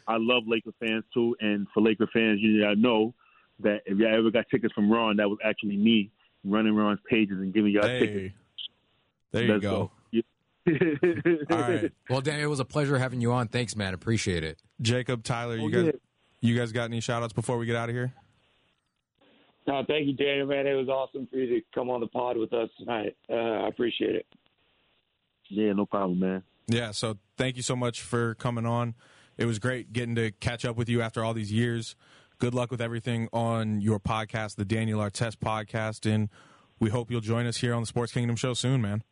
I 0.08 0.16
love 0.18 0.42
Laker 0.48 0.72
fans 0.80 1.04
too. 1.14 1.36
And 1.40 1.68
for 1.72 1.82
Laker 1.82 2.08
fans, 2.12 2.40
you 2.40 2.74
know 2.74 3.14
that 3.60 3.82
if 3.86 3.98
y'all 3.98 4.18
ever 4.18 4.30
got 4.32 4.46
tickets 4.50 4.74
from 4.74 4.90
Ron, 4.90 5.18
that 5.18 5.28
was 5.28 5.38
actually 5.44 5.76
me 5.76 6.10
running 6.44 6.74
Ron's 6.74 7.00
pages 7.08 7.38
and 7.38 7.54
giving 7.54 7.72
y'all 7.72 7.86
Hey, 7.86 8.00
tickets. 8.00 8.34
there 9.32 9.42
you 9.44 9.52
Let's 9.52 9.62
go. 9.62 9.90
Yeah. 9.92 9.97
All 11.50 11.58
right, 11.58 11.92
Well, 12.10 12.20
Dan, 12.20 12.40
it 12.40 12.46
was 12.46 12.60
a 12.60 12.64
pleasure 12.64 12.98
having 12.98 13.20
you 13.20 13.32
on. 13.32 13.48
Thanks, 13.48 13.76
man. 13.76 13.94
Appreciate 13.94 14.44
it. 14.44 14.58
Jacob, 14.80 15.24
Tyler, 15.24 15.56
you 15.56 15.70
guys, 15.70 15.84
yeah. 15.86 15.92
you 16.40 16.56
guys 16.56 16.72
got 16.72 16.84
any 16.84 17.00
shout 17.00 17.22
outs 17.22 17.32
before 17.32 17.58
we 17.58 17.66
get 17.66 17.76
out 17.76 17.88
of 17.88 17.94
here? 17.94 18.12
No, 19.66 19.84
thank 19.86 20.06
you, 20.06 20.14
Daniel, 20.14 20.46
man. 20.46 20.66
It 20.66 20.74
was 20.74 20.88
awesome 20.88 21.26
for 21.30 21.36
you 21.36 21.60
to 21.60 21.66
come 21.74 21.90
on 21.90 22.00
the 22.00 22.06
pod 22.06 22.38
with 22.38 22.52
us 22.54 22.70
tonight. 22.78 23.16
Uh, 23.28 23.34
I 23.34 23.68
appreciate 23.68 24.14
it. 24.14 24.26
Yeah, 25.50 25.72
no 25.72 25.86
problem, 25.86 26.20
man. 26.20 26.42
Yeah, 26.68 26.90
so 26.90 27.18
thank 27.36 27.56
you 27.56 27.62
so 27.62 27.76
much 27.76 28.02
for 28.02 28.34
coming 28.34 28.66
on. 28.66 28.94
It 29.36 29.46
was 29.46 29.58
great 29.58 29.92
getting 29.92 30.14
to 30.16 30.30
catch 30.32 30.64
up 30.64 30.76
with 30.76 30.88
you 30.88 31.00
after 31.02 31.24
all 31.24 31.34
these 31.34 31.52
years. 31.52 31.96
Good 32.38 32.54
luck 32.54 32.70
with 32.70 32.80
everything 32.80 33.28
on 33.32 33.80
your 33.80 33.98
podcast, 33.98 34.56
the 34.56 34.64
Daniel 34.64 35.00
Artest 35.00 35.36
podcast, 35.36 36.10
and 36.10 36.28
we 36.78 36.90
hope 36.90 37.10
you'll 37.10 37.20
join 37.20 37.46
us 37.46 37.58
here 37.58 37.74
on 37.74 37.82
the 37.82 37.86
Sports 37.86 38.12
Kingdom 38.12 38.36
show 38.36 38.54
soon, 38.54 38.80
man. 38.80 39.02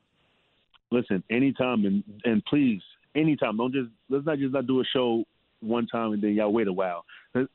Listen, 0.91 1.23
anytime 1.31 1.85
and 1.85 2.05
and 2.25 2.45
please, 2.45 2.83
anytime. 3.15 3.57
Don't 3.57 3.73
just 3.73 3.91
let's 4.09 4.27
not 4.27 4.39
just 4.39 4.53
not 4.53 4.67
do 4.67 4.81
a 4.81 4.85
show 4.85 5.25
one 5.61 5.87
time 5.87 6.13
and 6.13 6.23
then 6.23 6.35
y'all 6.35 6.53
wait 6.53 6.69
a 6.69 6.73
while. 6.73 7.05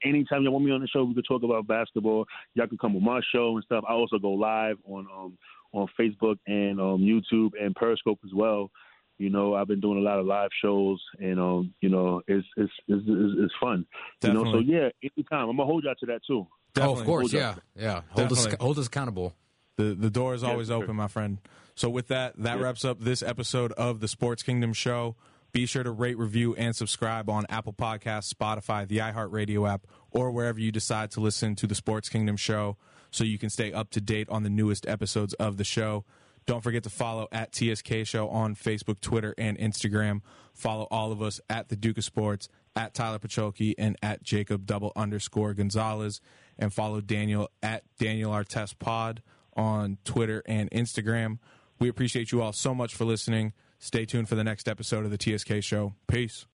Anytime 0.04 0.44
y'all 0.44 0.54
want 0.54 0.66
me 0.66 0.72
on 0.72 0.82
the 0.82 0.88
show, 0.88 1.04
we 1.04 1.14
could 1.14 1.26
talk 1.28 1.44
about 1.44 1.68
basketball. 1.68 2.26
Y'all 2.56 2.68
can 2.68 2.78
come 2.78 2.96
on 2.96 3.04
my 3.04 3.22
show 3.34 3.56
and 3.56 3.64
stuff. 3.64 3.84
I 3.88 3.94
also 3.94 4.18
go 4.18 4.32
live 4.32 4.78
on 4.86 5.08
um 5.16 5.38
on 5.74 5.88
Facebook 6.00 6.38
and 6.48 6.80
um 6.80 7.00
YouTube 7.00 7.52
and 7.60 7.76
Periscope 7.76 8.20
as 8.26 8.34
well. 8.34 8.70
You 9.18 9.30
know, 9.30 9.54
I've 9.54 9.68
been 9.68 9.80
doing 9.80 10.00
a 10.00 10.02
lot 10.02 10.18
of 10.18 10.26
live 10.26 10.50
shows, 10.64 11.00
and 11.20 11.40
um, 11.40 11.76
you 11.80 11.90
know, 11.90 12.24
it's 12.28 12.48
it's 12.58 12.72
it's, 12.88 13.04
it's, 13.08 13.34
it's 13.38 13.54
fun. 13.62 13.86
You 14.24 14.34
know, 14.34 14.52
so 14.52 14.60
yeah, 14.60 14.90
anytime 15.04 15.48
I'm 15.48 15.58
gonna 15.58 15.66
hold 15.66 15.84
y'all 15.84 15.94
to 16.00 16.06
that 16.08 16.22
too. 16.26 16.48
Oh, 16.80 16.94
of 16.94 17.06
course, 17.06 17.32
Hold 17.32 17.34
yeah, 17.34 17.56
yeah. 17.76 18.02
Hold 18.10 18.32
us, 18.32 18.48
hold 18.60 18.80
us 18.80 18.88
accountable. 18.88 19.36
The 19.78 19.96
the 19.96 20.10
door 20.10 20.34
is 20.34 20.44
always 20.44 20.68
sir. 20.68 20.76
open, 20.76 20.96
my 20.96 21.08
friend. 21.08 21.40
So 21.76 21.90
with 21.90 22.08
that, 22.10 22.36
that 22.38 22.60
wraps 22.60 22.86
up 22.86 23.00
this 23.00 23.24
episode 23.24 23.72
of 23.74 24.00
the 24.00 24.08
Sports 24.08 24.44
Kingdom 24.44 24.74
show. 24.74 25.16
Be 25.52 25.66
sure 25.66 25.84
to 25.84 25.92
rate, 25.92 26.18
review, 26.18 26.56
and 26.56 26.76
subscribe 26.76 27.30
on 27.30 27.46
Apple 27.50 27.74
Podcasts, 27.74 28.34
Spotify, 28.34 28.88
the 28.88 29.00
iHeartRadio 29.00 29.70
app, 29.70 29.86
or 30.12 30.32
wherever 30.32 30.60
you 30.60 30.72
decide 30.72 31.12
to 31.12 31.20
listen 31.20 31.56
to 31.56 31.68
the 31.68 31.76
Sports 31.76 32.08
Kingdom 32.08 32.38
show 32.38 32.78
so 33.10 33.24
you 33.24 33.38
can 33.38 33.50
stay 33.50 33.74
up 33.74 33.90
to 33.92 34.02
date 34.02 34.30
on 34.30 34.44
the 34.44 34.50
newest 34.50 34.88
episodes 34.88 35.34
of 35.36 35.58
the 35.58 35.64
show. 35.64 36.06
Don't 36.46 36.62
forget 36.62 36.84
to 36.84 36.90
follow 36.90 37.28
at 37.32 37.54
TSK 37.54 38.06
Show 38.06 38.28
on 38.30 38.56
Facebook, 38.56 39.00
Twitter, 39.00 39.36
and 39.38 39.58
Instagram. 39.58 40.22
Follow 40.54 40.88
all 40.90 41.12
of 41.12 41.22
us 41.22 41.40
at 41.50 41.70
the 41.70 41.76
Duke 41.76 41.98
of 41.98 42.04
Sports, 42.04 42.50
at 42.76 42.94
Tyler 42.94 43.20
Pacholke, 43.20 43.76
and 43.78 43.96
at 44.02 44.24
Jacob 44.24 44.66
double 44.66 44.92
underscore 44.96 45.54
Gonzalez. 45.54 46.22
And 46.58 46.74
follow 46.74 47.02
Daniel 47.02 47.50
at 47.62 47.84
Daniel 47.98 48.32
Artest 48.32 48.80
Pod 48.80 49.22
on 49.56 49.98
Twitter 50.04 50.44
and 50.46 50.70
Instagram. 50.72 51.40
We 51.80 51.90
appreciate 51.90 52.32
you 52.32 52.42
all 52.42 52.54
so 52.54 52.76
much 52.76 52.96
for 52.96 53.06
listening. 53.06 53.54
Stay 53.80 54.06
tuned 54.06 54.30
for 54.30 54.36
the 54.36 54.44
next 54.44 54.68
episode 54.68 55.06
of 55.06 55.12
the 55.12 55.18
TSK 55.38 55.64
Show. 55.64 55.96
Peace. 56.08 56.46